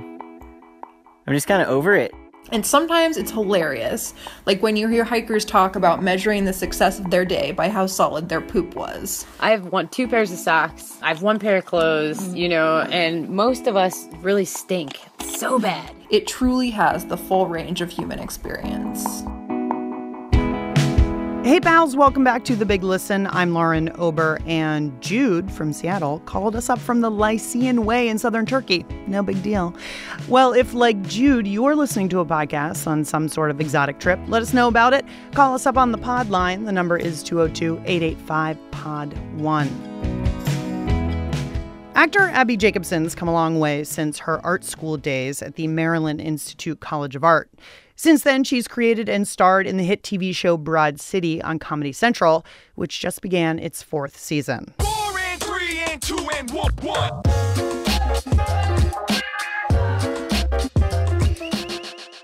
I'm 1.25 1.33
just 1.33 1.47
kind 1.47 1.61
of 1.61 1.69
over 1.69 1.95
it. 1.95 2.13
And 2.49 2.65
sometimes 2.65 3.17
it's 3.17 3.31
hilarious, 3.31 4.13
like 4.45 4.61
when 4.61 4.77
you 4.77 4.87
hear 4.87 5.03
hikers 5.03 5.43
talk 5.43 5.75
about 5.75 6.01
measuring 6.01 6.45
the 6.45 6.53
success 6.53 6.97
of 6.97 7.09
their 7.11 7.25
day 7.25 7.51
by 7.51 7.67
how 7.67 7.87
solid 7.87 8.29
their 8.29 8.39
poop 8.39 8.73
was. 8.73 9.25
I 9.41 9.51
have 9.51 9.73
one, 9.73 9.89
two 9.89 10.07
pairs 10.07 10.31
of 10.31 10.37
socks. 10.37 10.97
I 11.01 11.09
have 11.09 11.21
one 11.21 11.39
pair 11.39 11.57
of 11.57 11.65
clothes, 11.65 12.19
mm-hmm. 12.19 12.35
you 12.37 12.47
know, 12.47 12.79
and 12.89 13.27
most 13.27 13.67
of 13.67 13.75
us 13.75 14.07
really 14.21 14.45
stink 14.45 14.97
so 15.19 15.59
bad. 15.59 15.93
It 16.09 16.25
truly 16.25 16.69
has 16.69 17.05
the 17.05 17.17
full 17.17 17.47
range 17.47 17.81
of 17.81 17.89
human 17.89 18.19
experience. 18.19 19.23
Hey, 21.47 21.61
pals, 21.61 21.95
welcome 21.95 22.25
back 22.25 22.43
to 22.43 22.57
The 22.57 22.65
Big 22.65 22.83
Listen. 22.83 23.25
I'm 23.27 23.53
Lauren 23.53 23.89
Ober, 23.95 24.37
and 24.45 25.01
Jude 25.01 25.49
from 25.49 25.71
Seattle 25.71 26.19
called 26.25 26.57
us 26.57 26.69
up 26.69 26.77
from 26.77 26.99
the 26.99 27.09
Lycian 27.09 27.85
Way 27.85 28.09
in 28.09 28.19
southern 28.19 28.45
Turkey. 28.45 28.85
No 29.07 29.23
big 29.23 29.41
deal. 29.41 29.73
Well, 30.27 30.51
if, 30.51 30.73
like 30.73 31.01
Jude, 31.03 31.47
you're 31.47 31.73
listening 31.73 32.09
to 32.09 32.19
a 32.19 32.25
podcast 32.25 32.85
on 32.85 33.05
some 33.05 33.29
sort 33.29 33.49
of 33.49 33.61
exotic 33.61 33.97
trip, 33.99 34.19
let 34.27 34.41
us 34.41 34.53
know 34.53 34.67
about 34.67 34.93
it. 34.93 35.05
Call 35.35 35.55
us 35.55 35.65
up 35.65 35.77
on 35.77 35.93
the 35.93 35.97
pod 35.97 36.29
line. 36.29 36.65
The 36.65 36.73
number 36.73 36.97
is 36.97 37.23
202 37.23 37.81
885 37.85 38.71
POD 38.71 39.39
1. 39.39 39.67
Actor 41.95 42.19
Abbi 42.19 42.57
Jacobson's 42.57 43.15
come 43.15 43.29
a 43.29 43.33
long 43.33 43.57
way 43.57 43.85
since 43.85 44.19
her 44.19 44.45
art 44.45 44.65
school 44.65 44.97
days 44.97 45.41
at 45.41 45.55
the 45.55 45.67
Maryland 45.67 46.19
Institute 46.19 46.81
College 46.81 47.15
of 47.15 47.23
Art. 47.23 47.49
Since 47.99 48.21
then, 48.21 48.43
she's 48.43 48.67
created 48.67 49.09
and 49.09 49.27
starred 49.27 49.65
in 49.65 49.77
the 49.77 49.83
hit 49.83 50.03
TV 50.03 50.33
show 50.33 50.55
Broad 50.55 51.01
City 51.01 51.41
on 51.41 51.57
Comedy 51.57 51.91
Central, 51.91 52.45
which 52.75 52.99
just 52.99 53.21
began 53.21 53.57
its 53.57 53.81
fourth 53.81 54.19
season. 54.19 54.75
Four 54.77 55.17
and 55.17 55.41
three 55.41 55.79
and 55.79 55.99
two 55.99 56.29
and 56.37 56.51
one, 56.51 56.71
one. 56.83 57.23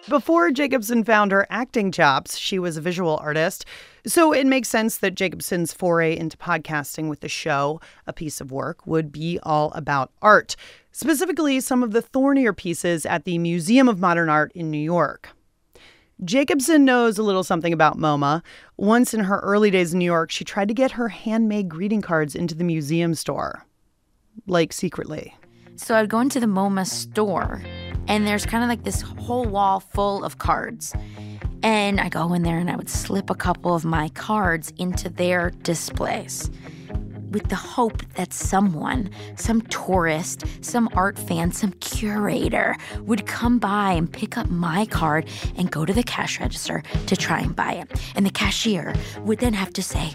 Before 0.07 0.51
Jacobson 0.51 1.03
found 1.03 1.31
her 1.31 1.47
acting 1.49 1.91
chops, 1.91 2.37
she 2.37 2.59
was 2.59 2.77
a 2.77 2.81
visual 2.81 3.17
artist. 3.19 3.65
So 4.05 4.31
it 4.31 4.45
makes 4.45 4.69
sense 4.69 4.97
that 4.97 5.15
Jacobson's 5.15 5.73
foray 5.73 6.15
into 6.15 6.37
podcasting 6.37 7.09
with 7.09 7.21
the 7.21 7.29
show, 7.29 7.81
A 8.05 8.13
Piece 8.13 8.39
of 8.39 8.51
Work, 8.51 8.85
would 8.85 9.11
be 9.11 9.39
all 9.41 9.71
about 9.71 10.11
art, 10.21 10.55
specifically 10.91 11.59
some 11.59 11.81
of 11.81 11.93
the 11.93 12.01
thornier 12.03 12.53
pieces 12.53 13.07
at 13.07 13.23
the 13.23 13.39
Museum 13.39 13.89
of 13.89 13.99
Modern 13.99 14.29
Art 14.29 14.51
in 14.53 14.69
New 14.69 14.77
York. 14.77 15.29
Jacobson 16.23 16.85
knows 16.85 17.17
a 17.17 17.23
little 17.23 17.43
something 17.43 17.73
about 17.73 17.97
MoMA. 17.97 18.41
Once 18.77 19.13
in 19.13 19.21
her 19.21 19.39
early 19.39 19.71
days 19.71 19.93
in 19.93 19.99
New 19.99 20.05
York, 20.05 20.31
she 20.31 20.43
tried 20.43 20.67
to 20.67 20.73
get 20.73 20.91
her 20.91 21.09
handmade 21.09 21.69
greeting 21.69 22.01
cards 22.01 22.35
into 22.35 22.55
the 22.55 22.63
museum 22.63 23.13
store, 23.13 23.65
like 24.47 24.71
secretly. 24.71 25.35
So 25.75 25.95
I'd 25.95 26.09
go 26.09 26.19
into 26.19 26.39
the 26.39 26.45
MoMA 26.45 26.85
store, 26.85 27.61
and 28.07 28.27
there's 28.27 28.45
kind 28.45 28.63
of 28.63 28.69
like 28.69 28.83
this 28.83 29.01
whole 29.01 29.45
wall 29.45 29.79
full 29.79 30.23
of 30.23 30.37
cards. 30.37 30.93
And 31.63 31.99
I 31.99 32.09
go 32.09 32.33
in 32.33 32.43
there 32.43 32.57
and 32.57 32.69
I 32.69 32.75
would 32.75 32.89
slip 32.89 33.29
a 33.29 33.35
couple 33.35 33.73
of 33.73 33.85
my 33.85 34.09
cards 34.09 34.73
into 34.77 35.09
their 35.09 35.51
displays 35.63 36.51
with 37.33 37.49
the 37.49 37.55
hope 37.55 38.01
that 38.13 38.31
someone, 38.31 39.09
some 39.35 39.61
tourist, 39.63 40.45
some 40.61 40.87
art 40.93 41.17
fan, 41.17 41.51
some 41.51 41.71
curator 41.81 42.77
would 43.01 43.25
come 43.25 43.59
by 43.59 43.91
and 43.91 44.11
pick 44.11 44.37
up 44.37 44.49
my 44.49 44.85
card 44.85 45.27
and 45.57 45.71
go 45.71 45.83
to 45.83 45.91
the 45.91 46.03
cash 46.03 46.39
register 46.39 46.83
to 47.07 47.15
try 47.17 47.39
and 47.39 47.55
buy 47.55 47.73
it. 47.73 47.91
And 48.15 48.25
the 48.25 48.29
cashier 48.29 48.93
would 49.21 49.39
then 49.39 49.53
have 49.53 49.73
to 49.73 49.83
say, 49.83 50.13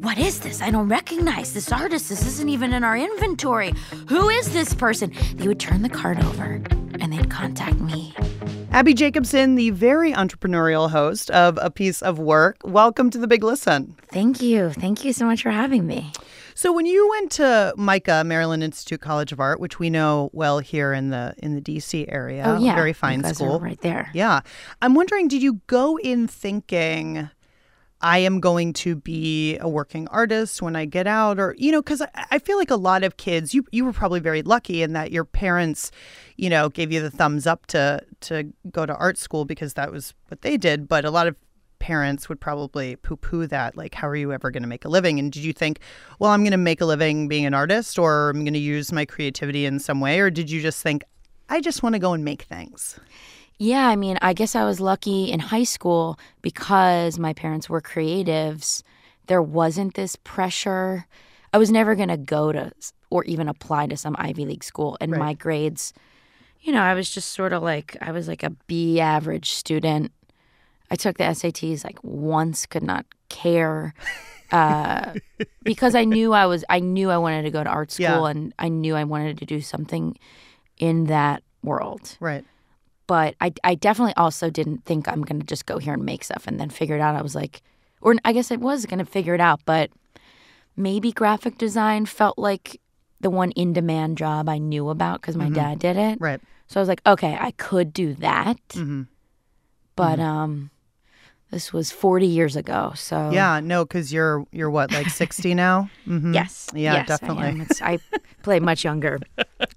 What 0.00 0.18
is 0.18 0.40
this? 0.40 0.62
I 0.62 0.70
don't 0.70 0.88
recognize 0.88 1.52
this 1.52 1.72
artist. 1.72 2.08
This 2.08 2.26
isn't 2.26 2.48
even 2.48 2.72
in 2.72 2.84
our 2.84 2.96
inventory. 2.96 3.72
Who 4.08 4.28
is 4.28 4.52
this 4.52 4.74
person? 4.74 5.12
They 5.34 5.48
would 5.48 5.60
turn 5.60 5.82
the 5.82 5.88
card 5.88 6.22
over 6.24 6.62
and 7.00 7.12
they'd 7.12 7.30
contact 7.30 7.80
me. 7.80 8.14
Abbi 8.72 8.92
Jacobson, 8.92 9.56
the 9.56 9.70
very 9.70 10.12
entrepreneurial 10.12 10.90
host 10.90 11.28
of 11.30 11.58
A 11.60 11.70
Piece 11.70 12.02
of 12.02 12.20
Work. 12.20 12.58
Welcome 12.62 13.10
to 13.10 13.18
The 13.18 13.26
Big 13.26 13.42
Listen. 13.42 13.96
Thank 14.12 14.40
you. 14.40 14.70
Thank 14.70 15.04
you 15.04 15.12
so 15.12 15.24
much 15.26 15.42
for 15.42 15.50
having 15.50 15.86
me. 15.86 16.12
So 16.60 16.74
when 16.74 16.84
you 16.84 17.08
went 17.08 17.32
to 17.32 17.72
MICA, 17.78 18.22
Maryland 18.22 18.62
Institute 18.62 19.00
College 19.00 19.32
of 19.32 19.40
Art, 19.40 19.60
which 19.60 19.78
we 19.78 19.88
know 19.88 20.28
well 20.34 20.58
here 20.58 20.92
in 20.92 21.08
the 21.08 21.32
in 21.38 21.54
the 21.54 21.62
DC 21.62 22.04
area, 22.12 22.44
Oh, 22.46 22.60
yeah. 22.60 22.74
very 22.74 22.92
fine 22.92 23.20
You 23.20 23.22
guys 23.22 23.32
are 23.32 23.34
school, 23.36 23.60
right 23.60 23.80
there. 23.80 24.10
Yeah, 24.12 24.40
I'm 24.82 24.94
wondering, 24.94 25.26
did 25.26 25.40
you 25.40 25.62
go 25.68 25.96
in 25.98 26.28
thinking? 26.28 27.30
I 28.02 28.18
am 28.18 28.40
going 28.40 28.74
to 28.74 28.94
be 28.94 29.56
a 29.56 29.70
working 29.70 30.06
artist 30.08 30.60
when 30.60 30.76
I 30.76 30.84
get 30.84 31.06
out, 31.06 31.40
or 31.40 31.54
you 31.56 31.72
know, 31.72 31.80
because 31.80 32.02
I, 32.02 32.08
I 32.32 32.38
feel 32.38 32.58
like 32.58 32.70
a 32.70 32.76
lot 32.76 33.04
of 33.04 33.16
kids, 33.16 33.54
you 33.54 33.64
you 33.72 33.86
were 33.86 33.94
probably 33.94 34.20
very 34.20 34.42
lucky 34.42 34.82
in 34.82 34.92
that 34.92 35.12
your 35.12 35.24
parents, 35.24 35.90
you 36.36 36.50
know, 36.50 36.68
gave 36.68 36.92
you 36.92 37.00
the 37.00 37.10
thumbs 37.10 37.46
up 37.46 37.64
to 37.68 38.02
to 38.20 38.52
go 38.70 38.84
to 38.84 38.94
art 38.96 39.16
school 39.16 39.46
because 39.46 39.72
that 39.74 39.90
was 39.90 40.12
what 40.28 40.42
they 40.42 40.58
did. 40.58 40.88
But 40.88 41.06
a 41.06 41.10
lot 41.10 41.26
of 41.26 41.36
parents 41.80 42.28
would 42.28 42.40
probably 42.40 42.94
poo 42.96 43.16
poo 43.16 43.48
that. 43.48 43.76
Like, 43.76 43.94
how 43.94 44.08
are 44.08 44.14
you 44.14 44.32
ever 44.32 44.52
going 44.52 44.62
to 44.62 44.68
make 44.68 44.84
a 44.84 44.88
living? 44.88 45.18
And 45.18 45.32
did 45.32 45.42
you 45.42 45.52
think, 45.52 45.80
well, 46.20 46.30
I'm 46.30 46.42
going 46.42 46.52
to 46.52 46.56
make 46.56 46.80
a 46.80 46.86
living 46.86 47.26
being 47.26 47.44
an 47.44 47.54
artist, 47.54 47.98
or 47.98 48.30
I'm 48.30 48.44
going 48.44 48.54
to 48.54 48.60
use 48.60 48.92
my 48.92 49.04
creativity 49.04 49.66
in 49.66 49.80
some 49.80 50.00
way, 50.00 50.20
or 50.20 50.30
did 50.30 50.48
you 50.50 50.60
just 50.60 50.82
think, 50.82 51.02
I 51.48 51.60
just 51.60 51.82
want 51.82 51.94
to 51.94 51.98
go 51.98 52.12
and 52.12 52.24
make 52.24 52.42
things? 52.42 53.00
Yeah, 53.58 53.88
I 53.88 53.96
mean, 53.96 54.18
I 54.22 54.32
guess 54.32 54.54
I 54.54 54.64
was 54.64 54.80
lucky 54.80 55.32
in 55.32 55.40
high 55.40 55.64
school 55.64 56.18
because 56.40 57.18
my 57.18 57.32
parents 57.34 57.68
were 57.68 57.82
creatives. 57.82 58.82
There 59.26 59.42
wasn't 59.42 59.94
this 59.94 60.16
pressure. 60.16 61.06
I 61.52 61.58
was 61.58 61.70
never 61.70 61.94
going 61.94 62.08
to 62.08 62.16
go 62.16 62.52
to 62.52 62.72
or 63.10 63.24
even 63.24 63.48
apply 63.48 63.88
to 63.88 63.96
some 63.96 64.16
Ivy 64.18 64.46
League 64.46 64.64
school. 64.64 64.96
And 65.00 65.10
my 65.10 65.34
grades, 65.34 65.92
you 66.60 66.72
know, 66.72 66.80
I 66.80 66.94
was 66.94 67.10
just 67.10 67.32
sort 67.32 67.52
of 67.52 67.62
like, 67.62 67.96
I 68.00 68.12
was 68.12 68.28
like 68.28 68.42
a 68.42 68.50
B 68.66 69.00
average 69.00 69.50
student. 69.50 70.12
I 70.90 70.96
took 70.96 71.18
the 71.18 71.24
SATs 71.24 71.84
like 71.84 71.98
once, 72.02 72.66
could 72.66 72.82
not 72.82 73.06
care. 73.28 73.94
Uh, 74.50 75.14
because 75.62 75.94
I 75.94 76.04
knew 76.04 76.32
I 76.32 76.46
was, 76.46 76.64
I 76.68 76.80
knew 76.80 77.10
I 77.10 77.18
wanted 77.18 77.42
to 77.42 77.50
go 77.50 77.62
to 77.62 77.70
art 77.70 77.92
school 77.92 78.04
Yeah. 78.06 78.26
and 78.26 78.52
I 78.58 78.68
knew 78.68 78.96
I 78.96 79.04
wanted 79.04 79.38
to 79.38 79.46
do 79.46 79.60
something 79.60 80.18
in 80.78 81.04
that 81.04 81.42
world 81.62 82.16
Right. 82.20 82.44
but 83.06 83.34
I, 83.40 83.52
I 83.62 83.74
definitely 83.74 84.14
also 84.16 84.48
didn't 84.50 84.84
think 84.86 85.06
I'm 85.06 85.22
going 85.22 85.38
to 85.40 85.46
just 85.46 85.66
go 85.66 85.78
here 85.78 85.92
and 85.94 86.04
make 86.04 86.24
stuff 86.24 86.46
and 86.46 86.58
then 86.58 86.70
figure 86.70 86.96
it 86.96 87.00
out. 87.02 87.14
I 87.16 87.22
was 87.22 87.34
like, 87.34 87.60
or 88.00 88.14
I 88.24 88.32
guess 88.32 88.50
I 88.50 88.56
was 88.56 88.86
going 88.86 88.98
to 88.98 89.04
figure 89.04 89.34
it 89.34 89.40
out, 89.42 89.60
but 89.66 89.90
maybe 90.76 91.12
graphic 91.12 91.58
design 91.58 92.06
felt 92.06 92.38
like 92.38 92.80
the 93.20 93.28
one 93.30 93.50
in 93.52 93.72
demand 93.74 94.16
job 94.16 94.48
I 94.48 94.56
knew 94.58 94.88
about 94.88 95.20
because 95.20 95.36
my 95.36 95.50
Mhm. 95.50 95.54
dad 95.54 95.78
did 95.78 95.96
it. 95.98 96.18
Right. 96.20 96.40
So 96.66 96.80
I 96.80 96.82
was 96.82 96.88
like, 96.88 97.02
okay, 97.06 97.36
I 97.38 97.50
could 97.52 97.92
do 97.92 98.14
that. 98.14 98.56
Mm-hmm. 98.70 99.02
But 99.96 100.18
um, 100.18 100.70
this 101.50 101.72
was 101.72 101.90
40 101.90 102.26
years 102.26 102.56
ago. 102.56 102.92
So 102.94 103.30
Yeah, 103.30 103.60
no, 103.60 103.84
because 103.84 104.12
you're 104.12 104.44
you're 104.52 104.70
what 104.70 104.92
like 104.92 105.08
sixty 105.10 105.54
now. 105.66 105.90
Mm-hmm. 106.06 106.34
Yes. 106.34 106.68
Yeah, 106.74 106.94
yes, 106.94 107.08
definitely. 107.08 107.62
It's- 107.62 107.82
I 107.82 107.98
play 108.42 108.60
much 108.60 108.84
younger 108.84 109.18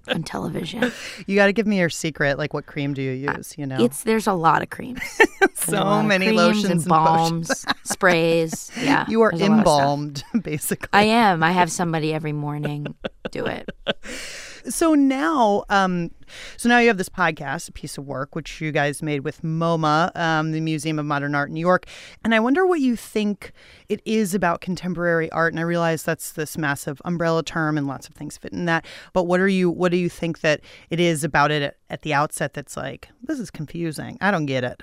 on 0.08 0.22
television. 0.22 0.92
You 1.26 1.36
got 1.36 1.46
to 1.46 1.52
give 1.52 1.66
me 1.66 1.78
your 1.78 1.90
secret. 1.90 2.38
Like, 2.38 2.52
what 2.54 2.66
cream 2.66 2.94
do 2.94 3.02
you 3.02 3.12
use? 3.12 3.54
You 3.58 3.66
know, 3.66 3.82
It's 3.82 4.02
there's 4.04 4.26
a 4.26 4.32
lot 4.34 4.62
of 4.62 4.70
creams. 4.70 5.00
So 5.56 5.78
of 5.78 6.04
many 6.06 6.26
creams 6.26 6.36
lotions 6.42 6.70
and 6.84 6.84
balms, 6.88 7.64
sprays. 7.84 8.70
Yeah, 8.78 9.06
you 9.08 9.22
are 9.22 9.30
there's 9.30 9.40
a 9.42 9.46
lot 9.50 9.60
of 9.60 9.66
stuff. 9.66 9.80
embalmed, 9.80 10.24
basically. 10.42 10.88
I 10.92 11.04
am. 11.04 11.42
I 11.42 11.52
have 11.52 11.70
somebody 11.72 12.12
every 12.12 12.32
morning 12.32 12.94
do 13.30 13.46
it. 13.46 13.70
So 14.66 14.94
now, 14.94 15.64
um, 15.68 16.10
so 16.56 16.68
now 16.68 16.78
you 16.78 16.88
have 16.88 16.96
this 16.96 17.08
podcast, 17.10 17.68
a 17.68 17.72
piece 17.72 17.98
of 17.98 18.06
work, 18.06 18.34
which 18.34 18.60
you 18.60 18.72
guys 18.72 19.02
made 19.02 19.20
with 19.20 19.42
MoMA, 19.42 20.14
um, 20.16 20.52
the 20.52 20.60
Museum 20.60 20.98
of 20.98 21.04
Modern 21.04 21.34
Art 21.34 21.50
in 21.50 21.54
New 21.54 21.60
York. 21.60 21.86
And 22.24 22.34
I 22.34 22.40
wonder 22.40 22.66
what 22.66 22.80
you 22.80 22.96
think 22.96 23.52
it 23.88 24.00
is 24.04 24.34
about 24.34 24.62
contemporary 24.62 25.30
art. 25.32 25.52
And 25.52 25.60
I 25.60 25.64
realize 25.64 26.02
that's 26.02 26.32
this 26.32 26.56
massive 26.56 27.02
umbrella 27.04 27.42
term, 27.42 27.76
and 27.76 27.86
lots 27.86 28.08
of 28.08 28.14
things 28.14 28.38
fit 28.38 28.52
in 28.52 28.64
that. 28.64 28.86
But 29.12 29.24
what 29.24 29.38
are 29.40 29.48
you? 29.48 29.70
What 29.70 29.90
do 29.90 29.98
you 29.98 30.08
think 30.08 30.40
that 30.40 30.60
it 30.88 30.98
is 30.98 31.24
about 31.24 31.50
it 31.50 31.62
at, 31.62 31.76
at 31.90 32.02
the 32.02 32.14
outset 32.14 32.54
that's 32.54 32.76
like 32.76 33.08
this 33.22 33.38
is 33.38 33.50
confusing? 33.50 34.16
I 34.20 34.30
don't 34.30 34.46
get 34.46 34.64
it. 34.64 34.82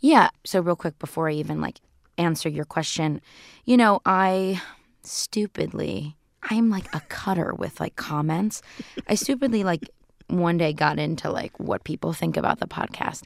Yeah. 0.00 0.30
So 0.44 0.60
real 0.60 0.76
quick 0.76 0.98
before 0.98 1.28
I 1.28 1.34
even 1.34 1.60
like 1.60 1.80
answer 2.18 2.48
your 2.48 2.64
question, 2.64 3.20
you 3.64 3.76
know, 3.76 4.00
I 4.04 4.60
stupidly 5.04 6.16
I'm 6.50 6.70
like 6.70 6.92
a 6.94 7.00
cutter 7.08 7.54
with 7.54 7.78
like 7.80 7.96
comments. 7.96 8.62
I 9.08 9.14
stupidly 9.14 9.64
like 9.64 9.88
one 10.28 10.56
day 10.58 10.72
got 10.72 10.98
into 10.98 11.30
like 11.30 11.58
what 11.60 11.84
people 11.84 12.12
think 12.12 12.36
about 12.36 12.58
the 12.60 12.66
podcast. 12.66 13.22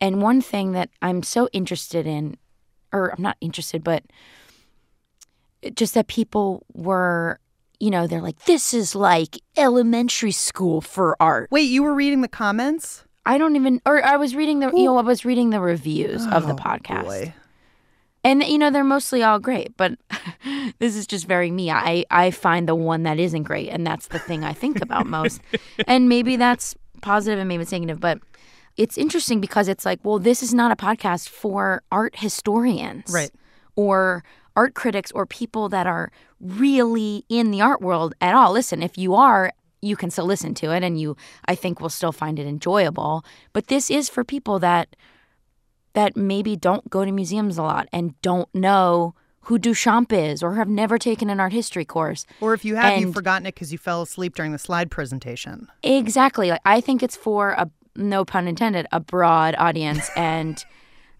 And 0.00 0.22
one 0.22 0.40
thing 0.40 0.72
that 0.72 0.90
I'm 1.02 1.22
so 1.22 1.48
interested 1.52 2.06
in 2.06 2.36
or 2.92 3.10
I'm 3.14 3.22
not 3.22 3.36
interested 3.40 3.82
but 3.84 4.02
just 5.74 5.94
that 5.94 6.06
people 6.06 6.64
were 6.74 7.40
you 7.78 7.90
know, 7.90 8.06
they're 8.06 8.22
like 8.22 8.42
this 8.46 8.72
is 8.72 8.94
like 8.94 9.38
elementary 9.56 10.32
school 10.32 10.80
for 10.80 11.14
art. 11.20 11.50
Wait, 11.50 11.64
you 11.64 11.82
were 11.82 11.92
reading 11.94 12.22
the 12.22 12.28
comments? 12.28 13.04
I 13.26 13.36
don't 13.38 13.54
even 13.54 13.82
or 13.84 14.02
I 14.04 14.16
was 14.16 14.34
reading 14.34 14.60
the 14.60 14.68
you 14.68 14.84
know, 14.84 14.96
I 14.96 15.02
was 15.02 15.24
reading 15.26 15.50
the 15.50 15.60
reviews 15.60 16.26
of 16.26 16.46
the 16.46 16.54
Oh, 16.54 16.56
podcast. 16.56 17.04
boy. 17.04 17.34
And 18.26 18.42
you 18.42 18.58
know, 18.58 18.70
they're 18.70 18.82
mostly 18.82 19.22
all 19.22 19.38
great, 19.38 19.76
but 19.76 19.92
this 20.80 20.96
is 20.96 21.06
just 21.06 21.26
very 21.26 21.52
me. 21.52 21.70
I 21.70 22.04
I 22.10 22.32
find 22.32 22.68
the 22.68 22.74
one 22.74 23.04
that 23.04 23.20
isn't 23.20 23.44
great 23.44 23.68
and 23.68 23.86
that's 23.86 24.08
the 24.08 24.18
thing 24.18 24.42
I 24.42 24.52
think 24.52 24.82
about 24.82 25.06
most. 25.06 25.40
and 25.86 26.08
maybe 26.08 26.34
that's 26.34 26.74
positive 27.02 27.38
and 27.38 27.46
maybe 27.46 27.62
it's 27.62 27.70
negative, 27.70 28.00
but 28.00 28.18
it's 28.76 28.98
interesting 28.98 29.40
because 29.40 29.68
it's 29.68 29.84
like, 29.84 30.00
well, 30.02 30.18
this 30.18 30.42
is 30.42 30.52
not 30.52 30.72
a 30.72 30.76
podcast 30.76 31.28
for 31.28 31.84
art 31.92 32.16
historians. 32.16 33.12
Right. 33.12 33.30
Or 33.76 34.24
art 34.56 34.74
critics 34.74 35.12
or 35.12 35.24
people 35.24 35.68
that 35.68 35.86
are 35.86 36.10
really 36.40 37.24
in 37.28 37.52
the 37.52 37.60
art 37.60 37.80
world 37.80 38.12
at 38.20 38.34
all. 38.34 38.50
Listen, 38.50 38.82
if 38.82 38.98
you 38.98 39.14
are, 39.14 39.52
you 39.82 39.94
can 39.94 40.10
still 40.10 40.26
listen 40.26 40.52
to 40.54 40.72
it 40.72 40.82
and 40.82 41.00
you 41.00 41.16
I 41.44 41.54
think 41.54 41.80
will 41.80 41.90
still 41.90 42.10
find 42.10 42.40
it 42.40 42.46
enjoyable. 42.48 43.24
But 43.52 43.68
this 43.68 43.88
is 43.88 44.08
for 44.08 44.24
people 44.24 44.58
that 44.58 44.96
that 45.96 46.14
maybe 46.16 46.54
don't 46.56 46.88
go 46.90 47.04
to 47.06 47.10
museums 47.10 47.56
a 47.56 47.62
lot 47.62 47.88
and 47.90 48.20
don't 48.20 48.54
know 48.54 49.14
who 49.40 49.58
Duchamp 49.58 50.12
is 50.12 50.42
or 50.42 50.54
have 50.56 50.68
never 50.68 50.98
taken 50.98 51.30
an 51.30 51.40
art 51.40 51.52
history 51.52 51.86
course. 51.86 52.26
Or 52.40 52.52
if 52.52 52.64
you 52.66 52.76
have, 52.76 52.98
you've 52.98 53.06
And- 53.06 53.14
forgotten 53.14 53.46
it 53.46 53.54
because 53.54 53.72
you 53.72 53.78
fell 53.78 54.02
asleep 54.02 54.34
during 54.34 54.52
the 54.52 54.58
slide 54.58 54.90
presentation. 54.90 55.68
Exactly. 55.82 56.50
Like 56.50 56.60
I 56.66 56.82
think 56.82 57.02
it's 57.02 57.16
for 57.16 57.50
a 57.52 57.70
no 57.96 58.26
pun 58.26 58.46
intended, 58.46 58.86
a 58.92 59.00
broad 59.00 59.54
audience 59.58 60.10
and 60.16 60.62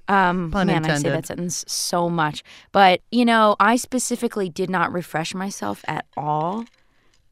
um 0.09 0.51
Pun 0.53 0.67
man, 0.67 0.85
I 0.85 0.99
say 0.99 1.09
that 1.09 1.27
sentence 1.27 1.65
so 1.67 2.11
much. 2.11 2.45
But, 2.71 3.01
you 3.11 3.25
know, 3.25 3.57
I 3.59 3.77
specifically 3.77 4.49
did 4.51 4.69
not 4.69 4.93
refresh 4.93 5.35
myself 5.35 5.83
at 5.89 6.05
all 6.19 6.65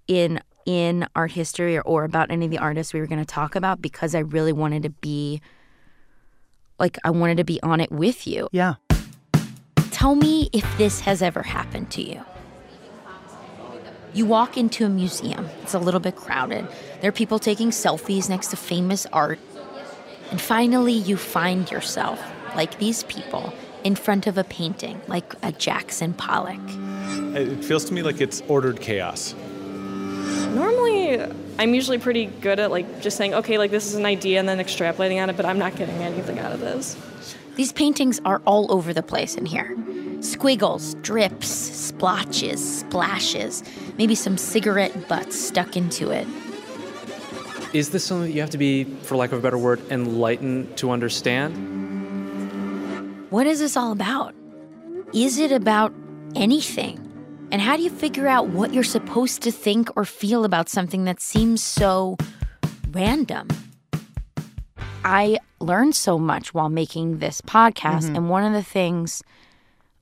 in 0.09 0.41
in 0.65 1.07
art 1.15 1.33
history 1.33 1.77
or, 1.77 1.83
or 1.83 2.05
about 2.05 2.31
any 2.31 2.47
of 2.47 2.51
the 2.51 2.59
artists 2.59 2.95
we 2.95 3.01
were 3.01 3.07
going 3.07 3.19
to 3.21 3.25
talk 3.27 3.55
about 3.55 3.83
because 3.83 4.15
I 4.15 4.21
really 4.21 4.53
wanted 4.53 4.83
to 4.85 4.91
be 4.91 5.43
like 6.79 6.99
I 7.05 7.11
wanted 7.11 7.37
to 7.39 7.45
be 7.45 7.61
on 7.63 7.81
it 7.81 7.91
with 7.91 8.27
you. 8.27 8.49
Yeah. 8.53 8.75
Tell 9.91 10.15
me 10.15 10.51
if 10.53 10.67
this 10.77 11.01
has 11.01 11.23
ever 11.23 11.43
happened 11.43 11.91
to 11.93 12.03
you. 12.03 12.25
You 14.13 14.27
walk 14.27 14.57
into 14.57 14.85
a 14.85 14.89
museum, 14.89 15.49
it's 15.63 15.75
a 15.75 15.79
little 15.79 16.01
bit 16.01 16.15
crowded. 16.15 16.69
There 17.01 17.09
are 17.09 17.13
people 17.13 17.39
taking 17.39 17.71
selfies 17.71 18.29
next 18.29 18.49
to 18.49 18.57
famous 18.57 19.07
art. 19.07 19.41
And 20.31 20.41
finally, 20.41 20.93
you 20.93 21.17
find 21.17 21.71
yourself, 21.71 22.23
like 22.55 22.79
these 22.79 23.03
people, 23.05 23.53
in 23.83 23.95
front 23.95 24.27
of 24.27 24.39
a 24.39 24.45
painting, 24.45 25.01
like 25.09 25.35
a 25.43 25.53
Jackson 25.53 26.15
Pollock. 26.15 26.61
It 27.37 27.65
feels 27.65 27.85
to 27.87 27.93
me 27.93 28.03
like 28.03 28.21
it's 28.21 28.41
ordered 28.49 28.81
chaos. 28.81 29.35
Normally, 30.55 31.21
I'm 31.59 31.75
usually 31.75 31.99
pretty 31.99 32.27
good 32.27 32.61
at 32.61 32.71
like 32.71 33.01
just 33.01 33.17
saying, 33.17 33.35
okay, 33.35 33.59
like 33.59 33.71
this 33.71 33.87
is 33.87 33.95
an 33.95 34.07
idea 34.07 34.39
and 34.39 34.49
then 34.49 34.59
extrapolating 34.59 35.23
on 35.23 35.29
it, 35.31 35.37
but 35.37 35.45
I'm 35.47 35.59
not 35.59 35.75
getting 35.77 35.97
anything 35.97 36.39
out 36.39 36.53
of 36.53 36.61
this. 36.61 36.97
These 37.57 37.73
paintings 37.73 38.21
are 38.25 38.41
all 38.47 38.73
over 38.73 38.93
the 38.93 39.03
place 39.03 39.35
in 39.35 39.47
here 39.47 39.77
squiggles, 40.21 40.95
drips, 41.03 41.49
splotches, 41.49 42.81
splashes, 42.81 43.63
maybe 43.99 44.15
some 44.15 44.39
cigarette 44.39 45.07
butts 45.07 45.39
stuck 45.39 45.77
into 45.77 46.11
it. 46.11 46.27
Is 47.75 47.91
this 47.91 48.05
something 48.05 48.29
that 48.29 48.33
you 48.33 48.41
have 48.41 48.51
to 48.51 48.59
be, 48.59 48.85
for 48.85 49.17
lack 49.17 49.33
of 49.33 49.39
a 49.41 49.43
better 49.43 49.59
word, 49.59 49.83
enlightened 49.91 50.79
to 50.79 50.93
understand? 50.93 51.53
What 53.31 53.47
is 53.47 53.59
this 53.59 53.77
all 53.77 53.93
about? 53.93 54.35
Is 55.13 55.39
it 55.39 55.53
about 55.53 55.93
anything? 56.35 57.04
And 57.55 57.63
how 57.63 57.77
do 57.77 57.85
you 57.85 57.91
figure 57.91 58.27
out 58.27 58.49
what 58.49 58.75
you're 58.75 58.83
supposed 58.83 59.41
to 59.43 59.53
think 59.53 59.89
or 59.97 60.05
feel 60.05 60.45
about 60.45 60.69
something 60.69 61.05
that 61.05 61.21
seems 61.21 61.63
so 61.63 62.17
random? 62.91 63.47
I 65.05 65.39
learned 65.61 65.95
so 65.95 66.19
much 66.19 66.53
while 66.53 66.69
making 66.69 67.19
this 67.19 67.41
podcast. 67.41 68.11
Mhm. 68.11 68.17
And 68.17 68.29
one 68.29 68.43
of 68.43 68.53
the 68.53 68.63
things, 68.65 69.23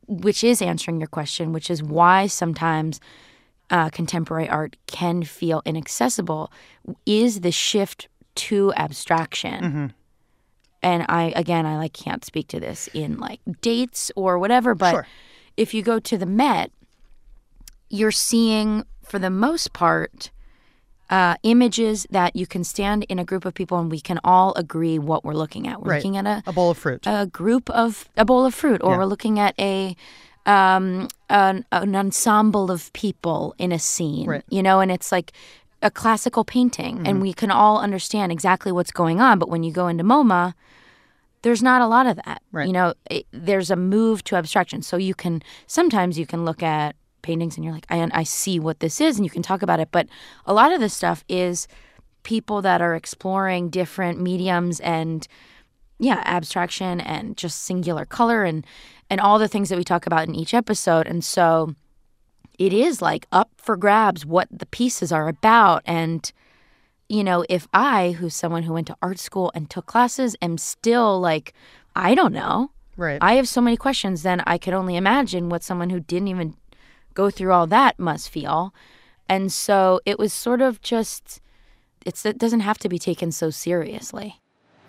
which 0.09 0.43
is 0.43 0.63
answering 0.63 0.99
your 0.99 1.09
question, 1.09 1.53
which 1.53 1.69
is 1.71 1.83
why 1.83 2.27
sometimes 2.27 3.01
uh, 3.69 3.91
contemporary 3.91 4.49
art 4.49 4.77
can 4.87 5.23
feel 5.23 5.61
inaccessible, 5.67 6.51
is 7.05 7.41
the 7.43 7.53
shift 7.53 8.09
to 8.35 8.73
abstraction. 8.79 9.63
Mm-hmm. 9.63 9.87
And 10.83 11.05
I, 11.07 11.35
again, 11.37 11.67
I 11.67 11.77
like 11.77 11.93
can't 11.93 12.25
speak 12.25 12.49
to 12.49 12.61
this 12.61 12.89
in 12.95 13.19
like 13.19 13.41
dates 13.61 14.11
or 14.17 14.39
whatever, 14.39 14.75
but 14.75 14.93
Sure. 14.93 15.07
if 15.59 15.75
you 15.75 15.83
go 15.83 15.99
to 16.01 16.17
the 16.17 16.25
Met, 16.27 16.71
you're 17.93 18.11
seeing, 18.11 18.85
for 19.05 19.19
the 19.19 19.31
most 19.31 19.73
part, 19.73 20.31
uh, 21.11 21.35
images 21.43 22.07
that 22.11 22.35
you 22.35 22.47
can 22.47 22.65
stand 22.65 23.05
in 23.05 23.19
a 23.19 23.25
group 23.25 23.45
of 23.45 23.53
people 23.53 23.79
and 23.79 23.91
we 23.91 24.01
can 24.01 24.19
all 24.25 24.55
agree 24.55 24.99
what 24.99 25.25
we're 25.25 25.35
looking 25.35 25.69
at. 25.69 25.83
We're 25.83 25.91
Right. 25.91 25.97
looking 25.99 26.17
at 26.17 26.27
a, 26.27 26.43
A 26.47 26.53
bowl 26.55 26.71
of 26.71 26.79
fruit. 26.79 27.03
a 27.07 27.27
group 27.27 27.69
of 27.71 28.09
a 28.17 28.25
bowl 28.25 28.47
of 28.47 28.55
fruit, 28.55 28.81
or 28.83 28.93
Yeah. 28.93 28.99
we're 28.99 29.05
looking 29.15 29.39
at 29.39 29.55
a 29.61 29.95
um, 30.45 31.07
an, 31.31 31.65
an 31.71 31.95
ensemble 31.95 32.71
of 32.73 32.93
people 32.95 33.55
in 33.59 33.71
a 33.71 33.79
scene. 33.79 34.27
Right. 34.29 34.43
You 34.49 34.61
know, 34.61 34.81
and 34.81 34.91
it's 34.91 35.13
like 35.13 35.31
a 35.83 35.91
classical 35.91 36.43
painting, 36.45 36.99
Mhm. 36.99 37.09
and 37.09 37.23
we 37.23 37.33
can 37.33 37.51
all 37.53 37.79
understand 37.79 38.33
exactly 38.33 38.73
what's 38.73 38.91
going 38.91 39.21
on. 39.21 39.39
But 39.39 39.49
when 39.51 39.63
you 39.63 39.71
go 39.71 39.87
into 39.87 40.03
MoMA, 40.03 40.55
there's 41.43 41.63
not 41.63 41.81
a 41.81 41.87
lot 41.87 42.07
of 42.07 42.17
that. 42.25 42.43
Right. 42.51 42.67
You 42.67 42.73
know, 42.73 42.95
it, 43.11 43.27
there's 43.33 43.71
a 43.71 43.77
move 43.77 44.25
to 44.25 44.37
abstraction. 44.37 44.83
So 44.83 44.97
you 44.97 45.15
can 45.15 45.43
sometimes 45.69 46.19
you 46.19 46.27
can 46.27 46.45
look 46.45 46.61
at 46.63 46.97
paintings 47.23 47.57
and 47.57 47.65
you're 47.65 47.75
like, 47.75 47.87
I, 47.89 48.09
I 48.13 48.23
see 48.25 48.59
what 48.59 48.81
this 48.81 49.01
is, 49.01 49.17
and 49.17 49.25
you 49.25 49.31
can 49.31 49.43
talk 49.43 49.63
about 49.63 49.81
it. 49.81 49.89
But 49.91 50.09
a 50.47 50.53
lot 50.53 50.73
of 50.73 50.81
this 50.81 50.95
stuff 50.95 51.25
is 51.29 51.69
people 52.23 52.63
that 52.63 52.81
are 52.81 52.95
exploring 52.95 53.71
different 53.71 54.21
mediums 54.21 54.81
and 54.81 55.27
yeah, 55.99 56.23
abstraction 56.25 57.01
and 57.01 57.37
just 57.37 57.63
singular 57.63 58.05
color 58.05 58.45
and 58.45 58.67
and 59.09 59.21
all 59.21 59.39
the 59.39 59.49
things 59.49 59.69
that 59.69 59.79
we 59.79 59.85
talk 59.85 60.07
about 60.07 60.27
in 60.27 60.35
each 60.35 60.55
episode. 60.55 61.07
And 61.07 61.25
so 61.25 61.75
it 62.59 62.73
is 62.73 63.03
like 63.03 63.27
up 63.31 63.51
for 63.57 63.77
grabs 63.77 64.25
what 64.27 64.49
the 64.51 64.67
pieces 64.67 65.13
are 65.13 65.29
about 65.29 65.83
and 65.85 66.33
you 67.09 67.23
know, 67.23 67.45
if 67.51 67.69
I, 67.75 68.13
who's 68.13 68.35
someone 68.35 68.63
who 68.63 68.73
went 68.73 68.87
to 68.87 68.97
art 69.03 69.19
school 69.19 69.53
and 69.55 69.69
took 69.69 69.85
classes, 69.85 70.35
am 70.41 70.57
still 70.57 71.21
like, 71.21 71.53
I 71.95 72.15
don't 72.15 72.33
know. 72.33 72.71
Right. 72.97 73.19
I 73.21 73.35
have 73.35 73.47
so 73.47 73.61
many 73.61 73.77
questions, 73.77 74.23
then 74.23 74.43
I 74.47 74.57
could 74.57 74.73
only 74.73 74.97
imagine 74.97 75.51
what 75.51 75.63
someone 75.63 75.91
who 75.91 76.01
didn't 76.01 76.29
even 76.29 76.57
go 77.15 77.31
through 77.31 77.53
all 77.53 77.67
that 77.69 77.99
must 77.99 78.29
feel. 78.29 78.75
And 79.29 79.53
so 79.53 80.01
it 80.05 80.19
was 80.19 80.33
sort 80.33 80.61
of 80.61 80.83
just, 80.83 81.41
it's, 82.05 82.27
it 82.27 82.39
doesn't 82.39 82.61
have 82.61 82.79
to 82.79 82.89
be 82.89 82.99
taken 82.99 83.33
so 83.33 83.51
seriously. 83.51 84.41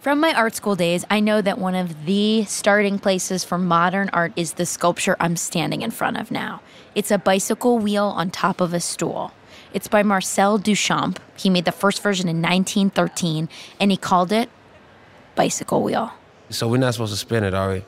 From 0.01 0.19
my 0.19 0.33
art 0.33 0.53
school 0.53 0.75
days, 0.75 1.05
I 1.09 1.21
know 1.21 1.41
that 1.41 1.59
one 1.59 1.75
of 1.75 2.05
the 2.05 2.43
starting 2.43 2.99
places 2.99 3.45
for 3.45 3.57
modern 3.57 4.09
art 4.11 4.33
is 4.35 4.53
the 4.53 4.65
sculpture 4.65 5.15
I'm 5.17 5.37
standing 5.37 5.81
in 5.81 5.91
front 5.91 6.17
of 6.17 6.29
now. 6.29 6.61
It's 6.93 7.09
a 7.09 7.17
bicycle 7.17 7.79
wheel 7.79 8.07
on 8.07 8.29
top 8.29 8.59
of 8.59 8.73
a 8.73 8.81
stool. 8.81 9.31
It's 9.73 9.87
by 9.87 10.03
Marcel 10.03 10.59
Duchamp. 10.59 11.17
He 11.37 11.49
made 11.49 11.63
the 11.63 11.71
first 11.71 12.03
version 12.03 12.27
in 12.27 12.41
1913, 12.41 13.47
and 13.79 13.91
he 13.91 13.97
called 13.97 14.33
it 14.33 14.49
Bicycle 15.35 15.81
Wheel. 15.81 16.11
So 16.49 16.67
we're 16.67 16.77
not 16.77 16.93
supposed 16.93 17.13
to 17.13 17.17
spin 17.17 17.43
it, 17.43 17.53
are 17.53 17.71
we? 17.71 17.83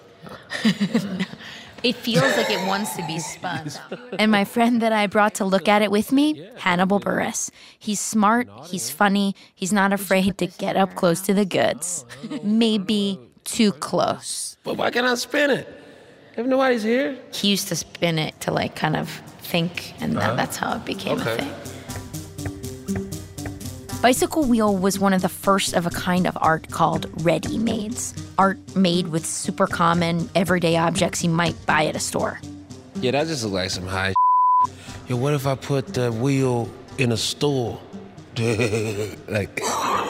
It 1.85 1.95
feels 1.95 2.35
like 2.35 2.49
it 2.49 2.65
wants 2.67 2.95
to 2.97 3.03
be 3.05 3.19
spun. 3.33 3.69
And 4.17 4.31
my 4.31 4.43
friend 4.43 4.81
that 4.81 4.91
I 4.91 5.05
brought 5.07 5.35
to 5.35 5.45
look 5.45 5.67
at 5.67 5.81
it 5.81 5.91
with 5.91 6.11
me, 6.11 6.49
Hannibal 6.57 6.99
Buress. 6.99 7.51
He's 7.77 7.99
smart, 7.99 8.47
he's 8.71 8.89
funny, 8.89 9.35
he's 9.53 9.71
not 9.71 9.93
afraid 9.93 10.37
to 10.39 10.47
get 10.47 10.75
up 10.75 10.95
close 10.95 11.21
to 11.21 11.33
the 11.33 11.45
goods. 11.45 12.05
Maybe 12.41 13.19
too 13.43 13.71
close. 13.71 14.57
But 14.63 14.77
why 14.77 14.89
can't 14.89 15.05
I 15.05 15.13
spin 15.15 15.51
it? 15.51 15.67
If 16.35 16.45
nobody's 16.45 16.83
here? 16.83 17.17
He 17.31 17.49
used 17.49 17.67
to 17.69 17.75
spin 17.75 18.17
it 18.19 18.33
to 18.41 18.51
like 18.51 18.75
kind 18.75 18.95
of 18.95 19.09
think, 19.39 19.93
and 20.01 20.17
Uh-huh. 20.17 20.29
that, 20.29 20.37
that's 20.37 20.57
how 20.57 20.75
it 20.75 20.85
became 20.85 21.21
Okay. 21.21 21.33
a 21.33 21.37
thing. 21.37 21.74
Bicycle 24.01 24.43
Wheel 24.43 24.75
was 24.75 24.99
one 24.99 25.13
of 25.13 25.21
the 25.21 25.29
first 25.29 25.73
of 25.73 25.85
a 25.85 25.89
kind 25.89 26.27
of 26.27 26.37
art 26.39 26.69
called 26.69 27.09
ready 27.25 27.57
mades. 27.57 28.13
Art 28.37 28.59
made 28.75 29.07
with 29.07 29.25
super 29.25 29.65
common, 29.67 30.29
everyday 30.35 30.77
objects 30.77 31.23
you 31.23 31.29
might 31.29 31.55
buy 31.65 31.85
at 31.85 31.95
a 31.95 31.99
store. 31.99 32.39
Yeah, 33.01 33.11
that 33.11 33.27
just 33.27 33.43
looks 33.43 33.53
like 33.53 33.69
some 33.71 33.87
high 33.87 34.13
Yo, 35.07 35.15
what 35.15 35.33
if 35.33 35.45
I 35.45 35.55
put 35.55 35.93
the 35.93 36.11
wheel 36.11 36.69
in 36.97 37.11
a 37.11 37.17
store? 37.17 37.79
like 38.37 39.59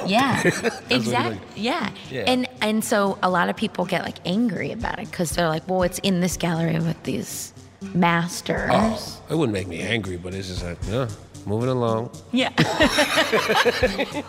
Yeah, 0.08 0.42
That's 0.44 0.62
what 0.62 0.74
it 0.90 0.96
exactly. 0.96 1.40
Yeah. 1.56 1.92
Yeah. 2.10 2.24
and 2.28 2.48
and 2.62 2.84
so 2.84 3.18
a 3.22 3.30
lot 3.30 3.50
of 3.50 3.56
people 3.56 3.86
get 3.86 4.04
like 4.04 4.18
angry 4.26 4.72
about 4.72 5.00
it 5.00 5.10
because 5.10 5.32
they're 5.32 5.50
like, 5.50 5.68
well, 5.68 5.84
it's 5.84 6.00
in 6.00 6.22
this 6.22 6.38
gallery 6.38 6.80
with 6.80 7.02
these 7.04 7.54
masters. 7.94 8.70
Oh, 8.72 9.22
it 9.30 9.36
wouldn't 9.36 9.54
make 9.54 9.68
me 9.68 9.82
angry, 9.82 10.18
but 10.18 10.34
it's 10.34 10.48
just 10.48 10.64
like, 10.64 10.78
yeah, 10.88 11.08
moving 11.46 11.70
along. 11.70 12.10
Yeah. 12.32 12.52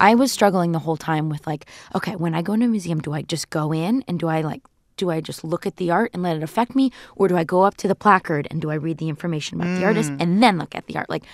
I 0.00 0.14
was 0.16 0.32
struggling 0.32 0.72
the 0.72 0.80
whole 0.80 0.96
time 0.96 1.28
with 1.28 1.46
like, 1.46 1.66
okay, 1.94 2.16
when 2.16 2.34
I 2.34 2.42
go 2.42 2.56
to 2.56 2.64
a 2.64 2.68
museum, 2.68 3.00
do 3.00 3.12
I 3.12 3.22
just 3.22 3.50
go 3.50 3.72
in 3.72 4.02
and 4.08 4.18
do 4.18 4.28
I 4.28 4.40
like 4.40 4.62
do 4.96 5.10
I 5.10 5.20
just 5.20 5.42
look 5.42 5.64
at 5.66 5.76
the 5.76 5.90
art 5.90 6.10
and 6.12 6.22
let 6.22 6.36
it 6.36 6.42
affect 6.42 6.74
me 6.76 6.90
or 7.16 7.26
do 7.26 7.36
I 7.36 7.44
go 7.44 7.62
up 7.62 7.76
to 7.78 7.88
the 7.88 7.94
placard 7.94 8.46
and 8.50 8.60
do 8.60 8.70
I 8.70 8.74
read 8.74 8.98
the 8.98 9.08
information 9.08 9.58
about 9.60 9.78
the 9.78 9.84
artist 9.84 10.10
Mm. 10.10 10.20
and 10.20 10.42
then 10.42 10.58
look 10.58 10.74
at 10.74 10.86
the 10.86 10.96
art 10.96 11.08
like 11.08 11.24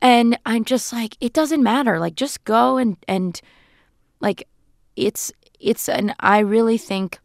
and 0.00 0.38
I'm 0.46 0.64
just 0.64 0.90
like 0.92 1.16
it 1.20 1.32
doesn't 1.34 1.62
matter 1.62 1.98
like 2.00 2.14
just 2.14 2.44
go 2.44 2.78
and 2.78 2.96
and 3.06 3.38
like 4.20 4.48
it's 4.96 5.30
it's 5.60 5.86
and 5.88 6.14
I 6.18 6.38
really 6.38 6.78
think 6.78 7.18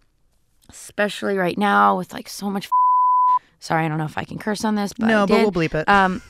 especially 0.70 1.38
right 1.38 1.58
now 1.58 1.97
with 1.97 2.12
like 2.14 2.28
so 2.28 2.49
much 2.49 2.68
sorry 3.64 3.86
I 3.86 3.88
don't 3.88 3.97
know 3.97 4.05
if 4.05 4.18
I 4.18 4.24
can 4.26 4.38
curse 4.38 4.64
on 4.66 4.76
this 4.76 4.93
but 4.93 5.07
No, 5.07 5.26
but 5.26 5.39
we'll 5.41 5.51
bleep 5.51 5.74
it. 5.74 5.88
um 5.89 6.22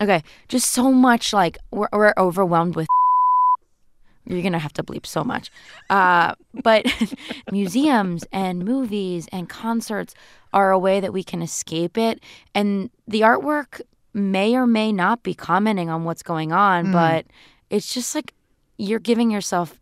okay 0.00 0.22
just 0.48 0.70
so 0.70 0.92
much 0.92 1.32
like 1.32 1.58
we're, 1.70 1.88
we're 1.92 2.14
overwhelmed 2.18 2.76
with 2.76 2.86
you're 4.26 4.42
gonna 4.42 4.58
have 4.58 4.72
to 4.74 4.82
bleep 4.82 5.06
so 5.06 5.22
much 5.24 5.50
uh, 5.90 6.34
but 6.62 6.86
museums 7.52 8.24
and 8.32 8.64
movies 8.64 9.28
and 9.32 9.48
concerts 9.48 10.14
are 10.52 10.70
a 10.70 10.78
way 10.78 11.00
that 11.00 11.12
we 11.12 11.22
can 11.22 11.42
escape 11.42 11.98
it 11.98 12.20
and 12.54 12.90
the 13.06 13.20
artwork 13.20 13.80
may 14.14 14.54
or 14.56 14.66
may 14.66 14.92
not 14.92 15.22
be 15.22 15.34
commenting 15.34 15.90
on 15.90 16.04
what's 16.04 16.22
going 16.22 16.52
on 16.52 16.86
Mm. 16.86 16.92
but 16.92 17.26
it's 17.70 17.92
just 17.92 18.14
like 18.14 18.32
you're 18.78 18.98
giving 19.00 19.30
yourself 19.30 19.78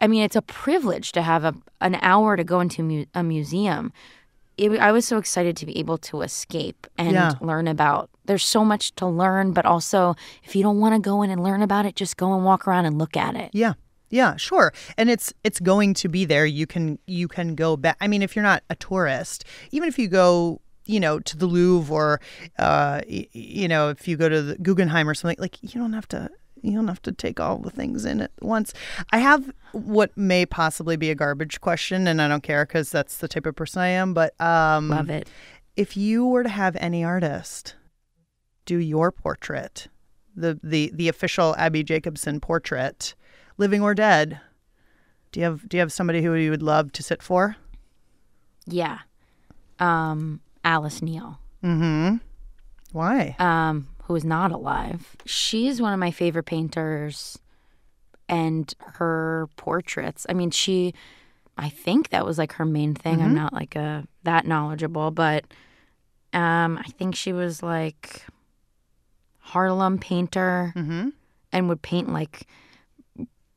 i 0.00 0.06
mean 0.06 0.22
it's 0.22 0.36
a 0.36 0.42
privilege 0.42 1.12
to 1.12 1.22
have 1.22 1.44
a, 1.44 1.54
an 1.80 1.96
hour 2.02 2.36
to 2.36 2.44
go 2.44 2.60
into 2.60 2.82
mu- 2.82 3.04
a 3.14 3.22
museum 3.22 3.92
it, 4.58 4.70
i 4.80 4.90
was 4.92 5.06
so 5.06 5.18
excited 5.18 5.56
to 5.56 5.66
be 5.66 5.78
able 5.78 5.98
to 5.98 6.22
escape 6.22 6.86
and 6.98 7.12
Yeah. 7.12 7.32
learn 7.40 7.68
about 7.68 8.08
there's 8.24 8.44
so 8.44 8.64
much 8.64 8.94
to 8.96 9.06
learn 9.06 9.52
but 9.52 9.64
also 9.66 10.14
if 10.44 10.56
you 10.56 10.62
don't 10.62 10.80
want 10.80 10.94
to 10.94 11.00
go 11.00 11.22
in 11.22 11.30
and 11.30 11.42
learn 11.42 11.62
about 11.62 11.86
it 11.86 11.94
just 11.96 12.16
go 12.16 12.32
and 12.34 12.44
walk 12.44 12.66
around 12.66 12.86
and 12.86 12.98
look 12.98 13.16
at 13.16 13.34
it 13.36 13.50
Yeah. 13.52 13.74
Yeah, 14.08 14.36
sure. 14.36 14.72
And 14.96 15.10
it's 15.10 15.34
it's 15.42 15.58
going 15.58 15.92
to 15.94 16.08
be 16.08 16.24
there. 16.24 16.46
You 16.46 16.64
can 16.64 17.00
you 17.08 17.26
can 17.26 17.56
go 17.56 17.76
back. 17.76 17.96
I 18.00 18.06
mean, 18.06 18.22
if 18.22 18.36
you're 18.36 18.44
not 18.44 18.62
a 18.70 18.76
tourist, 18.76 19.44
even 19.72 19.88
if 19.88 19.98
you 19.98 20.06
go, 20.06 20.60
you 20.84 21.00
know, 21.00 21.18
to 21.18 21.36
the 21.36 21.46
Louvre 21.46 21.92
or 21.92 22.20
uh 22.56 23.00
you 23.08 23.66
know, 23.66 23.88
if 23.88 24.06
you 24.06 24.16
go 24.16 24.28
to 24.28 24.40
the 24.42 24.54
Guggenheim 24.58 25.08
or 25.08 25.14
something, 25.14 25.36
like 25.40 25.60
you 25.60 25.80
don't 25.80 25.92
have 25.92 26.06
to 26.08 26.30
you 26.62 26.72
don't 26.72 26.88
have 26.88 27.02
to 27.02 27.12
take 27.12 27.38
all 27.40 27.58
the 27.58 27.70
things 27.70 28.04
in 28.04 28.20
at 28.20 28.30
once. 28.40 28.72
I 29.12 29.18
have 29.18 29.52
what 29.72 30.16
may 30.16 30.46
possibly 30.46 30.96
be 30.96 31.10
a 31.10 31.14
garbage 31.14 31.60
question 31.60 32.06
and 32.08 32.20
I 32.22 32.28
don't 32.28 32.42
care 32.42 32.64
cuz 32.66 32.90
that's 32.90 33.18
the 33.18 33.28
type 33.28 33.46
of 33.46 33.54
person 33.56 33.82
I 33.82 33.88
am, 33.88 34.14
but 34.14 34.38
um 34.40 34.88
Love 34.88 35.10
it. 35.10 35.28
If 35.76 35.96
you 35.96 36.26
were 36.26 36.42
to 36.42 36.48
have 36.48 36.74
any 36.76 37.04
artist 37.04 37.74
do 38.64 38.78
your 38.78 39.12
portrait, 39.12 39.88
the 40.34 40.58
the 40.62 40.90
the 40.94 41.08
official 41.08 41.54
Abbi 41.58 41.82
Jacobson 41.82 42.40
portrait, 42.40 43.14
living 43.58 43.82
or 43.82 43.94
dead. 43.94 44.40
Do 45.32 45.40
you 45.40 45.44
have 45.44 45.68
do 45.68 45.76
you 45.76 45.80
have 45.80 45.92
somebody 45.92 46.22
who 46.22 46.34
you 46.34 46.50
would 46.50 46.62
love 46.62 46.92
to 46.92 47.02
sit 47.02 47.22
for? 47.22 47.56
yeah 48.68 48.98
um 49.78 50.40
Alice 50.64 51.00
Neel 51.02 51.38
Mm-hmm. 51.62 52.16
Why? 52.92 53.36
um 53.38 53.88
who 54.06 54.14
is 54.16 54.24
not 54.24 54.50
alive 54.52 55.16
she 55.24 55.66
is 55.68 55.80
one 55.82 55.92
of 55.92 55.98
my 55.98 56.10
favorite 56.10 56.44
painters 56.46 57.38
and 58.28 58.74
her 58.98 59.48
portraits. 59.56 60.26
I 60.28 60.32
mean, 60.32 60.50
she 60.50 60.94
I 61.58 61.68
think 61.68 62.08
that 62.10 62.26
was 62.26 62.38
like 62.38 62.52
her 62.54 62.64
main 62.64 62.94
thing. 62.94 63.22
I'm 63.22 63.30
Mhm. 63.32 63.34
not 63.42 63.52
like 63.52 63.76
a 63.76 64.06
that 64.24 64.46
knowledgeable, 64.46 65.10
but 65.12 65.44
um 66.32 66.76
I 66.78 66.88
think 66.98 67.14
she 67.14 67.32
was 67.32 67.62
like 67.62 68.26
Harlem 69.38 69.98
painter 69.98 70.72
Mm-hmm. 70.76 71.08
and 71.52 71.68
would 71.68 71.82
paint 71.82 72.12
like 72.12 72.46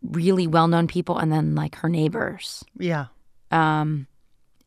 really 0.02 0.48
well-known 0.48 0.88
people 0.88 1.18
and 1.18 1.32
then 1.32 1.56
like 1.56 1.76
her 1.76 1.90
neighbors. 1.90 2.64
Yeah. 2.78 3.08
Um 3.52 4.08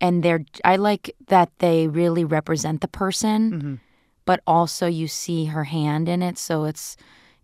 and 0.01 0.23
they're 0.23 0.45
I 0.65 0.77
like 0.77 1.15
that 1.29 1.51
they 1.59 1.87
really 1.89 2.25
represent 2.25 2.81
the 2.81 2.89
person, 2.89 3.53
Mhm. 3.53 3.81
But 4.25 4.41
also 4.47 4.87
you 4.87 5.09
see 5.09 5.47
her 5.47 5.65
hand 5.65 6.09
in 6.09 6.23
it, 6.23 6.39
so 6.39 6.65
it's 6.65 6.97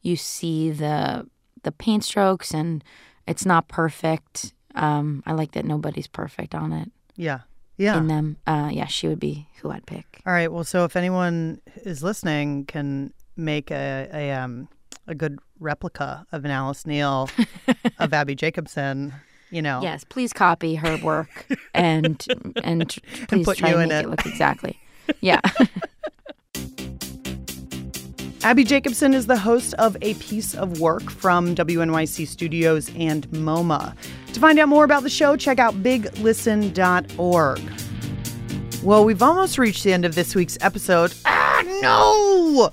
you 0.02 0.16
see 0.16 0.70
the 0.70 1.26
the 1.62 1.72
paint 1.72 2.04
strokes 2.04 2.54
and 2.54 2.84
it's 3.26 3.44
not 3.44 3.68
perfect. 3.68 4.52
Um 4.74 5.22
I 5.26 5.32
like 5.32 5.52
that 5.52 5.64
nobody's 5.64 6.06
perfect 6.06 6.54
on 6.54 6.72
it. 6.72 6.90
Yeah. 7.16 7.40
Yeah. 7.76 7.98
In 7.98 8.06
them. 8.06 8.36
Uh 8.46 8.70
yeah, 8.72 8.86
she 8.86 9.08
would 9.08 9.20
be 9.20 9.48
who 9.60 9.70
I'd 9.70 9.86
pick. 9.86 10.20
All 10.26 10.32
right. 10.32 10.52
Well, 10.52 10.64
so 10.64 10.84
if 10.84 10.94
anyone 10.96 11.60
is 11.84 12.02
listening, 12.02 12.64
can 12.66 13.12
make 13.36 13.70
a 13.70 14.08
a 14.12 14.30
um 14.32 14.68
a 15.06 15.14
good 15.14 15.38
replica 15.58 16.26
of 16.32 16.44
an 16.44 16.50
Alice 16.50 16.86
Neel 16.86 17.28
of 17.98 18.12
Abbi 18.12 18.34
Jacobson, 18.34 19.14
you 19.50 19.62
know. 19.62 19.80
Yes, 19.82 20.04
please 20.04 20.32
copy 20.32 20.76
her 20.76 20.96
work 20.98 21.46
and 21.74 22.24
and 22.62 22.96
please 23.28 23.44
put 23.46 23.58
try 23.58 23.70
and 23.70 23.82
in 23.82 23.88
make 23.88 24.04
it. 24.04 24.08
look 24.10 24.26
exactly. 24.26 24.78
Yeah. 25.20 25.40
Abbi 28.45 28.62
Jacobson 28.62 29.14
is 29.14 29.26
the 29.26 29.36
host 29.36 29.74
of 29.74 29.97
A 30.01 30.14
Piece 30.14 30.55
of 30.55 30.80
Work 30.80 31.11
from 31.11 31.57
WNYC 31.57 32.26
Studios 32.28 32.91
and 32.97 33.28
MoMA. 33.30 33.97
To 34.32 34.41
find 34.41 34.59
out 34.61 34.68
more 34.68 34.84
about 34.84 35.03
the 35.03 35.11
show, 35.11 35.36
check 35.36 35.59
out 35.59 35.74
biglisten.org. 35.82 37.61
Well, 38.84 39.05
we've 39.05 39.22
almost 39.22 39.59
reached 39.59 39.82
the 39.82 39.93
end 39.93 40.05
of 40.05 40.14
this 40.14 40.36
week's 40.36 40.57
episode. 40.61 41.12
Ah, 41.26 41.57
no! 41.64 42.70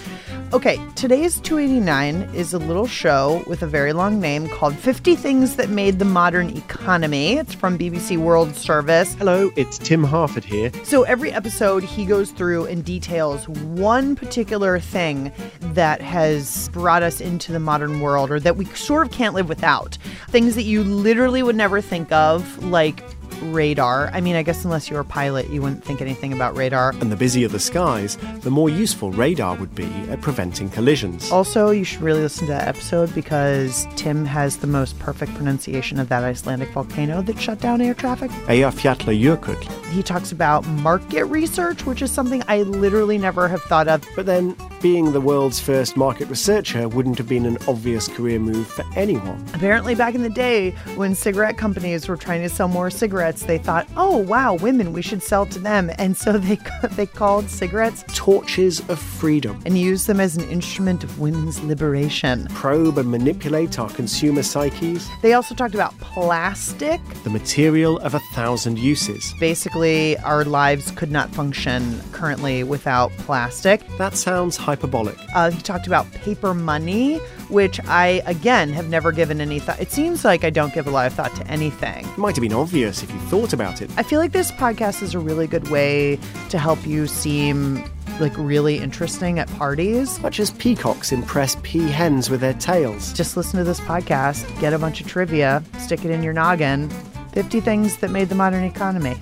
Okay, 0.53 0.79
today's 0.95 1.39
289 1.41 2.21
is 2.33 2.53
a 2.53 2.57
little 2.57 2.87
show 2.87 3.43
with 3.47 3.63
a 3.63 3.67
very 3.67 3.91
long 3.91 4.21
name 4.21 4.47
called 4.47 4.73
50 4.75 5.15
Things 5.17 5.56
That 5.57 5.69
Made 5.69 5.97
the 5.97 6.05
Modern 6.05 6.55
Economy. 6.55 7.33
It's 7.33 7.55
from 7.55 7.79
BBC 7.79 8.15
World 8.17 8.55
Service. 8.55 9.15
Hello, 9.15 9.49
it's 9.55 9.79
Tim 9.79 10.03
Harford 10.03 10.45
here. 10.45 10.71
So 10.83 11.01
every 11.01 11.31
episode, 11.31 11.83
he 11.83 12.05
goes 12.05 12.29
through 12.29 12.67
and 12.67 12.85
details 12.85 13.49
one 13.49 14.15
particular 14.15 14.79
thing 14.79 15.31
that 15.73 15.99
has 15.99 16.69
brought 16.69 17.01
us 17.01 17.19
into 17.21 17.51
the 17.51 17.59
modern 17.59 18.01
world 18.01 18.29
or 18.29 18.39
that 18.39 18.55
we 18.55 18.65
sort 18.65 19.07
of 19.07 19.11
can't 19.11 19.33
live 19.33 19.49
without. 19.49 19.97
Things 20.29 20.53
that 20.53 20.63
you 20.63 20.83
literally 20.83 21.41
would 21.41 21.55
never 21.55 21.81
think 21.81 22.11
of, 22.11 22.63
like 22.63 23.03
radar. 23.41 24.09
I 24.13 24.21
mean, 24.21 24.35
I 24.35 24.43
guess 24.43 24.63
unless 24.65 24.89
you're 24.89 24.99
a 24.99 25.05
pilot, 25.05 25.49
you 25.49 25.61
wouldn't 25.61 25.83
think 25.83 26.01
anything 26.01 26.33
about 26.33 26.55
radar. 26.55 26.91
And 27.01 27.11
the 27.11 27.15
busier 27.15 27.47
the 27.47 27.59
skies, 27.59 28.17
the 28.41 28.51
more 28.51 28.69
useful 28.69 29.11
radar 29.11 29.55
would 29.55 29.75
be 29.75 29.89
at 30.09 30.21
preventing 30.21 30.69
collisions. 30.69 31.31
Also, 31.31 31.71
you 31.71 31.83
should 31.83 32.01
really 32.01 32.21
listen 32.21 32.47
to 32.47 32.53
that 32.53 32.67
episode 32.67 33.13
because 33.13 33.87
Tim 33.95 34.25
has 34.25 34.57
the 34.57 34.67
most 34.67 34.97
perfect 34.99 35.33
pronunciation 35.35 35.99
of 35.99 36.09
that 36.09 36.23
Icelandic 36.23 36.69
volcano 36.69 37.21
that 37.21 37.39
shut 37.39 37.59
down 37.59 37.81
air 37.81 37.93
traffic. 37.93 38.31
Eyjafjallajökull. 38.47 39.87
He 39.91 40.03
talks 40.03 40.31
about 40.31 40.65
market 40.67 41.25
research, 41.25 41.85
which 41.85 42.01
is 42.01 42.11
something 42.11 42.43
I 42.47 42.63
literally 42.63 43.17
never 43.17 43.47
have 43.47 43.61
thought 43.63 43.87
of. 43.87 44.03
But 44.15 44.25
then, 44.25 44.55
being 44.81 45.11
the 45.11 45.21
world's 45.21 45.59
first 45.59 45.97
market 45.97 46.27
researcher 46.29 46.87
wouldn't 46.87 47.17
have 47.17 47.27
been 47.27 47.45
an 47.45 47.57
obvious 47.67 48.07
career 48.07 48.39
move 48.39 48.67
for 48.67 48.85
anyone. 48.95 49.43
Apparently, 49.53 49.95
back 49.95 50.15
in 50.15 50.23
the 50.23 50.29
day, 50.29 50.71
when 50.95 51.15
cigarette 51.15 51.57
companies 51.57 52.07
were 52.07 52.17
trying 52.17 52.41
to 52.41 52.49
sell 52.49 52.67
more 52.67 52.89
cigarettes, 52.89 53.16
they 53.17 53.57
thought, 53.57 53.87
"Oh, 53.95 54.17
wow, 54.17 54.53
women, 54.55 54.93
we 54.93 55.01
should 55.01 55.23
sell 55.23 55.45
to 55.47 55.59
them," 55.59 55.91
and 55.97 56.15
so 56.15 56.37
they 56.37 56.59
they 56.91 57.05
called 57.05 57.49
cigarettes 57.49 58.03
torches 58.13 58.79
of 58.89 58.99
freedom 58.99 59.61
and 59.65 59.77
used 59.77 60.07
them 60.07 60.19
as 60.19 60.37
an 60.37 60.47
instrument 60.49 61.03
of 61.03 61.19
women's 61.19 61.61
liberation. 61.63 62.47
Probe 62.53 62.97
and 62.97 63.09
manipulate 63.09 63.79
our 63.79 63.89
consumer 63.89 64.43
psyches. 64.43 65.07
They 65.21 65.33
also 65.33 65.55
talked 65.55 65.73
about 65.73 65.97
plastic. 65.99 67.01
The 67.23 67.29
material 67.29 67.99
of 67.99 68.13
a 68.13 68.19
thousand 68.33 68.77
uses. 68.77 69.33
Basically, 69.39 70.17
our 70.19 70.45
lives 70.45 70.91
could 70.91 71.11
not 71.11 71.29
function 71.33 72.01
currently 72.11 72.63
without 72.63 73.11
plastic. 73.17 73.81
That 73.97 74.15
sounds 74.15 74.57
hyperbolic. 74.57 75.17
Uh, 75.33 75.51
he 75.51 75.61
talked 75.61 75.87
about 75.87 76.11
paper 76.11 76.53
money, 76.53 77.17
which 77.49 77.79
I, 77.85 78.21
again, 78.25 78.69
have 78.69 78.89
never 78.89 79.11
given 79.11 79.41
any 79.41 79.59
thought. 79.59 79.79
It 79.79 79.91
seems 79.91 80.25
like 80.25 80.43
I 80.43 80.49
don't 80.49 80.73
give 80.73 80.87
a 80.87 80.91
lot 80.91 81.07
of 81.07 81.13
thought 81.13 81.35
to 81.35 81.47
anything. 81.47 82.05
It 82.05 82.17
might 82.17 82.35
have 82.35 82.41
been 82.41 82.53
obvious 82.53 83.03
if 83.07 83.13
you 83.13 83.19
thought 83.21 83.53
about 83.53 83.81
it. 83.81 83.89
I 83.97 84.03
feel 84.03 84.19
like 84.19 84.31
this 84.31 84.51
podcast 84.51 85.01
is 85.01 85.13
a 85.15 85.19
really 85.19 85.47
good 85.47 85.69
way 85.69 86.19
to 86.49 86.57
help 86.57 86.85
you 86.85 87.07
seem 87.07 87.83
like 88.19 88.35
really 88.37 88.77
interesting 88.77 89.39
at 89.39 89.47
parties. 89.51 90.19
Much 90.21 90.39
as 90.39 90.51
peacocks 90.51 91.11
impress 91.11 91.55
peahens 91.57 92.29
with 92.29 92.41
their 92.41 92.53
tails. 92.55 93.13
Just 93.13 93.37
listen 93.37 93.57
to 93.59 93.63
this 93.63 93.79
podcast, 93.81 94.45
get 94.59 94.73
a 94.73 94.79
bunch 94.79 95.01
of 95.01 95.07
trivia, 95.07 95.63
stick 95.79 96.03
it 96.03 96.11
in 96.11 96.23
your 96.23 96.33
noggin. 96.33 96.89
50 97.33 97.61
things 97.61 97.97
that 97.97 98.09
made 98.09 98.29
the 98.29 98.35
modern 98.35 98.63
economy. 98.63 99.15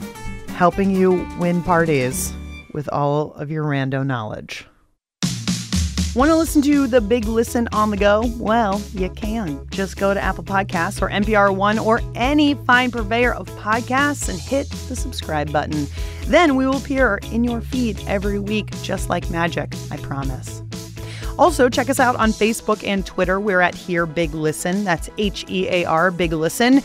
Helping 0.49 0.89
you 0.89 1.27
win 1.37 1.61
parties 1.61 2.33
with 2.73 2.87
all 2.89 3.33
of 3.33 3.51
your 3.51 3.65
rando 3.65 4.05
knowledge. 4.05 4.65
Want 6.15 6.31
to 6.31 6.37
listen 6.37 6.61
to 6.61 6.87
the 6.87 7.01
big 7.01 7.25
listen 7.25 7.67
on 7.73 7.89
the 7.89 7.97
go? 7.97 8.23
Well, 8.37 8.81
you 8.93 9.09
can. 9.09 9.67
Just 9.69 9.97
go 9.97 10.13
to 10.13 10.21
Apple 10.21 10.45
Podcasts 10.45 11.01
or 11.01 11.09
NPR 11.09 11.53
One 11.53 11.77
or 11.77 11.99
any 12.15 12.53
fine 12.53 12.89
purveyor 12.89 13.33
of 13.33 13.49
podcasts 13.57 14.29
and 14.29 14.39
hit 14.39 14.69
the 14.87 14.95
subscribe 14.95 15.51
button. 15.51 15.87
Then 16.27 16.55
we 16.55 16.65
will 16.65 16.77
appear 16.77 17.19
in 17.33 17.43
your 17.43 17.59
feed 17.59 18.01
every 18.07 18.39
week, 18.39 18.71
just 18.81 19.09
like 19.09 19.29
magic, 19.29 19.75
I 19.91 19.97
promise. 19.97 20.61
Also, 21.37 21.67
check 21.67 21.89
us 21.89 21.99
out 21.99 22.15
on 22.15 22.31
Facebook 22.31 22.87
and 22.87 23.05
Twitter. 23.05 23.41
We're 23.41 23.59
at 23.59 23.75
Hear 23.75 24.05
Big 24.05 24.33
Listen. 24.33 24.85
That's 24.85 25.09
H 25.17 25.43
E 25.49 25.67
A 25.67 25.83
R 25.83 26.11
Big 26.11 26.31
Listen. 26.31 26.77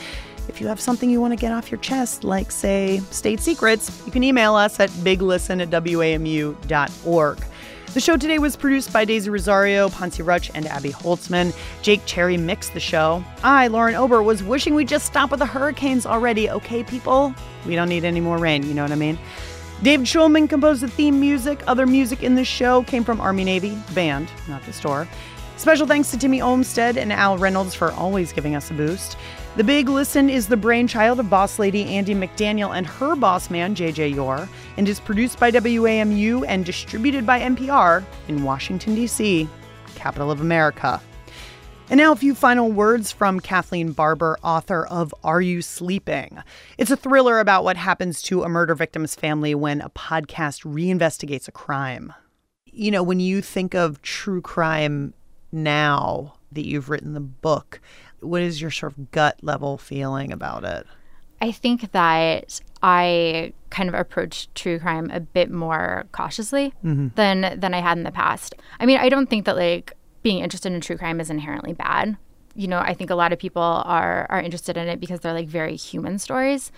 If 0.48 0.60
you 0.60 0.66
have 0.66 0.80
something 0.80 1.08
you 1.08 1.20
want 1.20 1.34
to 1.34 1.40
get 1.40 1.52
off 1.52 1.70
your 1.70 1.78
chest, 1.78 2.24
like, 2.24 2.50
say, 2.50 2.98
state 3.12 3.38
secrets, 3.38 4.02
you 4.04 4.10
can 4.10 4.24
email 4.24 4.56
us 4.56 4.80
at 4.80 4.90
biglisten 4.90 5.62
at 5.62 5.70
WAMU.org. 5.70 7.44
The 7.92 7.98
show 7.98 8.16
today 8.16 8.38
was 8.38 8.54
produced 8.54 8.92
by 8.92 9.04
Daisy 9.04 9.30
Rosario, 9.30 9.88
Poncie 9.88 10.24
Rutsch, 10.24 10.48
and 10.54 10.64
Abby 10.68 10.90
Holtzman. 10.90 11.52
Jake 11.82 12.00
Cherry 12.06 12.36
mixed 12.36 12.72
the 12.72 12.78
show. 12.78 13.24
I, 13.42 13.66
Lauren 13.66 13.96
Ober, 13.96 14.22
was 14.22 14.44
wishing 14.44 14.76
we'd 14.76 14.86
just 14.86 15.06
stop 15.06 15.32
with 15.32 15.40
the 15.40 15.46
hurricanes 15.46 16.06
already, 16.06 16.48
okay, 16.48 16.84
people? 16.84 17.34
We 17.66 17.74
don't 17.74 17.88
need 17.88 18.04
any 18.04 18.20
more 18.20 18.38
rain, 18.38 18.62
you 18.62 18.74
know 18.74 18.82
what 18.82 18.92
I 18.92 18.94
mean? 18.94 19.18
David 19.82 20.06
Schulman 20.06 20.48
composed 20.48 20.82
the 20.82 20.88
theme 20.88 21.18
music. 21.18 21.64
Other 21.66 21.84
music 21.84 22.22
in 22.22 22.36
the 22.36 22.44
show 22.44 22.84
came 22.84 23.02
from 23.02 23.20
Army 23.20 23.42
Navy, 23.42 23.76
band, 23.92 24.28
not 24.46 24.62
the 24.62 24.72
store. 24.72 25.08
Special 25.60 25.86
thanks 25.86 26.10
to 26.10 26.16
Timmy 26.16 26.40
Olmstead 26.40 26.96
and 26.96 27.12
Al 27.12 27.36
Reynolds 27.36 27.74
for 27.74 27.92
always 27.92 28.32
giving 28.32 28.54
us 28.54 28.70
a 28.70 28.74
boost. 28.74 29.18
The 29.56 29.62
Big 29.62 29.90
Listen 29.90 30.30
is 30.30 30.48
the 30.48 30.56
brainchild 30.56 31.20
of 31.20 31.28
boss 31.28 31.58
lady 31.58 31.84
Andi 31.84 32.16
McDaniel 32.16 32.74
and 32.74 32.86
her 32.86 33.14
boss 33.14 33.50
man, 33.50 33.74
JJ 33.74 34.14
Yore, 34.14 34.48
and 34.78 34.88
is 34.88 34.98
produced 35.00 35.38
by 35.38 35.50
WAMU 35.50 36.46
and 36.48 36.64
distributed 36.64 37.26
by 37.26 37.40
NPR 37.40 38.02
in 38.28 38.42
Washington, 38.42 38.94
D.C., 38.94 39.46
capital 39.96 40.30
of 40.30 40.40
America. 40.40 40.98
And 41.90 41.98
now, 41.98 42.12
a 42.12 42.16
few 42.16 42.34
final 42.34 42.72
words 42.72 43.12
from 43.12 43.38
Kathleen 43.38 43.92
Barber, 43.92 44.38
author 44.42 44.86
of 44.86 45.14
Are 45.22 45.42
You 45.42 45.60
Sleeping? 45.60 46.42
It's 46.78 46.90
a 46.90 46.96
thriller 46.96 47.38
about 47.38 47.64
what 47.64 47.76
happens 47.76 48.22
to 48.22 48.44
a 48.44 48.48
murder 48.48 48.74
victim's 48.74 49.14
family 49.14 49.54
when 49.54 49.82
a 49.82 49.90
podcast 49.90 50.64
reinvestigates 50.64 51.48
a 51.48 51.52
crime. 51.52 52.14
You 52.64 52.90
know, 52.90 53.02
when 53.02 53.20
you 53.20 53.42
think 53.42 53.74
of 53.74 54.00
true 54.00 54.40
crime 54.40 55.12
now 55.52 56.34
that 56.52 56.66
you've 56.66 56.88
written 56.88 57.12
the 57.14 57.20
book, 57.20 57.80
what 58.20 58.42
is 58.42 58.60
your 58.60 58.70
sort 58.70 58.92
of 58.96 59.10
gut 59.10 59.38
level 59.42 59.78
feeling 59.78 60.32
about 60.32 60.64
it? 60.64 60.86
I 61.40 61.52
think 61.52 61.92
that 61.92 62.60
I 62.82 63.52
kind 63.70 63.88
of 63.88 63.94
approached 63.94 64.54
true 64.54 64.78
crime 64.78 65.10
a 65.10 65.20
bit 65.20 65.50
more 65.50 66.04
cautiously 66.12 66.74
Mhm. 66.84 67.14
than 67.14 67.58
than 67.58 67.72
I 67.72 67.80
had 67.80 67.96
in 67.98 68.04
the 68.04 68.10
past. 68.10 68.54
I 68.78 68.86
mean, 68.86 68.98
I 68.98 69.08
don't 69.08 69.30
think 69.30 69.46
that 69.46 69.56
like 69.56 69.94
being 70.22 70.40
interested 70.40 70.72
in 70.72 70.80
true 70.80 70.98
crime 70.98 71.20
is 71.20 71.30
inherently 71.30 71.72
bad. 71.72 72.16
You 72.54 72.68
know, 72.68 72.78
I 72.78 72.92
think 72.94 73.08
a 73.10 73.14
lot 73.14 73.32
of 73.32 73.38
people 73.38 73.62
are 73.62 74.26
are 74.28 74.40
interested 74.40 74.76
in 74.76 74.88
it 74.88 75.00
because 75.00 75.20
they're 75.20 75.32
like 75.32 75.48
very 75.48 75.76
human 75.76 76.18
stories. 76.18 76.72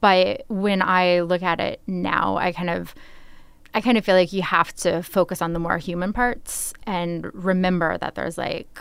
But 0.00 0.44
when 0.48 0.80
I 0.82 1.20
look 1.20 1.42
at 1.42 1.60
it 1.60 1.80
now, 1.86 2.36
I 2.36 2.52
kind 2.52 2.70
of 2.70 2.94
I 3.74 3.80
kind 3.80 3.96
of 3.96 4.04
feel 4.04 4.14
like 4.14 4.32
you 4.32 4.42
have 4.42 4.74
to 4.76 5.02
focus 5.02 5.40
on 5.40 5.52
the 5.54 5.58
more 5.58 5.78
human 5.78 6.12
parts 6.12 6.72
and 6.86 7.30
remember 7.34 7.96
that 7.98 8.14
there's 8.14 8.36
like 8.38 8.78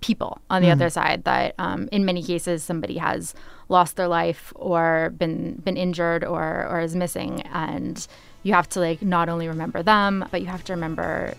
people 0.00 0.40
on 0.48 0.62
the 0.62 0.68
Mhm. 0.68 0.72
other 0.72 0.90
side 0.90 1.24
that 1.24 1.54
um, 1.58 1.88
in 1.92 2.04
many 2.06 2.22
cases 2.22 2.62
somebody 2.62 2.96
has 2.98 3.34
lost 3.68 3.96
their 3.96 4.08
life 4.08 4.52
or 4.56 5.12
been 5.18 5.56
been 5.64 5.76
injured 5.76 6.24
or 6.24 6.66
or 6.70 6.80
is 6.80 6.96
missing 6.96 7.42
and 7.52 8.06
you 8.42 8.54
have 8.54 8.66
to 8.70 8.80
like 8.80 9.02
not 9.02 9.28
only 9.28 9.46
remember 9.46 9.82
them 9.82 10.24
but 10.30 10.40
you 10.40 10.46
have 10.46 10.64
to 10.64 10.72
remember 10.72 11.34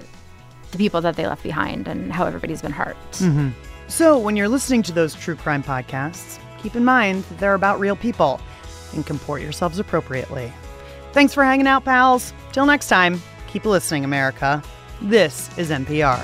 the 0.72 0.78
people 0.78 1.02
that 1.02 1.16
they 1.16 1.26
left 1.26 1.42
behind 1.44 1.88
and 1.88 2.14
how 2.14 2.26
everybody's 2.26 2.62
been 2.62 2.72
hurt 2.72 2.96
hmm 3.18 3.50
So, 3.88 4.18
when 4.18 4.38
you're 4.38 4.48
listening 4.48 4.84
to 4.84 4.92
those 4.94 5.14
true 5.16 5.36
crime 5.36 5.64
podcasts, 5.64 6.40
keep 6.62 6.76
in 6.78 6.86
mind 6.86 7.24
that 7.26 7.40
they're 7.40 7.56
about 7.56 7.78
real 7.80 7.96
people 7.98 8.40
and 8.94 9.06
comport 9.06 9.42
yourselves 9.42 9.80
appropriately. 9.80 10.54
Thanks 11.14 11.34
for 11.34 11.44
hanging 11.44 11.68
out, 11.68 11.84
pals. 11.84 12.34
Till 12.52 12.66
next 12.66 12.88
time, 12.88 13.22
keep 13.48 13.66
listening, 13.66 14.06
America. 14.06 14.64
This 15.02 15.56
is 15.58 15.70
NPR. 15.70 16.20